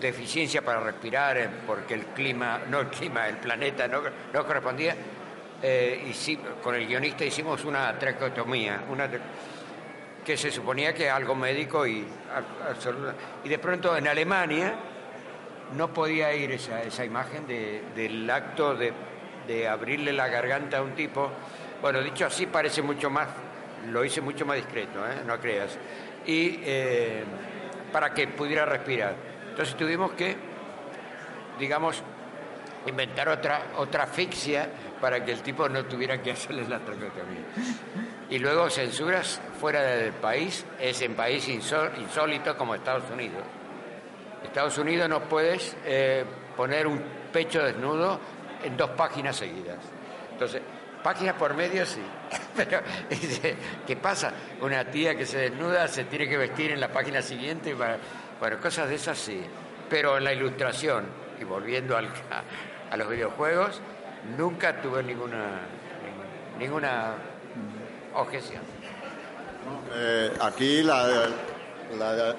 deficiencia 0.00 0.62
para 0.62 0.80
respirar 0.80 1.50
porque 1.66 1.92
el 1.94 2.06
clima, 2.06 2.62
no 2.70 2.80
el 2.80 2.86
clima, 2.88 3.28
el 3.28 3.36
planeta 3.36 3.86
no, 3.86 4.00
no 4.32 4.46
correspondía, 4.46 4.96
eh, 5.66 6.14
con 6.62 6.74
el 6.74 6.86
guionista 6.86 7.24
hicimos 7.24 7.64
una 7.64 7.98
traqueotomía, 7.98 8.82
una, 8.90 9.08
que 10.22 10.36
se 10.36 10.50
suponía 10.50 10.92
que 10.92 11.08
algo 11.08 11.34
médico 11.34 11.86
y, 11.86 12.04
y 13.44 13.48
de 13.48 13.58
pronto 13.58 13.96
en 13.96 14.06
Alemania 14.06 14.74
no 15.74 15.92
podía 15.92 16.34
ir 16.34 16.52
esa, 16.52 16.82
esa 16.82 17.04
imagen 17.04 17.46
del 17.46 18.28
acto 18.28 18.74
de, 18.74 18.92
de 19.46 19.66
abrirle 19.66 20.12
la 20.12 20.28
garganta 20.28 20.78
a 20.78 20.82
un 20.82 20.94
tipo. 20.94 21.30
Bueno, 21.80 22.02
dicho 22.02 22.26
así 22.26 22.44
parece 22.44 22.82
mucho 22.82 23.08
más, 23.08 23.28
lo 23.90 24.04
hice 24.04 24.20
mucho 24.20 24.44
más 24.44 24.56
discreto, 24.56 24.98
¿eh? 25.06 25.22
no 25.26 25.40
creas. 25.40 25.78
Y 26.26 26.60
eh, 26.62 27.24
para 27.90 28.12
que 28.12 28.28
pudiera 28.28 28.66
respirar. 28.66 29.14
Entonces 29.48 29.74
tuvimos 29.76 30.12
que, 30.12 30.36
digamos, 31.58 32.02
inventar 32.86 33.30
otra, 33.30 33.62
otra 33.76 34.04
asfixia 34.04 34.68
para 35.00 35.24
que 35.24 35.32
el 35.32 35.42
tipo 35.42 35.68
no 35.68 35.84
tuviera 35.84 36.20
que 36.22 36.32
hacerle 36.32 36.66
la 36.68 36.78
tracoctomía. 36.78 37.44
Y 38.30 38.38
luego 38.38 38.70
censuras 38.70 39.40
fuera 39.60 39.82
del 39.82 40.12
país, 40.12 40.64
es 40.80 41.00
en 41.02 41.14
país 41.14 41.48
insólito 41.48 42.56
como 42.56 42.74
Estados 42.74 43.10
Unidos. 43.10 43.42
Estados 44.42 44.78
Unidos 44.78 45.08
no 45.08 45.20
puedes 45.22 45.76
eh, 45.84 46.24
poner 46.56 46.86
un 46.86 47.02
pecho 47.32 47.62
desnudo 47.62 48.20
en 48.62 48.76
dos 48.76 48.90
páginas 48.90 49.36
seguidas. 49.36 49.78
Entonces, 50.32 50.62
páginas 51.02 51.34
por 51.34 51.54
medio 51.54 51.84
sí. 51.84 52.02
Pero, 52.56 52.80
¿qué 53.86 53.96
pasa? 53.96 54.32
Una 54.60 54.84
tía 54.84 55.16
que 55.16 55.26
se 55.26 55.38
desnuda 55.38 55.88
se 55.88 56.04
tiene 56.04 56.28
que 56.28 56.36
vestir 56.36 56.70
en 56.70 56.80
la 56.80 56.88
página 56.88 57.20
siguiente. 57.20 57.74
Para, 57.74 57.98
bueno, 58.40 58.58
cosas 58.58 58.88
de 58.88 58.94
esas 58.94 59.18
sí. 59.18 59.42
Pero 59.88 60.16
en 60.18 60.24
la 60.24 60.32
ilustración, 60.32 61.04
y 61.40 61.44
volviendo 61.44 61.96
al, 61.96 62.08
a 62.90 62.96
los 62.96 63.08
videojuegos, 63.08 63.80
nunca 64.36 64.80
tuve 64.80 65.02
ninguna, 65.02 65.60
ninguna 66.58 67.14
objeción. 68.14 68.62
Eh, 69.94 70.32
aquí 70.40 70.82
la, 70.82 71.28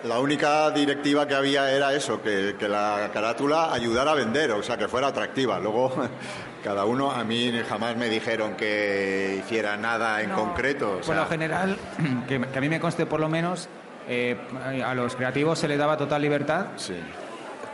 la, 0.04 0.20
única 0.20 0.72
directiva 0.72 1.28
que 1.28 1.36
había 1.36 1.72
era 1.72 1.94
eso, 1.94 2.22
que, 2.22 2.56
la 2.68 3.10
carátula 3.14 3.74
ayudara 3.74 4.12
a 4.12 4.16
vender, 4.16 4.52
o 4.52 4.64
sea, 4.64 4.78
que 4.78 4.88
fuera 4.88 5.08
atractiva. 5.08 5.60
Luego, 5.60 5.94
cada 6.64 6.86
uno, 6.86 7.12
a 7.12 7.24
mí 7.24 7.52
jamás 7.68 7.96
me 7.96 8.10
dijeron 8.10 8.56
que 8.56 9.38
hiciera 9.40 9.78
nada 9.78 10.22
en 10.22 10.32
concreto. 10.32 11.00
Por 11.06 11.16
lo 11.16 11.26
general, 11.26 11.78
que, 12.28 12.36
a 12.36 12.62
mí 12.62 12.70
me 12.70 12.80
conste 12.80 13.06
por 13.06 13.20
lo 13.20 13.30
menos, 13.30 13.70
eh, 14.08 14.38
a 14.84 14.94
los 14.94 15.16
creativos 15.16 15.60
se 15.60 15.68
les 15.68 15.78
daba 15.78 15.98
total 15.98 16.22
libertad. 16.22 16.68
Sí. 16.76 16.96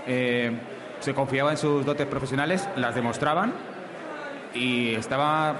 Eh, 0.07 0.51
se 0.99 1.13
confiaba 1.13 1.51
en 1.51 1.57
sus 1.57 1.85
dotes 1.85 2.05
profesionales, 2.05 2.67
las 2.75 2.93
demostraban 2.93 3.53
y 4.53 4.95
estaba, 4.95 5.55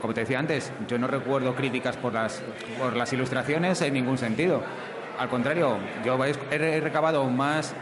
como 0.00 0.14
te 0.14 0.20
decía 0.20 0.38
antes, 0.38 0.72
yo 0.88 0.98
no 0.98 1.06
recuerdo 1.06 1.54
críticas 1.54 1.96
por 1.96 2.12
las, 2.12 2.42
por 2.78 2.96
las 2.96 3.12
ilustraciones 3.12 3.80
en 3.82 3.94
ningún 3.94 4.18
sentido. 4.18 4.62
Al 5.18 5.28
contrario, 5.28 5.76
yo 6.04 6.18
he 6.24 6.80
recabado 6.80 7.24
más 7.24 7.74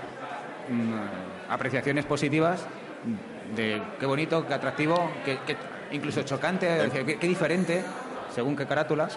mm, 0.68 1.52
apreciaciones 1.52 2.04
positivas 2.04 2.66
de 3.54 3.80
qué 3.98 4.06
bonito, 4.06 4.46
qué 4.46 4.54
atractivo, 4.54 5.10
qué, 5.24 5.38
incluso 5.92 6.22
chocante, 6.22 6.90
qué, 6.92 7.18
qué, 7.18 7.28
diferente, 7.28 7.82
según 8.34 8.56
qué 8.56 8.66
carátula. 8.66 9.08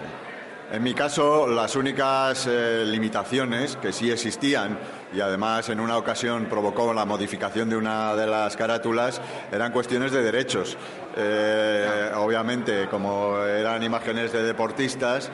En 0.71 0.81
mi 0.81 0.93
caso, 0.93 1.47
las 1.47 1.75
únicas 1.75 2.47
eh, 2.49 2.83
limitaciones 2.85 3.75
que 3.75 3.91
sí 3.91 4.09
existían 4.09 4.77
y 5.13 5.21
además 5.21 5.69
en 5.69 5.79
una 5.79 5.97
ocasión 5.97 6.45
provocó 6.45 6.93
la 6.93 7.05
modificación 7.05 7.69
de 7.69 7.77
una 7.77 8.15
de 8.15 8.27
las 8.27 8.57
carátulas 8.57 9.21
eran 9.51 9.71
cuestiones 9.71 10.11
de 10.11 10.23
derechos. 10.23 10.77
Eh, 11.15 12.11
obviamente, 12.15 12.87
como 12.89 13.37
eran 13.43 13.83
imágenes 13.83 14.31
de 14.31 14.43
deportistas, 14.43 15.29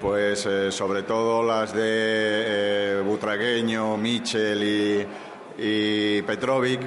pues 0.00 0.46
eh, 0.46 0.70
sobre 0.70 1.02
todo 1.02 1.42
las 1.42 1.72
de 1.72 3.02
Butragueño, 3.04 3.96
Michel 3.96 5.06
y 5.58 6.22
Petrovic, 6.22 6.80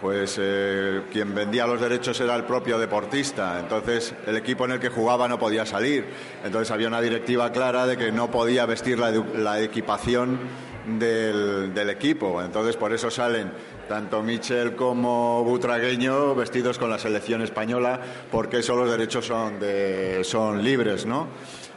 pues 0.00 0.38
eh, 0.40 1.02
quien 1.12 1.34
vendía 1.34 1.66
los 1.66 1.80
derechos 1.80 2.18
era 2.20 2.34
el 2.34 2.44
propio 2.44 2.78
deportista. 2.78 3.60
Entonces 3.60 4.14
el 4.26 4.36
equipo 4.36 4.64
en 4.64 4.72
el 4.72 4.80
que 4.80 4.88
jugaba 4.88 5.28
no 5.28 5.38
podía 5.38 5.66
salir. 5.66 6.06
Entonces 6.44 6.70
había 6.70 6.88
una 6.88 7.00
directiva 7.00 7.52
clara 7.52 7.86
de 7.86 7.96
que 7.96 8.10
no 8.10 8.30
podía 8.30 8.66
vestir 8.66 8.98
la, 8.98 9.60
equipación 9.60 10.38
del, 10.86 11.90
equipo. 11.90 12.42
Entonces 12.42 12.76
por 12.76 12.92
eso 12.92 13.10
salen 13.10 13.50
tanto 13.88 14.22
Michel 14.22 14.76
como 14.76 15.42
Butragueño 15.44 16.34
vestidos 16.34 16.78
con 16.78 16.90
la 16.90 16.98
selección 16.98 17.42
española, 17.42 18.00
porque 18.30 18.58
esos 18.58 18.76
los 18.76 18.90
derechos 18.90 19.26
son, 19.26 19.58
de, 19.58 20.22
son 20.22 20.62
libres, 20.62 21.06
¿no? 21.06 21.28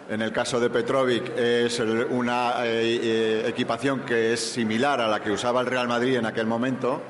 En 0.09 0.21
el 0.21 0.31
caso 0.31 0.59
de 0.59 0.69
Petrovic 0.69 1.37
es 1.37 1.79
una 1.79 2.65
eh, 2.65 2.99
eh, 3.01 3.45
equipación 3.47 4.01
que 4.01 4.33
es 4.33 4.39
similar 4.39 4.99
a 4.99 5.07
la 5.07 5.21
que 5.21 5.31
usaba 5.31 5.61
el 5.61 5.67
Real 5.67 5.87
Madrid 5.87 6.17
en 6.17 6.25
aquel 6.25 6.45
momento 6.45 7.01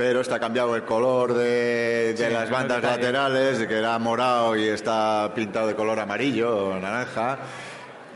pero 0.00 0.22
está 0.22 0.40
cambiado 0.40 0.74
el 0.76 0.84
color 0.84 1.34
de, 1.34 2.14
las 2.32 2.48
bandas 2.48 2.82
laterales, 2.82 3.66
que 3.66 3.76
era 3.76 3.98
morado 3.98 4.56
y 4.56 4.66
está 4.66 5.30
pintado 5.34 5.66
de 5.66 5.74
color 5.74 6.00
amarillo 6.00 6.68
o 6.68 6.80
naranja. 6.80 7.38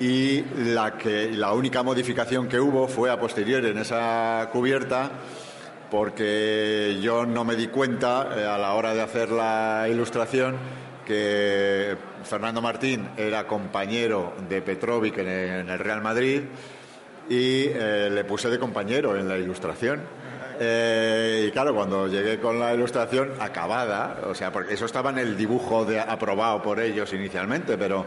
Y 0.04 0.44
la, 0.58 0.98
que, 0.98 1.30
la 1.30 1.54
única 1.54 1.82
modificación 1.82 2.46
que 2.46 2.60
hubo 2.60 2.86
fue 2.88 3.10
a 3.10 3.18
posteriori 3.18 3.68
en 3.68 3.78
esa 3.78 4.50
cubierta, 4.52 5.10
porque 5.90 6.98
yo 7.00 7.24
no 7.24 7.42
me 7.42 7.56
di 7.56 7.68
cuenta 7.68 8.28
eh, 8.36 8.44
a 8.44 8.58
la 8.58 8.74
hora 8.74 8.92
de 8.92 9.00
hacer 9.00 9.30
la 9.30 9.86
ilustración 9.88 10.56
que 11.06 11.96
Fernando 12.22 12.60
Martín 12.60 13.08
era 13.16 13.46
compañero 13.46 14.34
de 14.46 14.60
Petrovic 14.60 15.16
en 15.16 15.70
el, 15.70 15.78
Real 15.78 16.02
Madrid 16.02 16.42
y 17.30 17.64
eh, 17.68 18.10
le 18.12 18.24
puse 18.24 18.50
de 18.50 18.58
compañero 18.58 19.16
en 19.16 19.26
la 19.26 19.38
ilustración. 19.38 20.02
Eh, 20.60 21.46
y 21.48 21.50
claro, 21.50 21.74
cuando 21.74 22.08
llegué 22.08 22.38
con 22.38 22.60
la 22.60 22.74
ilustración 22.74 23.30
acabada, 23.40 24.18
o 24.26 24.34
sea, 24.34 24.52
porque 24.52 24.74
eso 24.74 24.84
estaba 24.84 25.08
en 25.08 25.18
el 25.18 25.34
dibujo 25.34 25.86
de, 25.86 25.98
aprobado 25.98 26.60
por 26.60 26.78
ellos 26.78 27.10
inicialmente, 27.14 27.78
pero 27.78 28.06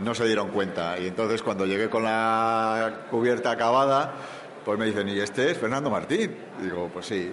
no 0.00 0.14
se 0.14 0.26
dieron 0.26 0.48
cuenta. 0.48 0.98
Y 0.98 1.06
entonces 1.06 1.42
cuando 1.42 1.66
llegué 1.66 1.88
con 1.88 2.04
la 2.04 3.06
cubierta 3.10 3.50
acabada, 3.50 4.14
pues 4.64 4.78
me 4.78 4.86
dicen, 4.86 5.08
¿y 5.08 5.18
este 5.18 5.50
es 5.50 5.58
Fernando 5.58 5.90
Martín? 5.90 6.36
digo, 6.60 6.90
pues 6.92 7.06
sí. 7.06 7.32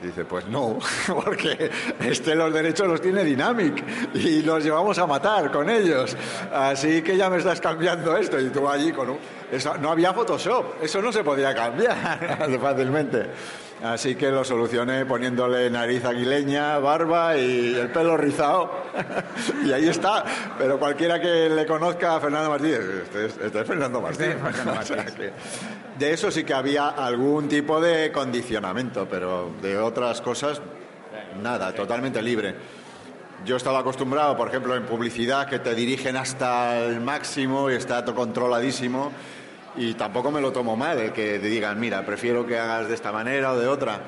dice, 0.00 0.24
pues 0.24 0.46
no, 0.48 0.78
porque 1.14 1.70
este 2.00 2.34
los 2.34 2.52
derechos 2.52 2.88
los 2.88 3.00
tiene 3.00 3.24
Dynamic 3.24 3.84
y 4.14 4.42
los 4.42 4.64
llevamos 4.64 4.98
a 4.98 5.06
matar 5.06 5.50
con 5.50 5.70
ellos. 5.70 6.16
Así 6.52 7.02
que 7.02 7.16
ya 7.16 7.30
me 7.30 7.38
estás 7.38 7.60
cambiando 7.60 8.16
esto. 8.16 8.40
Y 8.40 8.50
tú 8.50 8.68
allí 8.68 8.92
con 8.92 9.10
un... 9.10 9.18
Eso, 9.50 9.76
no 9.78 9.90
había 9.90 10.12
Photoshop, 10.12 10.82
eso 10.82 11.00
no 11.00 11.12
se 11.12 11.22
podía 11.22 11.54
cambiar 11.54 12.58
fácilmente. 12.60 13.26
Así 13.82 14.14
que 14.14 14.30
lo 14.30 14.44
solucioné 14.44 15.04
poniéndole 15.06 15.68
nariz 15.68 16.04
aguileña, 16.04 16.78
barba 16.78 17.36
y 17.36 17.74
el 17.74 17.90
pelo 17.90 18.16
rizado. 18.16 18.70
y 19.64 19.72
ahí 19.72 19.88
está. 19.88 20.24
Pero 20.56 20.78
cualquiera 20.78 21.20
que 21.20 21.48
le 21.48 21.66
conozca 21.66 22.14
a 22.14 22.20
Fernando 22.20 22.50
Martínez, 22.50 22.80
este 23.04 23.26
es, 23.26 23.38
este 23.38 23.64
Fernando 23.64 24.00
Martínez. 24.00 24.36
de 25.98 26.12
eso 26.12 26.30
sí 26.30 26.44
que 26.44 26.54
había 26.54 26.90
algún 26.90 27.48
tipo 27.48 27.80
de 27.80 28.12
condicionamiento, 28.12 29.08
pero 29.10 29.50
de 29.60 29.76
otras 29.76 30.20
cosas, 30.20 30.62
nada, 31.42 31.74
totalmente 31.74 32.22
libre. 32.22 32.54
Yo 33.44 33.56
estaba 33.56 33.80
acostumbrado, 33.80 34.36
por 34.36 34.46
ejemplo, 34.46 34.76
en 34.76 34.84
publicidad, 34.84 35.48
que 35.48 35.58
te 35.58 35.74
dirigen 35.74 36.16
hasta 36.16 36.78
el 36.78 37.00
máximo 37.00 37.68
y 37.68 37.74
está 37.74 38.04
todo 38.04 38.14
controladísimo 38.14 39.10
y 39.76 39.94
tampoco 39.94 40.30
me 40.30 40.40
lo 40.40 40.52
tomo 40.52 40.76
mal 40.76 40.98
el 40.98 41.12
que 41.12 41.38
te 41.38 41.46
digan, 41.46 41.78
mira, 41.78 42.04
prefiero 42.04 42.46
que 42.46 42.58
hagas 42.58 42.88
de 42.88 42.94
esta 42.94 43.12
manera 43.12 43.52
o 43.52 43.58
de 43.58 43.66
otra. 43.66 44.00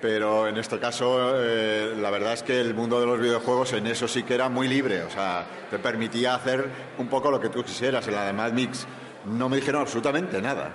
Pero 0.00 0.46
en 0.46 0.58
este 0.58 0.78
caso, 0.78 1.32
eh, 1.36 1.94
la 1.96 2.10
verdad 2.10 2.34
es 2.34 2.42
que 2.42 2.60
el 2.60 2.74
mundo 2.74 3.00
de 3.00 3.06
los 3.06 3.18
videojuegos 3.18 3.72
en 3.72 3.86
eso 3.86 4.06
sí 4.06 4.24
que 4.24 4.34
era 4.34 4.48
muy 4.48 4.68
libre. 4.68 5.02
O 5.02 5.10
sea, 5.10 5.46
te 5.70 5.78
permitía 5.78 6.34
hacer 6.34 6.68
un 6.98 7.08
poco 7.08 7.30
lo 7.30 7.40
que 7.40 7.48
tú 7.48 7.64
quisieras. 7.64 8.06
En 8.06 8.14
la 8.14 8.24
de 8.24 8.32
Mad 8.32 8.52
Mix 8.52 8.86
no 9.24 9.48
me 9.48 9.56
dijeron 9.56 9.80
absolutamente 9.80 10.40
nada. 10.42 10.70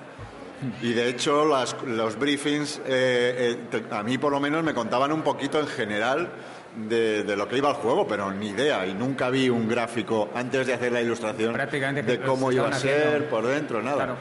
Y 0.82 0.94
de 0.94 1.10
hecho, 1.10 1.46
los 1.46 2.20
briefings, 2.20 2.82
eh, 2.86 3.58
eh, 3.72 3.84
a 3.92 4.04
mí 4.04 4.18
por 4.18 4.32
lo 4.32 4.40
menos 4.40 4.64
me 4.64 4.74
contaban 4.74 5.12
un 5.12 5.22
poquito 5.22 5.60
en 5.60 5.68
general 5.68 6.30
de, 6.76 7.36
lo 7.36 7.48
que 7.48 7.58
iba 7.58 7.70
al 7.70 7.76
juego, 7.76 8.08
pero 8.08 8.32
ni 8.32 8.50
idea. 8.50 8.86
Y 8.86 8.94
nunca 8.94 9.30
vi 9.30 9.50
un 9.50 9.68
gráfico 9.68 10.30
antes 10.34 10.68
de 10.68 10.74
hacer 10.74 10.92
la 10.92 11.02
ilustración 11.02 11.54
de 11.54 12.22
cómo 12.26 12.52
iba 12.52 12.68
a 12.68 12.74
ser 12.74 13.30
por 13.30 13.46
dentro, 13.46 13.82
nada. 13.82 14.16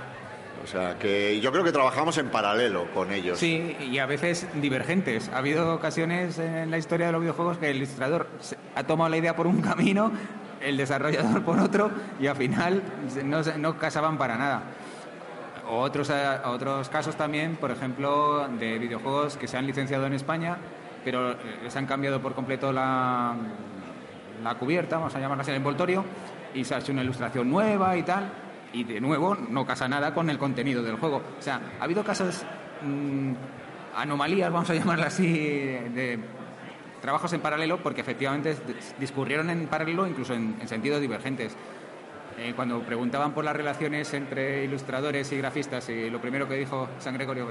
O 0.63 0.67
sea, 0.67 0.99
que 0.99 1.41
yo 1.41 1.51
creo 1.53 1.65
que 1.65 1.73
trabajamos 1.73 2.19
en 2.19 2.29
paralelo 2.29 2.91
con 2.93 3.13
ellos. 3.13 3.39
Sí, 3.39 3.77
y 3.81 3.99
a 3.99 4.07
veces 4.07 4.47
divergentes. 4.55 5.31
Ha 5.33 5.39
habido 5.39 5.75
ocasiones 5.75 6.39
en 6.39 6.71
la 6.71 6.77
historia 6.77 7.07
de 7.07 7.13
los 7.13 7.23
videojuegos 7.23 7.57
que 7.57 7.71
el 7.71 7.79
ilustrador 7.79 8.29
ha 8.75 8.85
tomado 8.85 9.09
la 9.09 9.17
idea 9.17 9.35
por 9.35 9.47
un 9.47 9.63
camino, 9.63 10.13
el 10.61 10.77
desarrollador 10.77 11.43
por 11.45 11.59
otro, 11.59 11.91
y 12.21 12.27
al 12.27 12.37
final 12.37 12.83
no, 13.25 13.43
no 13.59 13.79
casaban 13.79 14.19
para 14.19 14.37
nada. 14.37 14.63
Otros, 15.71 16.13
otros 16.45 16.89
casos 16.89 17.17
también, 17.17 17.57
por 17.57 17.71
ejemplo, 17.71 18.47
de 18.59 18.79
videojuegos 18.79 19.37
que 19.37 19.49
se 19.49 19.57
han 19.57 19.67
licenciado 19.67 20.07
en 20.07 20.13
España 20.13 20.59
pero 21.05 21.37
les 21.63 21.75
han 21.77 21.87
cambiado 21.87 22.21
por 22.21 22.35
completo 22.35 22.73
la, 22.73 23.35
la 24.43 24.55
cubierta, 24.55 24.97
vamos 24.97 25.15
a 25.15 25.21
llamarla 25.21 25.43
así, 25.43 25.51
el 25.51 25.59
envoltorio, 25.59 26.05
y 26.55 26.65
se 26.65 26.75
ha 26.75 26.79
hecho 26.79 26.93
una 26.93 27.03
ilustración 27.03 27.49
nueva 27.51 27.97
y 27.97 28.03
tal, 28.03 28.31
y 28.73 28.85
de 28.85 29.01
nuevo 29.01 29.35
no 29.35 29.67
casa 29.67 29.89
nada 29.89 30.15
con 30.15 30.31
el 30.31 30.39
contenido 30.39 30.83
del 30.83 30.97
juego. 30.97 31.23
O 31.39 31.43
sea, 31.43 31.61
ha 31.81 31.85
habido 31.85 32.05
casos, 32.05 32.45
mm, 32.83 33.33
anomalías, 33.97 34.53
vamos 34.53 34.71
a 34.71 34.75
llamarla 34.75 35.07
así, 35.07 35.33
de 35.33 36.19
trabajos 37.01 37.33
en 37.33 37.41
paralelo 37.41 37.79
porque 37.79 38.03
efectivamente 38.03 38.57
discurrieron 38.99 39.51
en 39.51 39.67
paralelo 39.67 40.07
incluso 40.07 40.35
en, 40.35 40.57
sentidos 40.69 41.01
divergentes. 41.01 41.57
Eh, 42.39 42.53
cuando 42.55 42.81
preguntaban 42.81 43.33
por 43.33 43.45
las 43.45 43.57
relaciones 43.57 44.15
entre 44.15 44.65
ilustradores 44.65 45.31
y 45.33 45.39
grafistas, 45.39 45.89
y 45.89 46.09
lo 46.09 46.21
primero 46.21 46.49
que 46.49 46.55
dijo 46.55 46.89
San 46.99 47.15
Gregorio, 47.15 47.49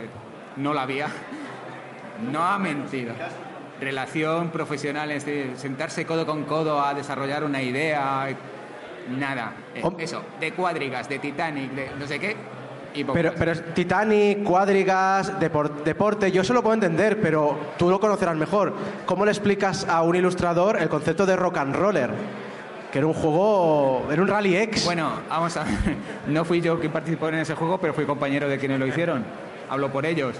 no 0.55 0.73
la 0.73 0.83
había, 0.83 1.07
no 2.31 2.43
ha 2.43 2.57
mentido. 2.59 3.13
Relación 3.79 4.49
profesional, 4.49 5.11
es 5.11 5.25
decir, 5.25 5.53
sentarse 5.55 6.05
codo 6.05 6.25
con 6.25 6.43
codo 6.43 6.81
a 6.83 6.93
desarrollar 6.93 7.43
una 7.43 7.61
idea, 7.61 8.27
nada. 9.17 9.53
Eh, 9.73 9.83
eso, 9.99 10.23
de 10.39 10.51
cuadrigas, 10.51 11.07
de 11.07 11.19
Titanic, 11.19 11.71
de 11.71 11.91
no 11.97 12.05
sé 12.05 12.19
qué, 12.19 12.35
pero, 13.13 13.33
pero 13.37 13.53
Titanic, 13.73 14.43
cuadrigas, 14.43 15.39
deporte, 15.39 16.31
yo 16.31 16.43
se 16.43 16.53
lo 16.53 16.61
puedo 16.61 16.73
entender, 16.73 17.19
pero 17.21 17.57
tú 17.77 17.89
lo 17.89 17.99
conocerás 17.99 18.35
mejor. 18.35 18.73
¿Cómo 19.05 19.25
le 19.25 19.31
explicas 19.31 19.87
a 19.87 20.01
un 20.01 20.15
ilustrador 20.15 20.77
el 20.81 20.89
concepto 20.89 21.25
de 21.25 21.35
rock 21.35 21.57
and 21.57 21.75
roller? 21.75 22.09
Que 22.91 22.97
era 22.97 23.07
un 23.07 23.13
juego, 23.13 24.07
era 24.11 24.21
un 24.21 24.27
Rally 24.27 24.55
X. 24.55 24.85
Bueno, 24.85 25.11
vamos 25.29 25.55
a 25.57 25.63
ver. 25.63 25.73
No 26.27 26.43
fui 26.45 26.61
yo 26.61 26.79
quien 26.79 26.91
participó 26.91 27.29
en 27.29 27.35
ese 27.35 27.53
juego, 27.53 27.77
pero 27.79 27.93
fui 27.93 28.05
compañero 28.05 28.49
de 28.49 28.57
quienes 28.57 28.79
lo 28.79 28.87
hicieron. 28.87 29.23
Hablo 29.69 29.91
por 29.91 30.05
ellos. 30.05 30.35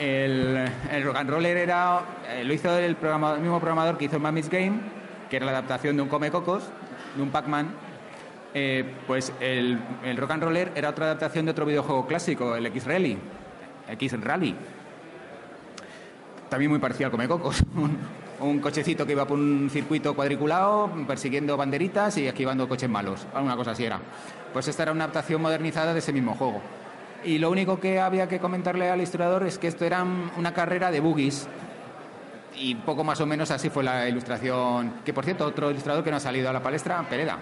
El, 0.00 0.56
and 0.90 1.30
roller 1.30 1.56
era, 1.56 2.00
eh, 2.28 2.42
lo 2.42 2.54
hizo 2.54 2.76
el, 2.76 2.96
mismo 3.40 3.60
programador 3.60 3.98
que 3.98 4.06
hizo 4.06 4.16
el 4.16 4.22
Mammy's 4.22 4.48
Game, 4.48 4.80
que 5.28 5.36
era 5.36 5.46
la 5.46 5.52
adaptación 5.52 5.94
de 5.96 6.02
un 6.02 6.08
Come 6.08 6.30
Cocos, 6.30 6.64
de 7.16 7.22
un 7.22 7.30
Pac-Man 7.30 7.68
eh, 8.52 8.84
pues 9.06 9.32
el, 9.40 9.78
Rock 10.16 10.30
and 10.32 10.42
Roller 10.42 10.72
era 10.74 10.90
otra 10.90 11.06
adaptación 11.06 11.44
de 11.44 11.52
otro 11.52 11.66
videojuego 11.66 12.06
clásico, 12.06 12.56
el 12.56 12.66
X-Rally. 12.66 13.18
X-Rally. 13.88 14.56
También 16.48 16.70
muy 16.70 16.80
parecido 16.80 17.06
al 17.06 17.10
Comecocos. 17.12 17.62
un, 17.76 17.98
un 18.40 18.58
cochecito 18.58 19.06
que 19.06 19.12
iba 19.12 19.26
por 19.26 19.38
un 19.38 19.70
circuito 19.70 20.14
cuadriculado, 20.14 20.90
persiguiendo 21.06 21.56
banderitas 21.56 22.16
y 22.16 22.26
esquivando 22.26 22.68
coches 22.68 22.90
malos. 22.90 23.26
Una 23.40 23.56
cosa 23.56 23.72
así 23.72 23.84
era. 23.84 24.00
Pues 24.52 24.66
esta 24.66 24.82
era 24.82 24.92
una 24.92 25.04
adaptación 25.04 25.40
modernizada 25.40 25.92
de 25.92 26.00
ese 26.00 26.12
mismo 26.12 26.34
juego. 26.34 26.60
Y 27.24 27.38
lo 27.38 27.50
único 27.50 27.78
que 27.78 28.00
había 28.00 28.28
que 28.28 28.38
comentarle 28.38 28.90
al 28.90 28.98
ilustrador 28.98 29.46
es 29.46 29.58
que 29.58 29.68
esto 29.68 29.84
era 29.84 30.02
una 30.02 30.54
carrera 30.54 30.90
de 30.90 31.00
boogies. 31.00 31.48
Y 32.56 32.74
poco 32.74 33.04
más 33.04 33.20
o 33.20 33.26
menos 33.26 33.50
así 33.50 33.70
fue 33.70 33.84
la 33.84 34.08
ilustración. 34.08 35.00
Que 35.04 35.12
por 35.12 35.24
cierto, 35.24 35.46
otro 35.46 35.70
ilustrador 35.70 36.02
que 36.02 36.10
no 36.10 36.16
ha 36.16 36.20
salido 36.20 36.48
a 36.50 36.52
la 36.52 36.62
palestra, 36.62 37.02
Pereda. 37.08 37.38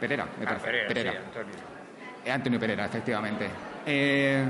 Perera, 0.00 0.26
me 0.38 0.46
ah, 0.46 0.58
Perera. 0.86 1.10
Antonio. 1.10 1.54
Eh, 2.24 2.30
Antonio 2.30 2.60
Perera, 2.60 2.84
efectivamente. 2.84 3.48
Eh, 3.86 4.44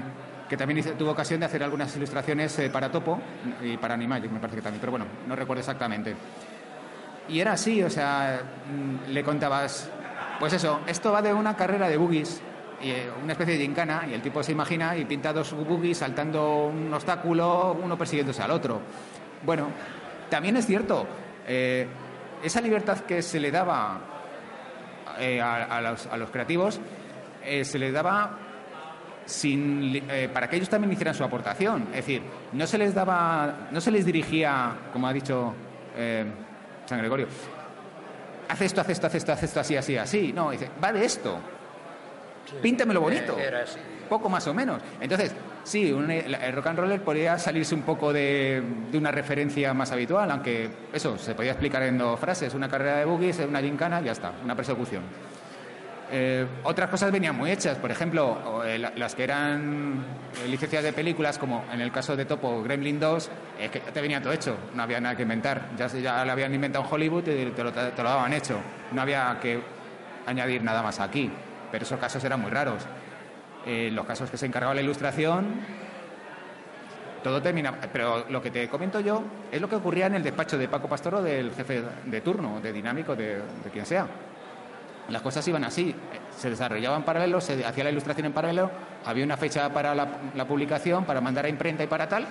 que 0.49 0.57
también 0.57 0.97
tuvo 0.97 1.11
ocasión 1.11 1.41
de 1.41 1.47
hacer 1.47 1.63
algunas 1.63 1.95
ilustraciones 1.97 2.59
eh, 2.59 2.71
para 2.71 2.91
Topo 2.91 3.21
y 3.63 3.77
para 3.77 3.95
Animagic, 3.95 4.31
me 4.31 4.41
parece 4.41 4.57
que 4.57 4.63
también, 4.63 4.81
pero 4.81 4.93
bueno, 4.93 5.07
no 5.27 5.37
recuerdo 5.37 5.61
exactamente. 5.61 6.15
Y 7.29 7.41
era 7.41 7.53
así, 7.53 7.83
o 7.83 7.91
sea, 7.91 8.41
mm, 8.67 9.11
le 9.11 9.23
contabas, 9.23 9.91
pues 10.41 10.55
eso, 10.55 10.81
esto 10.87 11.13
va 11.13 11.21
de 11.21 11.35
una 11.35 11.55
carrera 11.55 11.89
de 11.89 11.99
boogies, 11.99 12.41
una 13.23 13.33
especie 13.33 13.59
de 13.59 13.65
gincana, 13.65 14.07
y 14.09 14.15
el 14.15 14.23
tipo 14.23 14.43
se 14.43 14.53
imagina 14.53 14.97
y 14.97 15.05
pinta 15.05 15.33
dos 15.33 15.53
boogies 15.53 15.99
saltando 15.99 16.67
un 16.67 16.93
obstáculo, 16.93 17.77
uno 17.83 17.99
persiguiéndose 17.99 18.43
al 18.43 18.51
otro. 18.53 18.81
Bueno, 19.45 19.69
también 20.31 20.57
es 20.57 20.67
cierto, 20.67 21.07
esa 21.47 22.61
libertad 22.61 23.01
que 23.01 23.23
se 23.23 23.41
le 23.41 23.51
daba 23.51 24.01
eh, 25.19 25.41
a, 25.41 25.81
los, 25.81 26.31
creativos 26.31 26.81
eh, 27.45 27.65
se 27.65 27.79
les 27.79 27.93
daba 27.93 28.39
sin, 29.25 29.97
eh, 30.09 30.31
para 30.33 30.49
que 30.49 30.57
ellos 30.57 30.69
también 30.69 30.93
hicieran 30.93 31.15
su 31.15 31.25
aportación. 31.25 31.89
Es 31.91 32.07
decir, 32.07 32.23
no 32.53 32.67
se 32.67 32.79
les 32.79 32.95
daba, 32.95 33.69
no 33.73 33.81
se 33.81 33.91
les 33.91 34.05
dirigía, 34.05 34.77
como 34.93 35.09
ha 35.09 35.13
dicho 35.13 35.55
San 36.87 36.99
Gregorio, 36.99 37.27
haz 38.49 38.61
esto, 38.61 38.81
haz 38.81 38.89
esto, 38.91 39.07
haz 39.09 39.15
esto, 39.17 39.33
haz 39.33 39.43
esto, 39.43 39.61
así, 39.61 39.77
así, 39.77 39.97
así. 39.97 40.33
No, 40.33 40.51
dice, 40.51 40.71
va 40.83 40.93
de 40.93 41.05
esto. 41.05 41.41
Píntamelo 42.63 43.01
bonito. 43.01 43.37
Poco 44.09 44.29
más 44.29 44.47
o 44.47 44.55
menos. 44.55 44.81
Entonces, 45.01 45.35
sí, 45.65 45.91
el 45.91 46.53
rock 46.53 46.67
and 46.69 46.79
roller 46.79 47.03
podría 47.03 47.39
salirse 47.39 47.75
un 47.75 47.83
poco 47.83 48.13
de, 48.13 48.63
una 48.93 49.11
referencia 49.11 49.75
más 49.75 49.93
habitual, 49.93 50.31
aunque 50.31 50.71
eso 50.93 51.19
se 51.19 51.35
podía 51.35 51.53
explicar 51.53 51.83
en 51.83 51.99
dos 51.99 52.19
frases: 52.19 52.55
una 52.55 52.69
carrera 52.69 52.99
de 52.99 53.05
boogies, 53.05 53.41
una 53.41 53.61
gincana, 53.61 54.01
ya 54.01 54.13
está, 54.13 54.33
una 54.43 54.57
persecución. 54.57 55.03
Eh, 56.11 56.47
otras 56.65 56.89
cosas 56.89 57.13
venían 57.13 57.37
muy 57.37 57.51
hechas, 57.51 57.77
por 57.77 57.91
ejemplo, 57.91 58.63
eh, 58.65 58.79
las 58.79 59.15
que 59.15 59.25
eran 59.25 60.03
eh, 60.43 60.49
licencias 60.49 60.83
de 60.83 60.95
películas, 60.95 61.37
como 61.37 61.67
en 61.71 61.83
el 61.83 61.93
caso 61.93 62.17
de 62.17 62.25
Topo 62.25 62.63
Gremlin 62.63 62.99
2, 62.99 63.31
es 63.61 63.71
que 63.71 63.81
te 63.81 64.01
venía 64.01 64.23
todo 64.23 64.33
hecho, 64.33 64.57
no 64.75 64.83
había 64.83 65.01
nada 65.03 65.15
que 65.15 65.23
inventar. 65.23 65.69
Ya, 65.77 65.87
ya 65.89 66.25
lo 66.25 66.33
habían 66.33 66.55
inventado 66.55 66.87
en 66.87 66.95
Hollywood 66.95 67.29
y 67.29 67.51
te 67.51 67.63
lo, 67.63 67.73
te 67.73 68.03
lo 68.03 68.09
daban 68.09 68.33
hecho. 68.33 68.59
No 68.93 69.03
había 69.03 69.39
que 69.43 69.61
añadir 70.25 70.63
nada 70.63 70.83
más 70.83 70.99
aquí, 70.99 71.31
pero 71.71 71.85
esos 71.85 71.99
casos 71.99 72.23
eran 72.25 72.41
muy 72.41 72.51
raros. 72.51 72.85
En 73.67 73.95
los 73.95 74.07
casos 74.07 74.31
que 74.31 74.37
se 74.37 74.47
encargaba 74.47 74.75
la 74.75 74.81
ilustración, 74.81 75.61
todo 77.23 77.43
termina. 77.43 77.75
Pero 77.93 78.25
lo 78.29 78.41
que 78.41 78.51
te 78.51 78.69
comento 78.69 79.01
yo 79.01 79.23
es 79.51 79.61
lo 79.61 79.69
que 79.69 79.77
ocurría 79.77 80.07
en 80.07 80.15
el 80.15 80.23
despacho 80.23 80.57
de 80.57 80.69
Paco 80.69 80.89
Pastoro, 80.89 81.23
del 81.23 81.53
jefe 81.53 81.83
de 82.05 82.21
turno, 82.21 82.61
de 82.61 82.73
dinámico, 82.73 83.15
de, 83.15 83.43
quien 83.73 83.87
sea. 83.87 84.07
Las 85.09 85.23
cosas 85.23 85.47
iban 85.49 85.65
así, 85.65 85.95
se 86.37 86.51
desarrollaban 86.51 87.01
en 87.01 87.05
paralelo, 87.05 87.41
se 87.41 87.65
hacía 87.65 87.85
la 87.85 87.91
ilustración 87.91 88.27
en 88.27 88.33
paralelo, 88.33 88.71
había 89.07 89.25
una 89.25 89.39
fecha 89.39 89.73
para 89.73 89.95
la 89.95 90.45
publicación, 90.47 91.05
para 91.05 91.23
mandar 91.23 91.47
a 91.47 91.49
imprenta 91.49 91.83
y 91.83 91.87
para 91.87 92.09
tal, 92.09 92.27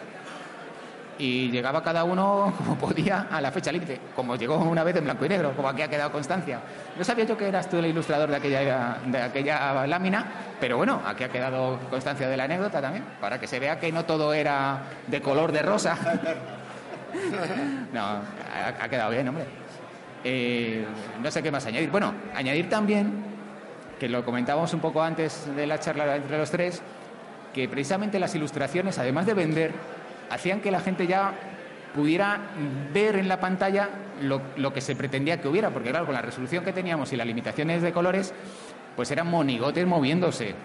y 1.20 1.50
llegaba 1.50 1.84
cada 1.84 2.04
uno 2.04 2.54
como 2.58 2.76
podía 2.76 3.28
a 3.32 3.42
la 3.42 3.52
fecha 3.52 3.72
límite, 3.72 4.00
como 4.16 4.36
llegó 4.36 4.58
una 4.58 4.84
vez 4.84 4.96
en 4.96 5.04
blanco 5.04 5.26
y 5.26 5.30
negro, 5.30 5.54
como 5.56 5.70
aquí 5.70 5.82
ha 5.82 5.90
quedado 5.90 6.12
constancia. 6.12 6.60
No 6.98 7.04
sabía 7.04 7.26
yo 7.26 7.38
que 7.38 7.48
eras 7.48 7.70
tú 7.70 7.78
el 7.78 7.88
ilustrador 7.88 8.30
de 8.30 8.36
aquella, 8.36 8.98
de 9.06 9.22
aquella 9.22 9.88
lámina, 9.88 10.26
pero 10.60 10.78
bueno, 10.78 11.02
aquí 11.06 11.24
ha 11.24 11.30
quedado 11.30 11.80
constancia 11.90 12.28
de 12.28 12.38
la 12.38 12.46
anécdota 12.46 12.82
también, 12.82 13.06
para 13.20 13.40
que 13.40 13.48
se 13.48 13.60
vea 13.60 13.80
que 13.80 13.92
no 13.92 14.06
todo 14.06 14.34
era 14.34 14.84
de 15.08 15.22
color 15.22 15.52
de 15.52 15.62
rosa. 15.62 15.98
no, 17.94 18.02
ha, 18.02 18.90
quedado 18.90 19.12
bien, 19.12 19.28
hombre. 19.28 19.46
Eh, 20.24 20.86
no 21.22 21.32
sé 21.32 21.42
qué 21.42 21.52
más 21.52 21.66
añadir. 21.66 21.90
Bueno, 21.90 22.14
añadir 22.36 22.70
también, 22.70 23.24
que 24.00 24.10
lo 24.10 24.24
comentábamos 24.26 24.74
un 24.74 24.80
poco 24.80 25.02
antes 25.02 25.48
de 25.56 25.68
la 25.68 25.80
charla 25.80 26.16
entre 26.16 26.38
los 26.38 26.52
tres, 26.52 26.82
que 27.54 27.68
precisamente 27.68 28.20
las 28.20 28.36
ilustraciones, 28.36 29.00
además 29.00 29.26
de 29.26 29.34
vender, 29.34 29.72
hacían 30.30 30.62
que 30.62 30.72
la 30.72 30.80
gente 30.80 31.08
ya 31.08 31.34
pudiera 31.94 32.40
ver 32.94 33.16
en 33.16 33.28
la 33.28 33.40
pantalla 33.40 33.90
lo, 34.22 34.74
que 34.74 34.82
se 34.82 34.96
pretendía 34.96 35.42
que 35.42 35.48
hubiera, 35.48 35.70
porque 35.72 35.90
claro, 35.90 36.06
con 36.06 36.16
la 36.16 36.22
resolución 36.22 36.64
que 36.64 36.74
teníamos 36.74 37.12
y 37.14 37.18
las 37.18 37.28
limitaciones 37.28 37.82
de 37.82 37.92
colores, 37.92 38.34
pues 38.96 39.10
eran 39.12 39.28
monigotes 39.28 39.86
moviéndose 39.86 40.56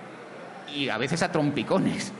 y 0.75 0.89
a 0.89 0.99
veces 0.99 1.23
a 1.23 1.33
trompicones. 1.33 2.13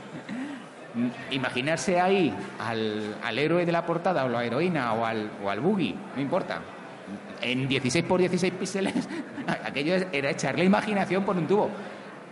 Imaginarse 1.31 1.99
ahí 1.99 2.33
al, 2.59 3.39
héroe 3.39 3.65
de 3.65 3.71
la 3.71 3.85
portada 3.85 4.25
o 4.25 4.29
la 4.29 4.43
heroína 4.43 4.93
o 4.93 5.05
al, 5.05 5.29
o 5.43 5.49
al 5.49 5.59
boogie, 5.59 5.95
no 6.15 6.21
importa, 6.21 6.61
en 7.41 7.67
16 7.67 8.05
por 8.05 8.19
16 8.19 8.53
píxeles, 8.53 8.93
aquello 9.65 9.95
era 10.11 10.29
echarle 10.29 10.63
imaginación 10.63 11.23
por 11.23 11.35
un 11.35 11.47
tubo. 11.47 11.69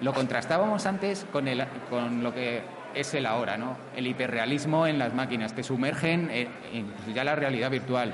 Lo 0.02 0.14
contrastábamos 0.14 0.86
antes 0.86 1.26
con, 1.32 1.48
el, 1.48 1.64
con 1.90 2.24
lo 2.24 2.34
que 2.34 2.62
es 2.96 3.14
el 3.14 3.26
ahora, 3.26 3.58
¿no? 3.58 3.78
El 3.96 4.08
hiperrealismo 4.08 4.88
en 4.88 5.00
las 5.00 5.14
máquinas, 5.14 5.54
te 5.54 5.64
sumergen 5.64 6.30
en, 6.32 6.94
ya 7.14 7.24
la 7.24 7.36
realidad 7.36 7.70
virtual. 7.70 8.14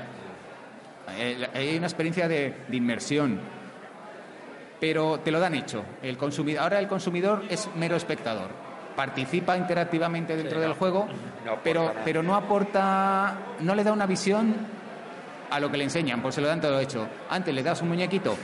Hay 1.54 1.76
una 1.76 1.86
experiencia 1.86 2.28
de, 2.28 2.54
inmersión, 2.70 3.40
pero 4.80 5.20
te 5.20 5.30
lo 5.30 5.40
dan 5.40 5.54
hecho. 5.54 5.84
El 6.02 6.16
consumidor, 6.16 6.62
ahora 6.62 6.78
el 6.78 6.88
consumidor 6.88 7.44
es 7.48 7.68
mero 7.76 7.96
espectador. 7.96 8.50
Participa 8.94 9.56
interactivamente 9.56 10.36
dentro 10.36 10.60
del 10.60 10.72
juego, 10.72 11.06
pero, 11.62 11.92
pero 12.04 12.22
no 12.22 12.34
aporta, 12.34 13.36
no 13.60 13.74
le 13.74 13.84
da 13.84 13.92
una 13.92 14.06
visión 14.06 14.54
a 15.50 15.60
lo 15.60 15.70
que 15.70 15.78
le 15.78 15.84
enseñan, 15.84 16.20
pues 16.20 16.34
se 16.34 16.40
lo 16.40 16.48
dan 16.48 16.60
todo 16.60 16.78
hecho. 16.78 17.06
Antes 17.30 17.54
le 17.54 17.62
das 17.62 17.80
un 17.80 17.88
muñequito 17.88 18.36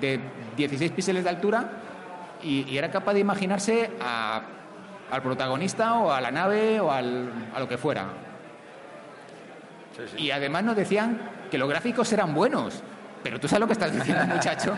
de 0.00 0.18
16 0.56 0.92
píxeles 0.92 1.24
de 1.24 1.30
altura 1.30 1.70
y 2.42 2.76
era 2.76 2.90
capaz 2.90 3.14
de 3.14 3.20
imaginarse 3.20 3.90
a 4.00 4.42
al 5.10 5.22
protagonista 5.22 5.94
o 5.94 6.12
a 6.12 6.20
la 6.20 6.30
nave 6.30 6.80
o 6.80 6.90
al, 6.90 7.50
a 7.54 7.60
lo 7.60 7.68
que 7.68 7.78
fuera. 7.78 8.06
Y 10.16 10.30
además 10.30 10.64
nos 10.64 10.76
decían 10.76 11.20
que 11.50 11.58
los 11.58 11.68
gráficos 11.68 12.12
eran 12.12 12.34
buenos. 12.34 12.82
Pero 13.22 13.40
tú 13.40 13.48
sabes 13.48 13.60
lo 13.60 13.66
que 13.66 13.72
estás 13.72 13.92
diciendo, 13.92 14.24
muchacho. 14.34 14.74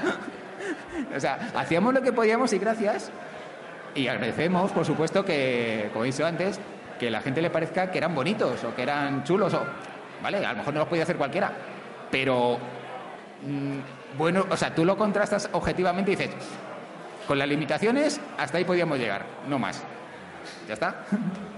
o 1.15 1.21
sea, 1.21 1.51
hacíamos 1.55 1.93
lo 1.93 2.03
que 2.03 2.13
podíamos 2.13 2.53
y 2.53 2.59
gracias. 2.59 3.11
Y 3.95 4.07
agradecemos, 4.07 4.71
por 4.73 4.85
supuesto, 4.85 5.25
que, 5.25 5.91
como 5.93 6.05
he 6.05 6.09
dicho 6.09 6.25
antes, 6.25 6.61
que 6.99 7.11
la 7.11 7.21
gente 7.21 7.43
le 7.43 7.51
parezca 7.51 7.91
que 7.91 7.99
eran 7.99 8.15
bonitos 8.15 8.63
o 8.65 8.75
que 8.75 8.83
eran 8.83 9.25
chulos. 9.25 9.53
O, 9.55 9.63
¿Vale? 10.23 10.45
A 10.45 10.53
lo 10.53 10.59
mejor 10.59 10.75
no 10.75 10.81
los 10.81 10.89
podía 10.89 11.03
hacer 11.03 11.17
cualquiera. 11.17 11.53
Pero, 12.11 12.59
mm, 13.43 14.17
bueno, 14.17 14.47
o 14.49 14.57
sea, 14.57 14.75
tú 14.75 14.85
lo 14.85 14.97
contrastas 14.97 15.49
objetivamente 15.53 16.13
y 16.13 16.17
dices, 16.17 16.35
con 17.27 17.39
las 17.39 17.49
limitaciones, 17.49 18.21
hasta 18.39 18.59
ahí 18.59 18.65
podíamos 18.65 18.99
llegar, 18.99 19.25
no 19.49 19.59
más. 19.59 19.83
¿Ya 20.71 20.75
está? 20.75 20.95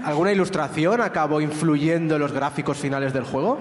¿Alguna 0.05 0.33
ilustración 0.33 1.03
acabó 1.03 1.43
influyendo 1.43 2.15
en 2.15 2.23
los 2.23 2.33
gráficos 2.33 2.79
finales 2.79 3.13
del 3.13 3.25
juego? 3.25 3.59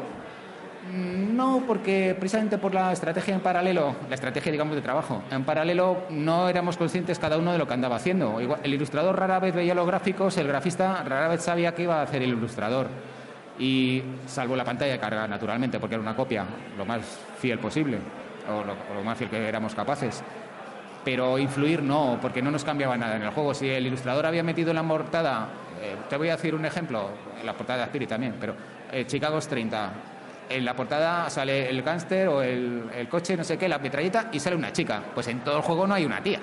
Mm, 0.90 1.36
no, 1.36 1.64
porque 1.68 2.16
precisamente 2.18 2.58
por 2.58 2.74
la 2.74 2.94
estrategia 2.94 3.36
en 3.36 3.42
paralelo, 3.42 3.98
la 4.08 4.16
estrategia, 4.16 4.50
digamos, 4.50 4.78
de 4.78 4.82
trabajo, 4.82 5.24
en 5.30 5.44
paralelo 5.44 6.04
no 6.10 6.48
éramos 6.48 6.78
conscientes 6.78 7.20
cada 7.20 7.38
uno 7.38 7.52
de 7.52 7.58
lo 7.58 7.68
que 7.68 7.74
andaba 7.74 7.98
haciendo. 7.98 8.40
el 8.40 8.74
ilustrador 8.74 9.20
rara 9.20 9.40
vez 9.40 9.54
veía 9.54 9.76
los 9.76 9.86
gráficos, 9.86 10.38
el 10.38 10.48
grafista 10.48 11.04
rara 11.04 11.28
vez 11.28 11.42
sabía 11.42 11.76
qué 11.76 11.84
iba 11.84 12.00
a 12.00 12.04
hacer 12.04 12.22
el 12.22 12.30
ilustrador. 12.30 12.88
Y 13.60 14.02
salvo 14.28 14.56
la 14.56 14.64
pantalla 14.64 14.94
de 14.94 15.00
carga, 15.00 15.28
naturalmente, 15.28 15.82
porque 15.82 15.96
era 15.96 16.02
una 16.02 16.16
copia, 16.16 16.46
lo 16.78 16.86
más 16.86 17.02
fiel 17.40 17.60
posible, 17.60 17.98
o 18.50 18.64
lo, 18.96 19.04
más 19.04 19.18
fiel 19.18 19.30
que 19.30 19.50
éramos 19.50 19.76
capaces. 19.76 20.24
Pero 21.04 21.40
influir 21.40 21.82
no, 21.82 22.20
porque 22.22 22.42
no 22.42 22.52
nos 22.52 22.64
cambiaba 22.64 22.96
nada 22.96 23.16
en 23.16 23.24
el 23.24 23.32
juego. 23.32 23.54
Si 23.54 23.68
el 23.68 23.88
ilustrador 23.88 24.26
había 24.26 24.44
metido 24.44 24.74
la 24.74 24.84
portada, 24.84 25.48
eh, 25.82 25.96
te 26.10 26.18
voy 26.18 26.30
a 26.30 26.36
decir 26.36 26.54
un 26.54 26.66
ejemplo, 26.66 27.10
en 27.40 27.46
la 27.46 27.54
portada 27.54 27.80
de 27.80 27.86
Spirit 27.86 28.10
también, 28.10 28.36
pero 28.40 28.56
eh, 28.92 29.06
Chicago's 29.08 29.48
30, 29.48 29.92
en 30.50 30.66
la 30.66 30.76
portada 30.76 31.30
sale 31.30 31.70
el 31.70 31.82
gángster 31.82 32.28
o 32.28 32.42
el, 32.42 33.08
coche, 33.10 33.36
no 33.38 33.44
sé 33.44 33.58
qué, 33.58 33.68
la 33.68 33.80
metralleta 33.80 34.30
y 34.32 34.40
sale 34.40 34.56
una 34.56 34.72
chica. 34.72 35.02
Pues 35.14 35.28
en 35.28 35.40
todo 35.40 35.58
el 35.58 35.64
juego 35.64 35.88
no 35.88 35.94
hay 35.94 36.06
una 36.06 36.22
tía. 36.22 36.40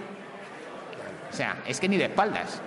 O 1.30 1.32
sea, 1.32 1.58
es 1.66 1.78
que 1.78 1.88
ni 1.88 1.96
de 1.96 2.04
espaldas. 2.04 2.60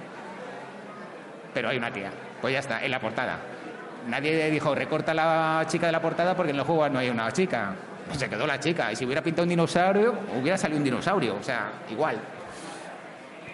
Pero 1.54 1.70
hay 1.70 1.78
una 1.78 1.92
tía. 1.92 2.12
Pues 2.40 2.54
ya 2.54 2.60
está, 2.60 2.84
en 2.84 2.92
la 2.92 3.00
portada. 3.00 3.40
Nadie 4.08 4.50
dijo, 4.50 4.74
recorta 4.74 5.14
la 5.14 5.66
chica 5.68 5.88
de 5.88 5.92
la 5.92 6.02
portada 6.02 6.36
porque 6.36 6.52
en 6.52 6.58
el 6.58 6.64
juego 6.64 6.88
no 6.90 7.00
hay 7.00 7.10
una 7.10 7.32
chica. 7.32 7.76
Pues 8.08 8.20
se 8.20 8.30
quedó 8.30 8.46
la 8.48 8.60
chica. 8.60 8.92
Y 8.92 8.96
si 8.96 9.06
hubiera 9.06 9.22
pintado 9.22 9.44
un 9.44 9.50
dinosaurio, 9.50 10.16
hubiera 10.40 10.58
salido 10.58 10.78
un 10.78 10.84
dinosaurio. 10.84 11.36
O 11.36 11.44
sea, 11.44 11.72
igual. 11.90 12.18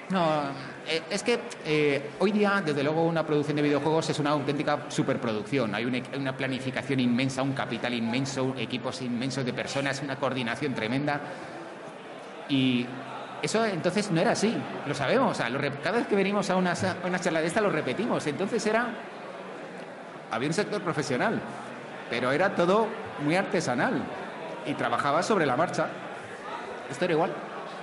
No, 0.10 0.44
eh, 0.88 1.02
es 1.10 1.22
que 1.22 1.38
eh, 1.66 2.12
hoy 2.20 2.32
día, 2.32 2.62
desde 2.66 2.82
luego, 2.82 3.04
una 3.04 3.26
producción 3.26 3.58
de 3.58 3.62
videojuegos 3.62 4.10
es 4.10 4.20
una 4.20 4.32
auténtica 4.32 4.86
superproducción. 4.88 5.76
Hay 5.76 5.86
una, 5.86 6.36
planificación 6.36 7.02
inmensa, 7.02 7.42
un 7.42 7.54
capital 7.54 7.94
inmenso, 7.94 8.56
equipos 8.58 9.02
inmensos 9.02 9.44
de 9.44 9.52
personas, 9.52 10.02
una 10.02 10.16
coordinación 10.16 10.74
tremenda. 10.74 11.20
Y 12.48 12.86
eso 13.42 13.66
entonces 13.66 14.10
no 14.12 14.22
era 14.22 14.32
así, 14.32 14.56
lo 14.86 14.94
sabemos. 14.94 15.32
O 15.32 15.36
sea, 15.36 15.50
cada 15.84 15.98
vez 15.98 16.08
que 16.08 16.16
venimos 16.16 16.50
a 16.50 16.56
una, 16.56 16.74
una 17.06 17.20
charla 17.20 17.42
de 17.42 17.48
esta 17.48 17.60
lo 17.60 17.70
repetimos. 17.70 18.26
Entonces 18.28 18.66
era. 18.66 18.88
Había 20.32 20.48
un 20.48 20.54
sector 20.54 20.82
profesional, 20.82 21.40
pero 22.10 22.32
era 22.32 22.54
todo 22.54 22.88
muy 23.24 23.36
artesanal 23.36 24.02
y 24.68 24.74
trabajaba 24.74 25.24
sobre 25.24 25.46
la 25.46 25.56
marcha. 25.56 25.88
Esto 26.90 27.06
era 27.06 27.14
igual. 27.14 27.32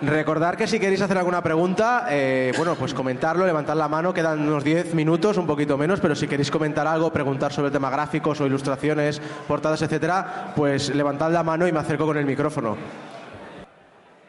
Recordar 0.02 0.56
que 0.56 0.66
si 0.66 0.80
queréis 0.80 1.00
hacer 1.00 1.16
alguna 1.16 1.42
pregunta, 1.42 2.06
eh, 2.10 2.52
bueno, 2.56 2.74
pues 2.74 2.92
comentarlo, 2.92 3.46
levantar 3.46 3.76
la 3.76 3.88
mano, 3.88 4.12
quedan 4.12 4.40
unos 4.40 4.64
10 4.64 4.94
minutos, 4.94 5.36
un 5.38 5.46
poquito 5.46 5.78
menos, 5.78 6.00
pero 6.00 6.14
si 6.14 6.26
queréis 6.26 6.50
comentar 6.50 6.86
algo, 6.86 7.12
preguntar 7.12 7.52
sobre 7.52 7.68
el 7.68 7.72
tema 7.72 7.90
gráficos 7.90 8.40
o 8.40 8.46
ilustraciones, 8.46 9.20
portadas, 9.46 9.82
etcétera, 9.82 10.52
pues 10.56 10.94
levantad 10.94 11.30
la 11.30 11.44
mano 11.44 11.66
y 11.66 11.72
me 11.72 11.78
acerco 11.78 12.06
con 12.06 12.18
el 12.18 12.26
micrófono. 12.26 12.76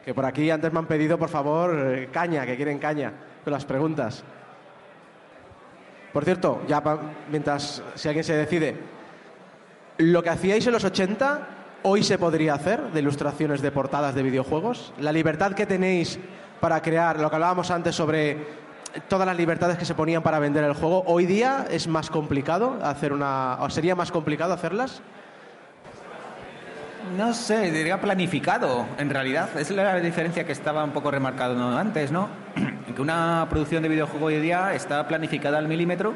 Que 0.04 0.14
por 0.14 0.24
aquí 0.24 0.48
antes 0.50 0.72
me 0.72 0.78
han 0.78 0.86
pedido, 0.86 1.18
por 1.18 1.28
favor, 1.28 1.74
eh, 1.76 2.08
caña, 2.12 2.46
que 2.46 2.56
quieren 2.56 2.78
caña, 2.78 3.12
con 3.42 3.52
las 3.52 3.64
preguntas. 3.64 4.22
Por 6.12 6.24
cierto, 6.24 6.62
ya 6.68 6.82
mientras, 7.28 7.82
si 7.96 8.08
alguien 8.08 8.24
se 8.24 8.36
decide, 8.36 8.76
lo 9.98 10.22
que 10.22 10.30
hacíais 10.30 10.66
en 10.66 10.72
los 10.72 10.84
80 10.84 11.55
hoy 11.88 12.02
se 12.02 12.18
podría 12.18 12.54
hacer 12.54 12.90
de 12.90 12.98
ilustraciones 12.98 13.62
de 13.62 13.70
portadas 13.70 14.12
de 14.16 14.24
videojuegos? 14.24 14.92
La 14.98 15.12
libertad 15.12 15.52
que 15.52 15.66
tenéis 15.66 16.18
para 16.58 16.82
crear, 16.82 17.20
lo 17.20 17.30
que 17.30 17.36
hablábamos 17.36 17.70
antes 17.70 17.94
sobre 17.94 18.44
todas 19.06 19.24
las 19.24 19.36
libertades 19.36 19.78
que 19.78 19.84
se 19.84 19.94
ponían 19.94 20.20
para 20.20 20.40
vender 20.40 20.64
el 20.64 20.72
juego, 20.72 21.04
hoy 21.06 21.26
día 21.26 21.64
es 21.70 21.86
más 21.86 22.10
complicado 22.10 22.76
hacer 22.82 23.12
una 23.12 23.58
o 23.60 23.70
sería 23.70 23.94
más 23.94 24.10
complicado 24.10 24.52
hacerlas? 24.52 25.00
No 27.16 27.32
sé, 27.34 27.70
diría 27.70 28.00
planificado, 28.00 28.84
en 28.98 29.08
realidad. 29.08 29.56
Es 29.56 29.70
la 29.70 30.00
diferencia 30.00 30.44
que 30.44 30.50
estaba 30.50 30.82
un 30.82 30.90
poco 30.90 31.12
remarcado 31.12 31.78
antes, 31.78 32.10
¿no? 32.10 32.28
que 32.96 33.00
una 33.00 33.46
producción 33.48 33.84
de 33.84 33.88
videojuego 33.88 34.26
hoy 34.26 34.40
día 34.40 34.74
está 34.74 35.06
planificada 35.06 35.58
al 35.58 35.68
milímetro, 35.68 36.14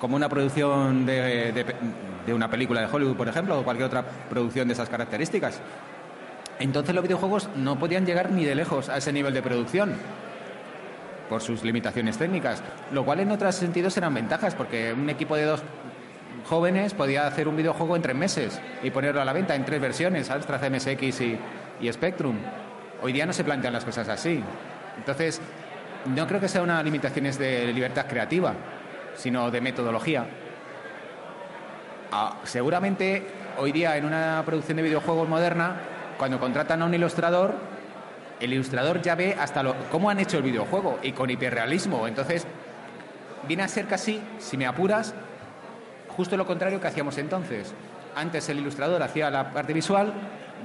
como 0.00 0.16
una 0.16 0.28
producción 0.28 1.06
de, 1.06 1.52
de 2.26 2.34
una 2.34 2.50
película 2.50 2.80
de 2.80 2.86
Hollywood, 2.86 3.16
por 3.16 3.28
ejemplo, 3.28 3.58
o 3.58 3.64
cualquier 3.64 3.86
otra 3.86 4.04
producción 4.28 4.66
de 4.68 4.74
esas 4.74 4.88
características. 4.88 5.60
Entonces 6.58 6.94
los 6.94 7.02
videojuegos 7.02 7.48
no 7.56 7.78
podían 7.78 8.04
llegar 8.04 8.30
ni 8.30 8.44
de 8.44 8.54
lejos 8.54 8.88
a 8.88 8.98
ese 8.98 9.12
nivel 9.12 9.32
de 9.32 9.42
producción 9.42 9.94
por 11.28 11.40
sus 11.40 11.62
limitaciones 11.62 12.18
técnicas, 12.18 12.62
lo 12.92 13.04
cual 13.04 13.20
en 13.20 13.30
otros 13.30 13.54
sentidos 13.54 13.96
eran 13.96 14.12
ventajas, 14.12 14.54
porque 14.54 14.92
un 14.92 15.08
equipo 15.08 15.36
de 15.36 15.44
dos 15.44 15.62
jóvenes 16.46 16.92
podía 16.92 17.26
hacer 17.26 17.48
un 17.48 17.56
videojuego 17.56 17.96
en 17.96 18.02
tres 18.02 18.16
meses 18.16 18.60
y 18.82 18.90
ponerlo 18.90 19.20
a 19.22 19.24
la 19.24 19.32
venta 19.32 19.54
en 19.54 19.64
tres 19.64 19.80
versiones, 19.80 20.30
Astra, 20.30 20.58
CMSX 20.58 21.20
y, 21.20 21.38
y 21.80 21.92
Spectrum. 21.92 22.36
Hoy 23.02 23.12
día 23.12 23.24
no 23.24 23.32
se 23.32 23.44
plantean 23.44 23.72
las 23.72 23.84
cosas 23.84 24.08
así. 24.08 24.42
Entonces, 24.98 25.40
no 26.14 26.26
creo 26.26 26.40
que 26.40 26.48
sea 26.48 26.62
una 26.62 26.82
limitación 26.82 27.24
de 27.24 27.72
libertad 27.72 28.06
creativa, 28.06 28.54
sino 29.20 29.50
de 29.50 29.60
metodología. 29.60 30.26
Ah, 32.10 32.38
seguramente 32.44 33.24
hoy 33.58 33.72
día 33.72 33.96
en 33.96 34.04
una 34.04 34.42
producción 34.44 34.76
de 34.78 34.82
videojuegos 34.82 35.28
moderna, 35.28 35.76
cuando 36.18 36.40
contratan 36.40 36.82
a 36.82 36.86
un 36.86 36.94
ilustrador, 36.94 37.54
el 38.40 38.52
ilustrador 38.52 39.02
ya 39.02 39.14
ve 39.14 39.36
hasta 39.38 39.62
lo, 39.62 39.74
cómo 39.90 40.10
han 40.10 40.18
hecho 40.18 40.38
el 40.38 40.42
videojuego 40.42 40.98
y 41.02 41.12
con 41.12 41.28
hiperrealismo. 41.28 42.08
Entonces, 42.08 42.46
viene 43.46 43.62
a 43.62 43.68
ser 43.68 43.86
casi, 43.86 44.20
si 44.38 44.56
me 44.56 44.66
apuras, 44.66 45.14
justo 46.08 46.36
lo 46.36 46.46
contrario 46.46 46.80
que 46.80 46.88
hacíamos 46.88 47.18
entonces. 47.18 47.72
Antes 48.16 48.48
el 48.48 48.58
ilustrador 48.58 49.02
hacía 49.02 49.30
la 49.30 49.52
parte 49.52 49.72
visual 49.72 50.12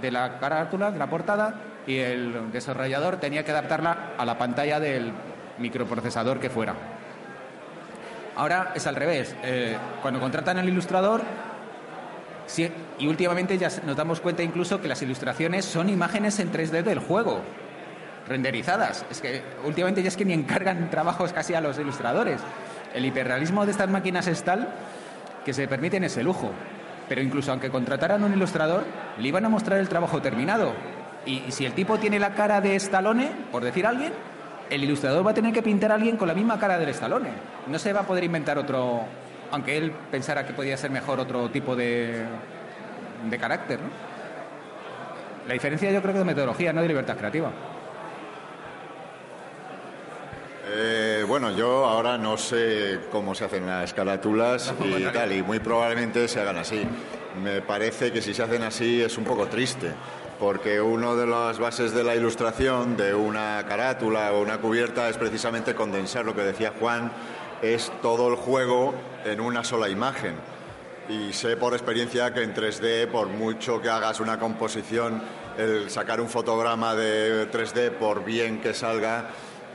de 0.01 0.11
la 0.11 0.39
carátula, 0.39 0.91
de 0.91 0.99
la 0.99 1.09
portada, 1.09 1.55
y 1.85 1.99
el 1.99 2.51
desarrollador 2.51 3.17
tenía 3.17 3.43
que 3.43 3.51
adaptarla 3.51 4.13
a 4.17 4.25
la 4.25 4.37
pantalla 4.37 4.79
del 4.79 5.11
microprocesador 5.59 6.39
que 6.39 6.49
fuera. 6.49 6.94
Ahora 8.35 8.73
es 8.75 8.85
al 8.87 8.95
revés. 8.95 9.35
Eh, 9.43 9.77
cuando 10.01 10.19
contratan 10.19 10.57
al 10.57 10.67
ilustrador, 10.67 11.21
y 12.99 13.07
últimamente 13.07 13.57
ya 13.57 13.69
nos 13.85 13.95
damos 13.95 14.21
cuenta 14.21 14.43
incluso 14.43 14.79
que 14.81 14.87
las 14.87 15.01
ilustraciones 15.01 15.65
son 15.65 15.89
imágenes 15.89 16.39
en 16.39 16.51
3D 16.51 16.83
del 16.83 16.99
juego, 16.99 17.41
renderizadas. 18.27 19.05
Es 19.09 19.21
que 19.21 19.41
últimamente 19.65 20.01
ya 20.01 20.09
es 20.09 20.17
que 20.17 20.25
ni 20.25 20.33
encargan 20.33 20.89
trabajos 20.91 21.33
casi 21.33 21.53
a 21.53 21.61
los 21.61 21.77
ilustradores. 21.79 22.41
El 22.93 23.05
hiperrealismo 23.05 23.65
de 23.65 23.71
estas 23.71 23.89
máquinas 23.89 24.27
es 24.27 24.43
tal 24.43 24.69
que 25.43 25.53
se 25.53 25.67
permiten 25.67 26.03
ese 26.03 26.23
lujo. 26.23 26.51
Pero 27.09 27.21
incluso 27.21 27.51
aunque 27.51 27.69
contrataran 27.69 28.23
un 28.23 28.33
ilustrador, 28.33 28.83
le 29.17 29.27
iban 29.27 29.45
a 29.45 29.49
mostrar 29.49 29.79
el 29.79 29.89
trabajo 29.89 30.21
terminado. 30.21 30.73
Y, 31.25 31.43
y 31.47 31.51
si 31.51 31.65
el 31.65 31.73
tipo 31.73 31.97
tiene 31.99 32.19
la 32.19 32.33
cara 32.33 32.61
de 32.61 32.75
Stallone, 32.75 33.29
por 33.51 33.63
decir 33.63 33.85
alguien, 33.85 34.13
el 34.69 34.83
ilustrador 34.83 35.25
va 35.25 35.31
a 35.31 35.33
tener 35.33 35.53
que 35.53 35.61
pintar 35.61 35.91
a 35.91 35.95
alguien 35.95 36.17
con 36.17 36.27
la 36.27 36.33
misma 36.33 36.59
cara 36.59 36.77
del 36.77 36.89
Stallone. 36.89 37.29
No 37.67 37.79
se 37.79 37.93
va 37.93 38.01
a 38.01 38.07
poder 38.07 38.23
inventar 38.23 38.57
otro, 38.57 39.01
aunque 39.51 39.77
él 39.77 39.91
pensara 40.11 40.45
que 40.45 40.53
podía 40.53 40.77
ser 40.77 40.91
mejor 40.91 41.19
otro 41.19 41.49
tipo 41.49 41.75
de, 41.75 42.23
de 43.29 43.37
carácter. 43.37 43.79
¿no? 43.79 43.89
La 45.47 45.53
diferencia 45.53 45.91
yo 45.91 46.01
creo 46.01 46.13
que 46.13 46.19
de 46.19 46.25
metodología, 46.25 46.73
no 46.73 46.81
de 46.81 46.87
libertad 46.87 47.17
creativa. 47.17 47.51
Eh, 50.67 51.23
bueno, 51.27 51.51
yo 51.51 51.85
ahora 51.85 52.17
no 52.17 52.37
sé 52.37 52.99
cómo 53.11 53.35
se 53.35 53.45
hacen 53.45 53.67
las 53.67 53.93
carátulas 53.93 54.73
y 54.83 55.03
tal, 55.05 55.31
y 55.31 55.43
muy 55.43 55.59
probablemente 55.59 56.27
se 56.27 56.41
hagan 56.41 56.57
así. 56.57 56.83
Me 57.43 57.61
parece 57.61 58.11
que 58.11 58.21
si 58.21 58.33
se 58.33 58.41
hacen 58.41 58.63
así 58.63 59.01
es 59.01 59.17
un 59.17 59.25
poco 59.25 59.45
triste 59.45 59.91
porque 60.39 60.81
una 60.81 61.15
de 61.15 61.25
las 61.25 61.59
bases 61.59 61.93
de 61.93 62.03
la 62.03 62.15
ilustración 62.15 62.97
de 62.97 63.13
una 63.13 63.63
carátula 63.67 64.33
o 64.33 64.41
una 64.41 64.57
cubierta 64.57 65.09
es 65.09 65.17
precisamente 65.17 65.75
condensar 65.75 66.25
lo 66.25 66.35
que 66.35 66.41
decía 66.41 66.73
Juan, 66.79 67.11
es 67.61 67.91
todo 68.01 68.27
el 68.27 68.35
juego 68.35 68.93
en 69.23 69.39
una 69.39 69.63
sola 69.63 69.89
imagen. 69.89 70.35
Y 71.07 71.33
sé 71.33 71.55
por 71.55 71.73
experiencia 71.73 72.33
que 72.33 72.41
en 72.43 72.53
3D, 72.53 73.07
por 73.07 73.27
mucho 73.27 73.81
que 73.81 73.89
hagas 73.89 74.19
una 74.19 74.39
composición, 74.39 75.21
el 75.57 75.89
sacar 75.89 76.19
un 76.19 76.27
fotograma 76.27 76.95
de 76.95 77.49
3D, 77.51 77.91
por 77.91 78.25
bien 78.25 78.59
que 78.59 78.73
salga, 78.73 79.29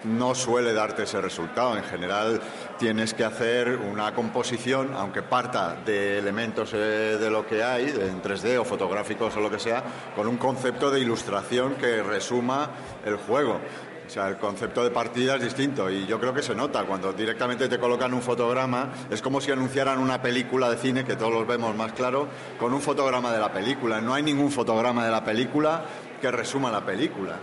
no 0.04 0.34
suele 0.34 0.72
darte 0.72 1.04
ese 1.04 1.20
resultado. 1.20 1.76
En 1.76 1.84
general 1.84 2.40
tienes 2.78 3.14
que 3.14 3.24
hacer 3.24 3.76
una 3.76 4.14
composición, 4.14 4.92
aunque 4.94 5.22
parta 5.22 5.76
de 5.84 6.18
elementos 6.18 6.70
eh, 6.74 7.18
de 7.20 7.30
lo 7.30 7.46
que 7.46 7.62
hay, 7.62 7.84
en 7.84 8.22
3D 8.22 8.58
o 8.58 8.64
fotográficos 8.64 9.36
o 9.36 9.40
lo 9.40 9.50
que 9.50 9.58
sea, 9.58 9.82
con 10.14 10.26
un 10.26 10.36
concepto 10.36 10.90
de 10.90 11.00
ilustración 11.00 11.74
que 11.74 12.02
resuma 12.02 12.70
el 13.04 13.16
juego. 13.16 13.60
O 14.06 14.12
sea, 14.12 14.26
el 14.26 14.38
concepto 14.38 14.82
de 14.82 14.90
partida 14.90 15.36
es 15.36 15.42
distinto 15.42 15.88
y 15.88 16.04
yo 16.04 16.18
creo 16.18 16.34
que 16.34 16.42
se 16.42 16.52
nota 16.52 16.82
cuando 16.82 17.12
directamente 17.12 17.68
te 17.68 17.78
colocan 17.78 18.12
un 18.12 18.22
fotograma, 18.22 18.90
es 19.08 19.22
como 19.22 19.40
si 19.40 19.52
anunciaran 19.52 20.00
una 20.00 20.20
película 20.20 20.68
de 20.68 20.78
cine, 20.78 21.04
que 21.04 21.14
todos 21.14 21.32
los 21.32 21.46
vemos 21.46 21.76
más 21.76 21.92
claro, 21.92 22.26
con 22.58 22.74
un 22.74 22.80
fotograma 22.80 23.30
de 23.30 23.38
la 23.38 23.52
película. 23.52 24.00
No 24.00 24.12
hay 24.12 24.24
ningún 24.24 24.50
fotograma 24.50 25.04
de 25.04 25.12
la 25.12 25.22
película 25.22 25.84
que 26.20 26.28
resuma 26.28 26.72
la 26.72 26.84
película 26.84 27.36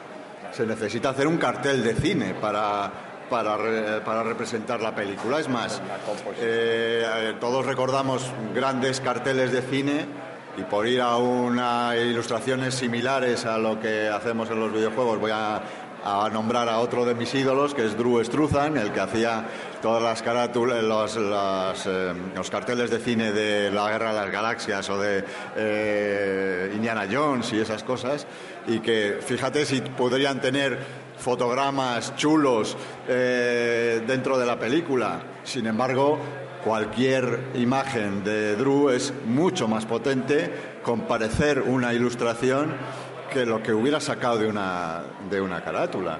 se 0.52 0.66
necesita 0.66 1.10
hacer 1.10 1.28
un 1.28 1.38
cartel 1.38 1.84
de 1.84 1.94
cine 1.94 2.34
para, 2.34 2.92
para, 3.30 4.24
representar 4.24 4.82
la 4.82 4.94
película. 4.96 5.40
Es 5.40 5.50
más, 5.50 5.82
eh, 6.40 7.36
todos 7.40 7.66
recordamos 7.66 8.32
grandes 8.54 9.02
carteles 9.02 9.52
de 9.52 9.62
cine 9.62 10.06
y 10.58 10.64
por 10.64 10.88
ir 10.88 11.02
a 11.02 11.18
unas 11.18 11.96
ilustraciones 11.98 12.74
similares 12.74 13.46
a 13.46 13.58
lo 13.58 13.80
que 13.80 14.08
hacemos 14.08 14.50
en 14.50 14.60
los 14.60 14.74
videojuegos, 14.74 15.20
voy 15.20 15.32
a, 15.32 15.62
a 16.08 16.30
nombrar 16.30 16.70
a 16.70 16.80
otro 16.80 17.04
de 17.04 17.14
mis 17.14 17.34
ídolos, 17.36 17.74
que 17.74 17.86
es 17.86 17.98
Drew 17.98 18.24
Struzan, 18.24 18.78
el 18.78 18.92
que 18.92 19.02
hacía 19.02 19.46
todas 19.82 20.02
las 20.02 20.22
carátulas, 20.22 20.82
los, 20.82 21.86
eh, 21.86 22.14
los 22.34 22.50
carteles 22.50 22.90
de 22.90 23.00
cine 23.00 23.34
de 23.34 23.70
la 23.72 23.90
Guerra 23.90 24.14
de 24.14 24.22
las 24.22 24.32
Galaxias 24.32 24.90
o 24.90 24.98
de 24.98 25.26
eh, 25.58 26.72
Indiana 26.74 27.08
Jones 27.12 27.52
y 27.52 27.60
esas 27.60 27.84
cosas, 27.84 28.26
y 28.68 28.80
que 28.80 29.20
fíjate 29.20 29.66
si 29.66 29.82
podrían 29.82 30.40
tener 30.40 30.80
fotogramas 31.20 32.16
chulos 32.16 32.78
eh, 33.10 34.02
dentro 34.08 34.38
de 34.38 34.46
la 34.46 34.58
película. 34.58 35.20
Sin 35.44 35.68
embargo, 35.68 36.20
cualquier 36.64 37.52
imagen 37.56 38.24
de 38.24 38.56
Drew 38.56 38.92
es 38.92 39.14
mucho 39.26 39.68
más 39.68 39.86
potente 39.86 40.78
con 40.84 41.02
parecer 41.02 41.62
una 41.62 41.94
ilustración 41.94 42.76
lo 43.46 43.62
que 43.62 43.74
hubiera 43.74 44.00
sacado 44.00 44.38
de 44.38 44.48
una, 44.48 45.04
de 45.30 45.42
una 45.42 45.64
carátula. 45.64 46.20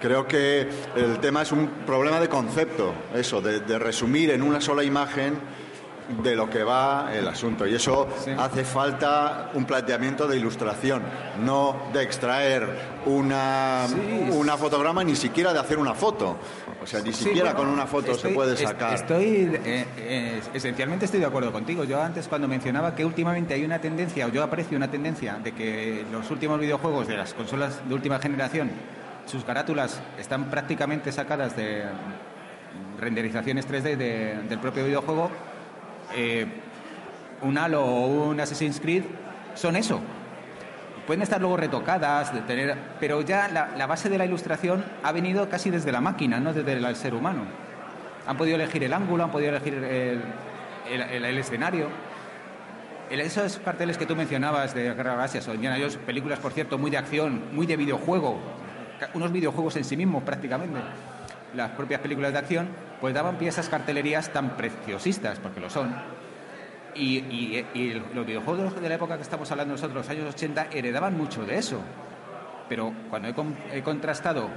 Creo 0.00 0.26
que 0.26 0.68
el 0.94 1.18
tema 1.20 1.42
es 1.42 1.52
un 1.52 1.68
problema 1.86 2.20
de 2.20 2.28
concepto, 2.28 2.92
eso, 3.14 3.40
de 3.40 3.78
resumir 3.78 4.30
en 4.30 4.42
una 4.42 4.60
sola 4.60 4.84
imagen 4.84 5.38
de 6.22 6.36
lo 6.36 6.48
que 6.48 6.62
va 6.62 7.10
el 7.12 7.26
asunto. 7.26 7.66
Y 7.66 7.74
eso 7.74 8.06
Sí. 8.24 8.30
hace 8.38 8.64
falta 8.64 9.50
un 9.54 9.64
planteamiento 9.64 10.26
de 10.28 10.36
ilustración, 10.36 11.02
no 11.40 11.76
de 11.92 12.02
extraer 12.02 12.68
una, 13.06 13.86
Sí. 13.88 14.28
una 14.32 14.56
fotograma, 14.56 15.02
ni 15.02 15.16
siquiera 15.16 15.52
de 15.52 15.58
hacer 15.58 15.78
una 15.78 15.94
foto. 15.94 16.36
O 16.82 16.86
sea, 16.86 17.00
ni 17.00 17.12
siquiera 17.12 17.52
bueno, 17.52 17.58
con 17.58 17.68
una 17.68 17.86
foto 17.86 18.12
estoy- 18.12 18.30
se 18.30 18.34
puede 18.34 18.56
sacar. 18.56 18.94
Estoy, 18.94 19.50
eh, 19.64 19.86
eh, 19.98 20.40
esencialmente 20.54 21.06
estoy 21.06 21.18
de 21.20 21.26
acuerdo 21.26 21.50
contigo. 21.52 21.82
Yo 21.84 22.00
antes 22.00 22.28
cuando 22.28 22.46
mencionaba 22.46 22.94
que 22.94 23.04
últimamente 23.04 23.54
hay 23.54 23.64
una 23.64 23.80
tendencia, 23.80 24.26
o 24.26 24.28
yo 24.28 24.44
aprecio 24.44 24.76
una 24.76 24.88
tendencia, 24.90 25.34
de 25.42 25.52
que 25.52 26.04
los 26.12 26.30
últimos 26.30 26.60
videojuegos 26.60 27.08
de 27.08 27.16
las 27.16 27.34
consolas 27.34 27.80
de 27.88 27.94
última 27.94 28.20
generación, 28.20 28.70
sus 29.26 29.42
carátulas 29.44 30.00
están 30.18 30.44
prácticamente 30.50 31.10
sacadas 31.10 31.56
de 31.56 31.82
renderizaciones 33.00 33.66
3D 33.66 33.96
de- 33.96 34.42
del 34.48 34.58
propio 34.58 34.84
videojuego. 34.84 35.30
Eh, 36.14 36.46
un 37.42 37.58
Halo 37.58 37.84
o 37.84 38.06
un 38.28 38.40
Assassin's 38.40 38.80
Creed 38.80 39.04
son 39.54 39.76
eso. 39.76 40.00
Pueden 41.06 41.22
estar 41.22 41.40
luego 41.40 41.56
retocadas, 41.56 42.34
de 42.34 42.40
tener, 42.40 42.76
pero 42.98 43.20
ya 43.22 43.48
la, 43.48 43.86
base 43.86 44.08
de 44.08 44.18
la 44.18 44.24
ilustración 44.24 44.84
ha 45.04 45.12
venido 45.12 45.48
casi 45.48 45.70
desde 45.70 45.92
la 45.92 46.00
máquina, 46.00 46.40
no 46.40 46.52
desde 46.52 46.72
el 46.72 46.96
ser 46.96 47.14
humano. 47.14 47.42
Han 48.26 48.36
podido 48.36 48.56
elegir 48.56 48.82
el 48.82 48.92
ángulo, 48.92 49.22
han 49.22 49.30
podido 49.30 49.50
elegir 49.50 49.74
el, 49.74 50.20
el- 50.90 51.24
el- 51.24 51.38
escenario. 51.38 51.86
Esos 53.08 53.58
carteles 53.58 53.96
que 53.98 54.06
tú 54.06 54.16
mencionabas 54.16 54.74
de 54.74 54.92
Guerra 54.94 55.12
de 55.12 55.16
o 55.48 55.54
Indiana 55.54 55.78
películas, 56.06 56.40
por 56.40 56.52
cierto, 56.52 56.76
muy 56.76 56.90
de 56.90 56.96
acción, 56.98 57.54
muy 57.54 57.66
de 57.66 57.76
videojuego, 57.76 58.40
unos 59.14 59.30
videojuegos 59.30 59.76
en 59.76 59.84
sí 59.84 59.96
mismos 59.96 60.24
prácticamente, 60.24 60.80
las 61.54 61.70
propias 61.70 62.00
películas 62.00 62.32
de 62.32 62.38
acción, 62.40 62.68
pues 63.00 63.14
daban 63.14 63.36
pie 63.36 63.48
a 63.48 63.50
esas 63.50 63.68
cartelerías 63.68 64.32
tan 64.32 64.56
preciosistas, 64.56 65.38
porque 65.38 65.60
lo 65.60 65.68
son, 65.70 65.94
y, 66.94 67.18
y- 67.18 67.66
y 67.74 68.02
los 68.14 68.24
videojuegos 68.26 68.80
de 68.80 68.88
la 68.88 68.94
época 68.94 69.16
que 69.16 69.22
estamos 69.22 69.50
hablando 69.50 69.74
nosotros, 69.74 69.96
los 69.96 70.08
años 70.08 70.34
80, 70.34 70.68
heredaban 70.72 71.16
mucho 71.16 71.44
de 71.44 71.58
eso. 71.58 71.80
Pero 72.68 72.92
cuando 73.10 73.28
he, 73.28 73.34
con- 73.34 73.54
he 73.72 73.82
contrastado 73.82 74.48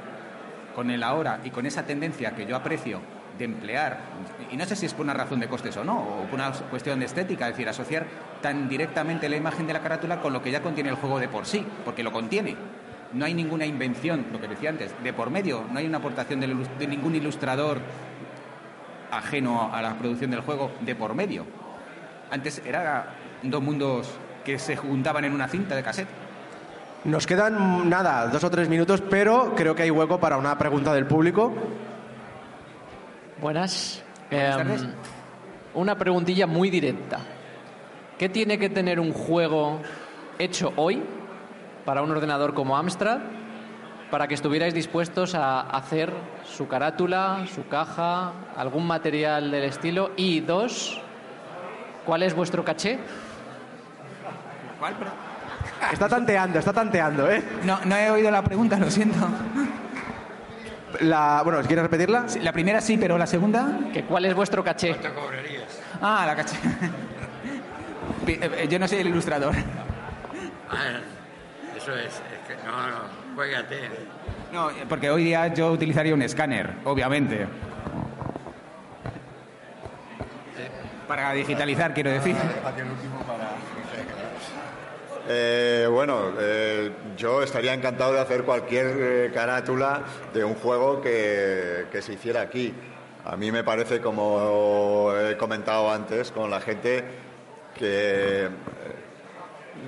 con 0.74 0.90
el 0.90 1.04
ahora 1.04 1.42
y 1.44 1.50
con 1.50 1.66
esa 1.66 1.84
tendencia 1.86 2.32
que 2.36 2.46
yo 2.46 2.56
aprecio 2.56 3.02
de 3.38 3.46
emplear, 3.46 4.00
y 4.52 4.58
no 4.58 4.66
sé 4.66 4.76
si 4.76 4.86
es 4.86 4.94
por 4.94 5.04
una 5.04 5.14
razón 5.14 5.40
de 5.40 5.48
costes 5.48 5.76
o 5.78 5.84
no, 5.84 5.98
o 6.00 6.24
por 6.24 6.36
una 6.36 6.52
cuestión 6.52 7.00
de 7.00 7.06
estética, 7.06 7.48
es 7.48 7.54
decir, 7.54 7.68
asociar 7.70 8.06
tan 8.42 8.68
directamente 8.70 9.30
la 9.30 9.36
imagen 9.38 9.68
de 9.68 9.74
la 9.74 9.82
carátula 9.82 10.20
con 10.22 10.34
lo 10.34 10.42
que 10.42 10.52
ya 10.52 10.62
contiene 10.62 10.90
el 10.90 10.96
juego 10.96 11.20
de 11.20 11.28
por 11.28 11.46
sí, 11.46 11.66
porque 11.86 12.04
lo 12.04 12.12
contiene. 12.12 12.56
No 13.14 13.26
hay 13.26 13.34
ninguna 13.34 13.66
invención, 13.66 14.26
lo 14.32 14.40
que 14.40 14.48
decía 14.48 14.70
antes, 14.70 14.94
de 15.04 15.14
por 15.14 15.30
medio, 15.30 15.64
no 15.72 15.80
hay 15.80 15.88
una 15.88 15.98
aportación 15.98 16.42
ilus- 16.42 16.68
de 16.78 16.88
ningún 16.88 17.16
ilustrador 17.16 17.80
ajeno 19.12 19.70
a 19.74 19.82
la 19.82 19.94
producción 19.96 20.32
del 20.32 20.42
juego 20.42 20.72
de 20.82 20.96
por 20.96 21.14
medio. 21.14 21.46
Antes 22.32 22.62
era 22.66 23.08
dos 23.44 23.62
mundos 23.62 24.10
que 24.46 24.60
se 24.60 24.76
juntaban 24.76 25.26
en 25.26 25.34
una 25.34 25.48
cinta 25.48 25.76
de 25.76 25.84
cassette. 25.84 26.08
Nos 27.06 27.26
quedan 27.26 27.90
nada, 27.90 28.28
dos 28.28 28.44
o 28.44 28.50
tres 28.50 28.68
minutos, 28.70 29.02
pero 29.10 29.54
creo 29.56 29.74
que 29.74 29.84
hay 29.84 29.92
hueco 29.92 30.20
para 30.20 30.38
una 30.38 30.58
pregunta 30.58 30.94
del 30.94 31.06
público. 31.06 31.54
Buenas. 33.42 34.04
Buenas 34.30 34.52
Em, 34.60 34.68
tardes. 34.68 34.86
una 35.74 35.98
preguntilla 35.98 36.46
muy 36.46 36.70
directa. 36.70 37.20
¿Qué 38.18 38.28
tiene 38.30 38.60
que 38.60 38.70
tener 38.70 39.00
un 39.00 39.14
juego 39.14 39.80
hecho 40.38 40.74
hoy 40.76 41.02
para 41.86 42.02
un 42.02 42.12
ordenador 42.12 42.54
como 42.54 42.78
Amstrad 42.78 43.20
para 44.12 44.28
que 44.28 44.34
estuvierais 44.34 44.74
dispuestos 44.74 45.36
a 45.36 45.62
hacer 45.62 46.12
su 46.44 46.68
carátula, 46.68 47.46
su 47.54 47.68
caja, 47.68 48.32
algún 48.58 48.88
material 48.88 49.52
del 49.52 49.64
estilo? 49.66 50.12
Y 50.18 50.40
dos, 50.42 51.00
¿cuál 52.06 52.24
es 52.24 52.34
vuestro 52.34 52.64
caché? 52.66 53.00
¿Cuál? 54.80 54.96
Está 55.92 56.10
tanteando, 56.10 56.60
está 56.60 56.74
tanteando, 56.74 57.30
¿eh? 57.30 57.44
No, 57.64 57.80
no 57.86 57.96
he 57.96 58.10
oído 58.12 58.32
la 58.32 58.42
pregunta, 58.44 58.78
lo 58.78 58.90
siento. 58.90 59.18
La, 61.02 61.42
bueno, 61.44 61.62
¿quieres 61.62 61.84
repetirla? 61.84 62.28
Sí, 62.28 62.40
La 62.40 62.52
primera 62.52 62.82
sí, 62.82 62.98
pero 62.98 63.18
la 63.18 63.28
segunda. 63.28 63.68
¿Que 63.94 64.04
¿Cuál 64.04 64.26
es 64.26 64.34
vuestro 64.34 64.64
caché? 64.64 64.96
Ah, 66.02 66.24
la 66.26 66.36
caché. 66.36 66.58
Pi- 68.26 68.40
eh, 68.42 68.68
Yo 68.70 68.80
no 68.80 68.88
soy 68.88 69.00
el 69.00 69.08
ilustrador. 69.08 69.54
Ah, 70.72 71.00
eso 71.78 71.94
es, 71.96 72.06
es 72.16 72.48
que 72.48 72.56
no, 72.66 72.72
no, 72.72 73.19
juégate. 73.40 73.80
No, 74.52 74.70
porque 74.90 75.10
hoy 75.10 75.24
día 75.24 75.54
yo 75.54 75.72
utilizaría 75.72 76.14
un 76.14 76.22
escáner, 76.22 76.74
obviamente. 76.84 77.48
Para 81.08 81.32
digitalizar, 81.32 81.94
quiero 81.94 82.12
decir. 82.12 82.36
Eh, 85.30 85.88
bueno, 85.90 86.34
eh, 86.38 86.92
yo 87.16 87.42
estaría 87.42 87.74
encantado 87.74 88.14
de 88.14 88.20
hacer 88.20 88.44
cualquier 88.44 88.88
eh, 89.00 89.32
carátula 89.34 90.02
de 90.34 90.44
un 90.44 90.56
juego 90.56 91.02
que, 91.02 91.86
que 91.92 92.02
se 92.02 92.14
hiciera 92.14 92.42
aquí. 92.42 92.74
A 93.24 93.38
mí 93.38 93.52
me 93.52 93.64
parece, 93.64 94.02
como 94.02 95.14
he 95.16 95.38
comentado 95.38 95.92
antes 95.92 96.32
con 96.32 96.50
la 96.50 96.60
gente, 96.60 97.06
que 97.78 98.46
eh, 98.46 98.50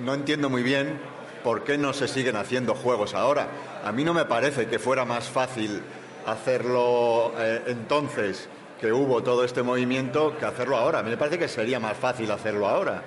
no 0.02 0.14
entiendo 0.14 0.48
muy 0.48 0.62
bien 0.62 1.11
por 1.42 1.64
qué 1.64 1.78
no 1.78 1.92
se 1.92 2.08
siguen 2.08 2.36
haciendo 2.36 2.74
juegos 2.74 3.14
ahora. 3.14 3.48
A 3.84 3.92
mí 3.92 4.04
no 4.04 4.14
me 4.14 4.24
parece 4.24 4.66
que 4.66 4.78
fuera 4.78 5.04
más 5.04 5.28
fácil 5.28 5.82
hacerlo 6.26 7.32
eh, 7.38 7.62
entonces 7.66 8.48
que 8.80 8.92
hubo 8.92 9.22
todo 9.22 9.44
este 9.44 9.62
movimiento 9.62 10.36
que 10.38 10.44
hacerlo 10.44 10.76
ahora. 10.76 11.00
A 11.00 11.02
mí 11.02 11.10
me 11.10 11.16
parece 11.16 11.38
que 11.38 11.48
sería 11.48 11.78
más 11.78 11.96
fácil 11.96 12.30
hacerlo 12.30 12.68
ahora. 12.68 13.02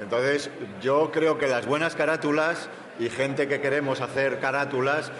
Entonces, 0.00 0.50
yo 0.80 1.10
creo 1.10 1.38
que 1.38 1.46
las 1.46 1.66
buenas 1.66 1.94
carátulas 1.94 2.68
y 2.98 3.10
gente 3.10 3.48
que 3.48 3.60
queremos 3.60 4.00
hacer 4.00 4.38
carátulas 4.38 5.10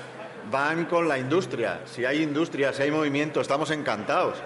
van 0.50 0.86
con 0.86 1.08
la 1.08 1.18
industria. 1.18 1.80
Si 1.84 2.04
hay 2.04 2.22
industria, 2.22 2.72
si 2.72 2.82
hay 2.82 2.90
movimiento, 2.90 3.40
estamos 3.40 3.70
encantados. 3.70 4.38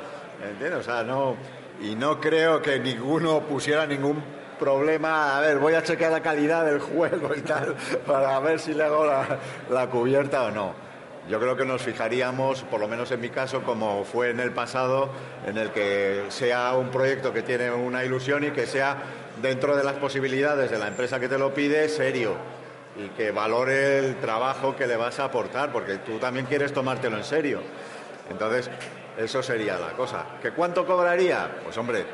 ¿Entiendes? 0.43 0.81
O 0.81 0.83
sea, 0.83 1.05
no. 1.05 1.37
Y 1.81 1.95
no 1.95 2.21
creo 2.21 2.61
que 2.63 2.81
ninguno 2.81 3.41
pusiera 3.41 3.87
ningún 3.87 4.23
problema. 4.63 5.37
A 5.37 5.41
ver, 5.41 5.59
voy 5.59 5.75
a 5.75 5.83
chequear 5.83 6.13
la 6.13 6.23
calidad 6.23 6.65
del 6.65 6.79
juego 6.79 7.35
y 7.35 7.41
tal, 7.41 7.75
para 8.07 8.39
ver 8.39 8.61
si 8.61 8.75
le 8.75 8.85
hago 8.85 9.05
la, 9.05 9.87
cubierta 9.89 10.45
o 10.45 10.51
no. 10.51 10.75
Yo 11.29 11.41
creo 11.41 11.57
que 11.57 11.65
nos 11.65 11.83
fijaríamos, 11.83 12.63
por 12.63 12.81
lo 12.81 12.89
menos 12.89 13.11
en 13.11 13.21
mi 13.21 13.29
caso, 13.29 13.63
como 13.63 14.05
fue 14.05 14.31
en 14.31 14.41
el 14.41 14.53
pasado, 14.53 15.11
en 15.47 15.57
el 15.57 15.71
que 15.71 16.25
sea 16.29 16.75
un 16.75 16.91
proyecto 16.91 17.33
que 17.33 17.43
tiene 17.43 17.71
una 17.71 18.05
ilusión 18.05 18.45
y 18.45 18.51
que 18.51 18.67
sea 18.67 18.97
dentro 19.41 19.77
de 19.77 19.85
las 19.85 19.95
posibilidades 19.95 20.71
de 20.71 20.79
la 20.79 20.89
empresa 20.89 21.21
que 21.21 21.29
te 21.29 21.39
lo 21.39 21.55
pide, 21.55 21.89
serio 21.89 22.35
y 22.97 23.09
que 23.11 23.31
valore 23.31 23.99
el 23.99 24.17
trabajo 24.17 24.77
que 24.77 24.87
le 24.87 24.97
vas 24.97 25.19
a 25.19 25.25
aportar, 25.25 25.73
porque 25.73 25.99
tú 25.99 26.19
también 26.19 26.47
quieres 26.47 26.73
tomártelo 26.73 27.17
en 27.17 27.25
serio. 27.25 27.63
Entonces, 28.31 28.71
eso 29.17 29.43
sería 29.43 29.79
la 29.79 29.93
cosa. 29.93 30.25
¿Que 30.41 30.51
cuánto 30.51 30.87
cobraría? 30.87 31.49
Pues 31.65 31.77
hombre, 31.79 32.05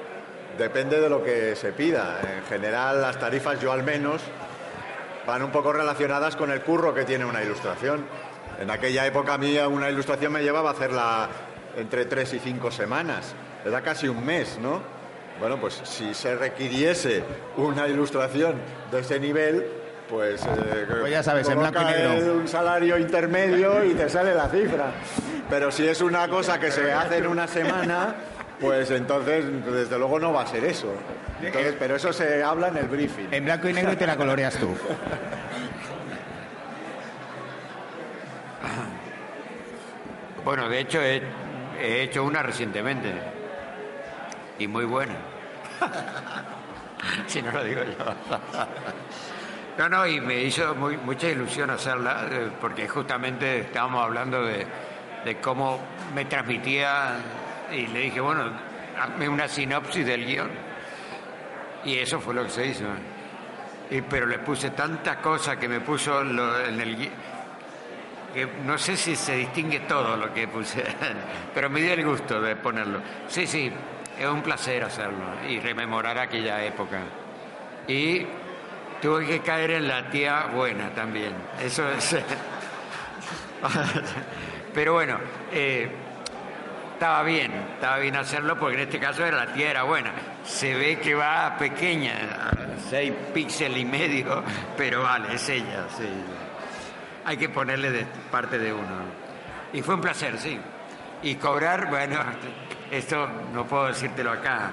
depende 0.59 1.01
de 1.01 1.09
lo 1.09 1.23
que 1.23 1.57
se 1.57 1.73
pida. 1.73 2.21
En 2.37 2.45
general, 2.45 3.01
las 3.01 3.19
tarifas, 3.19 3.61
yo 3.61 3.73
al 3.73 3.83
menos, 3.85 4.21
van 5.27 5.43
un 5.43 5.51
poco 5.51 5.73
relacionadas 5.73 6.37
con 6.37 6.51
el 6.51 6.61
curro 6.63 6.93
que 6.95 7.05
tiene 7.05 7.25
una 7.25 7.43
ilustración. 7.43 8.05
En 8.61 8.71
aquella 8.71 9.07
época 9.07 9.35
a 9.35 9.39
mí 9.39 9.57
una 9.59 9.89
ilustración 9.89 10.33
me 10.33 10.43
llevaba 10.43 10.71
a 10.71 10.73
hacerla 10.73 11.29
entre 11.77 12.07
tres 12.07 12.35
y 12.35 12.41
cinco 12.41 12.71
semanas. 12.71 13.35
Era 13.65 13.81
casi 13.83 14.09
un 14.09 14.25
mes, 14.25 14.59
¿no? 14.61 14.81
Bueno, 15.39 15.59
pues 15.61 15.81
si 15.85 16.13
se 16.15 16.35
requiriese 16.35 17.23
una 17.57 17.87
ilustración 17.87 18.55
de 18.91 19.01
ese 19.01 19.21
nivel, 19.21 19.65
pues, 20.09 20.43
eh, 20.45 20.87
Pues 21.01 21.13
ya 21.13 21.23
sabes, 21.23 21.49
en 21.49 21.59
blanco 21.61 21.81
y 21.83 21.85
negro. 21.85 22.35
un 22.35 22.49
salario 22.49 22.99
intermedio 22.99 23.85
y 23.85 23.95
te 23.95 24.09
sale 24.09 24.35
la 24.35 24.49
cifra. 24.49 24.87
Pero 25.49 25.71
si 25.71 25.87
es 25.87 26.01
una 26.01 26.27
cosa 26.29 26.59
que 26.59 26.73
se 26.73 26.93
hace 26.93 27.19
en 27.19 27.29
una 27.29 27.47
semana, 27.47 28.17
Pues 28.61 28.91
entonces, 28.91 29.45
desde 29.65 29.99
luego 29.99 30.19
no 30.19 30.33
va 30.33 30.43
a 30.43 30.47
ser 30.47 30.65
eso. 30.65 30.93
Entonces, 31.41 31.75
pero 31.79 31.95
eso 31.97 32.13
se 32.13 32.43
habla 32.43 32.69
en 32.69 32.79
el 32.79 32.89
briefing. 32.89 33.29
En 33.31 33.45
blanco 33.45 33.69
y 33.69 33.73
negro 33.73 33.93
y 33.93 33.97
te 33.97 34.07
la 34.07 34.17
coloreas 34.17 34.55
tú. 34.57 34.77
Bueno, 40.45 40.69
de 40.69 40.81
hecho 40.81 41.03
he, 41.03 41.23
he 41.81 42.03
hecho 42.03 42.25
una 42.25 42.43
recientemente 42.43 43.13
y 44.59 44.67
muy 44.67 44.85
buena. 44.85 45.15
si 47.27 47.43
no 47.43 47.53
lo 47.53 47.63
digo 47.65 47.83
yo. 47.85 48.15
no, 49.79 49.89
no, 49.89 50.07
y 50.07 50.21
me 50.21 50.41
hizo 50.43 50.75
muy- 50.75 50.97
mucha 50.97 51.29
ilusión 51.29 51.71
hacerla 51.71 52.27
eh, 52.31 52.51
porque 52.61 52.89
justamente 52.89 53.61
estábamos 53.61 54.03
hablando 54.05 54.43
de, 54.45 54.67
de 55.25 55.37
cómo 55.41 55.81
me 56.15 56.25
transmitía 56.25 57.17
y 57.73 57.87
le 57.89 58.01
dije, 58.01 58.21
bueno, 58.21 58.51
hazme 59.01 59.29
una 59.29 59.47
sinopsis 59.49 60.05
del 60.07 60.25
guion. 60.27 60.51
Y 61.85 61.99
eso 61.99 62.21
fue 62.21 62.35
lo 62.35 62.45
que 62.45 62.51
se 62.51 62.67
hizo. 62.67 62.85
Y, 63.91 64.01
pero 64.03 64.27
le 64.27 64.39
puse 64.41 64.71
tantas 64.71 65.17
cosas 65.17 65.57
que 65.57 65.69
me 65.69 65.81
puso 65.81 66.21
en 66.23 66.81
el 66.81 66.99
gui- 66.99 67.11
que 68.35 68.47
no 68.65 68.77
sé 68.77 68.97
si 68.97 69.17
se 69.17 69.37
distingue 69.37 69.81
todo 69.81 70.17
lo 70.17 70.33
que 70.35 70.47
puse, 70.49 70.85
pero 71.55 71.71
me 71.71 71.81
dio 71.81 71.95
el 71.95 72.05
gusto 72.05 72.41
de 72.43 72.57
ponerlo. 72.57 73.01
Sí, 73.29 73.47
sí, 73.47 73.73
es 74.19 74.27
un 74.27 74.43
placer 74.43 74.85
hacerlo 74.85 75.25
y 75.49 75.59
rememorar 75.61 76.19
aquella 76.19 76.63
época. 76.65 76.99
Y 77.87 78.27
tuve 79.01 79.25
que 79.27 79.41
caer 79.41 79.71
en 79.71 79.89
la 79.89 80.11
tía 80.11 80.47
buena 80.53 80.91
también. 80.91 81.33
Eso 81.63 81.89
es. 81.91 82.17
pero 84.75 84.93
bueno, 84.95 85.19
eh, 85.53 85.91
estaba 86.99 87.23
bien, 87.23 87.53
estaba 87.75 87.99
bien 87.99 88.17
hacerlo 88.17 88.59
porque 88.59 88.75
en 88.75 88.83
este 88.83 88.99
caso 88.99 89.25
era 89.25 89.45
la 89.45 89.53
tía 89.53 89.71
era 89.71 89.85
buena. 89.85 90.11
Se 90.45 90.75
ve 90.75 90.99
que 90.99 91.15
va 91.15 91.57
pequeña, 91.57 92.51
a 92.51 92.51
seis 92.91 93.13
píxeles 93.33 93.79
y 93.79 93.85
medio, 93.85 94.43
pero 94.77 95.05
vale, 95.05 95.33
es 95.37 95.49
ella, 95.49 95.87
sí. 95.97 96.09
Hay 97.25 97.37
que 97.37 97.51
ponerle 97.51 97.93
de 97.93 98.05
parte 98.33 98.59
de 98.59 98.73
uno. 98.73 98.97
Y 99.73 99.81
fue 99.81 99.95
un 99.95 100.01
placer, 100.01 100.39
sí. 100.39 100.59
Y 101.23 101.37
cobrar, 101.37 101.89
bueno, 101.89 102.19
esto 102.91 103.29
no 103.55 103.65
puedo 103.65 103.87
decírtelo 103.87 104.33
acá. 104.33 104.73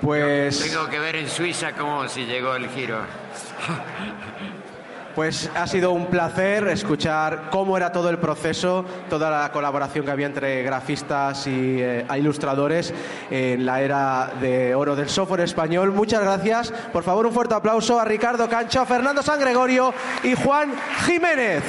Pues, 0.00 0.60
Tengo 0.60 0.88
que 0.88 1.00
ver 1.00 1.16
en 1.16 1.28
Suiza 1.28 1.72
cómo 1.72 2.06
si 2.06 2.24
llegó 2.24 2.54
el 2.54 2.68
giro. 2.68 3.00
pues 5.14 5.50
ha 5.54 5.66
sido 5.66 5.92
un 5.92 6.06
placer 6.06 6.68
escuchar 6.68 7.48
cómo 7.50 7.76
era 7.76 7.92
todo 7.92 8.10
el 8.10 8.18
proceso, 8.18 8.84
toda 9.08 9.30
la 9.30 9.52
colaboración 9.52 10.04
que 10.04 10.10
había 10.10 10.26
entre 10.26 10.62
grafistas 10.62 11.46
y 11.46 11.78
eh, 11.80 12.06
ilustradores 12.16 12.92
en 13.30 13.66
la 13.66 13.80
era 13.80 14.32
de 14.40 14.74
oro 14.74 14.96
del 14.96 15.08
software 15.08 15.40
español. 15.40 15.92
Muchas 15.92 16.22
gracias. 16.22 16.70
Por 16.92 17.02
favor, 17.02 17.26
un 17.26 17.32
fuerte 17.32 17.54
aplauso 17.54 17.98
a 17.98 18.04
Ricardo 18.04 18.48
Cancho, 18.48 18.84
Fernando 18.86 19.22
San 19.22 19.40
Gregorio 19.40 19.92
y 20.22 20.34
Juan 20.34 20.72
Jiménez. 21.06 21.62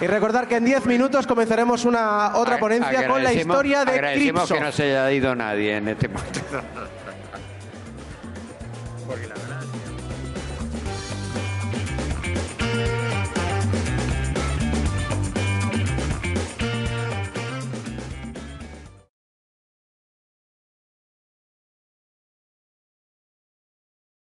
Y 0.00 0.06
recordar 0.06 0.48
que 0.48 0.56
en 0.56 0.64
10 0.64 0.86
minutos 0.86 1.26
comenzaremos 1.26 1.84
una 1.84 2.36
otra 2.36 2.58
ponencia 2.58 3.06
con 3.06 3.22
la 3.22 3.32
historia 3.32 3.84
de 3.84 3.92
Agradecemos 3.92 4.42
Cripso. 4.42 4.54
que 4.54 4.60
no 4.60 4.72
se 4.72 4.82
haya 4.84 5.12
ido 5.12 5.34
nadie 5.34 5.76
en 5.76 5.88
este 5.88 6.08
momento. 6.08 6.40
Porque 9.10 9.26
verdad- 9.34 9.49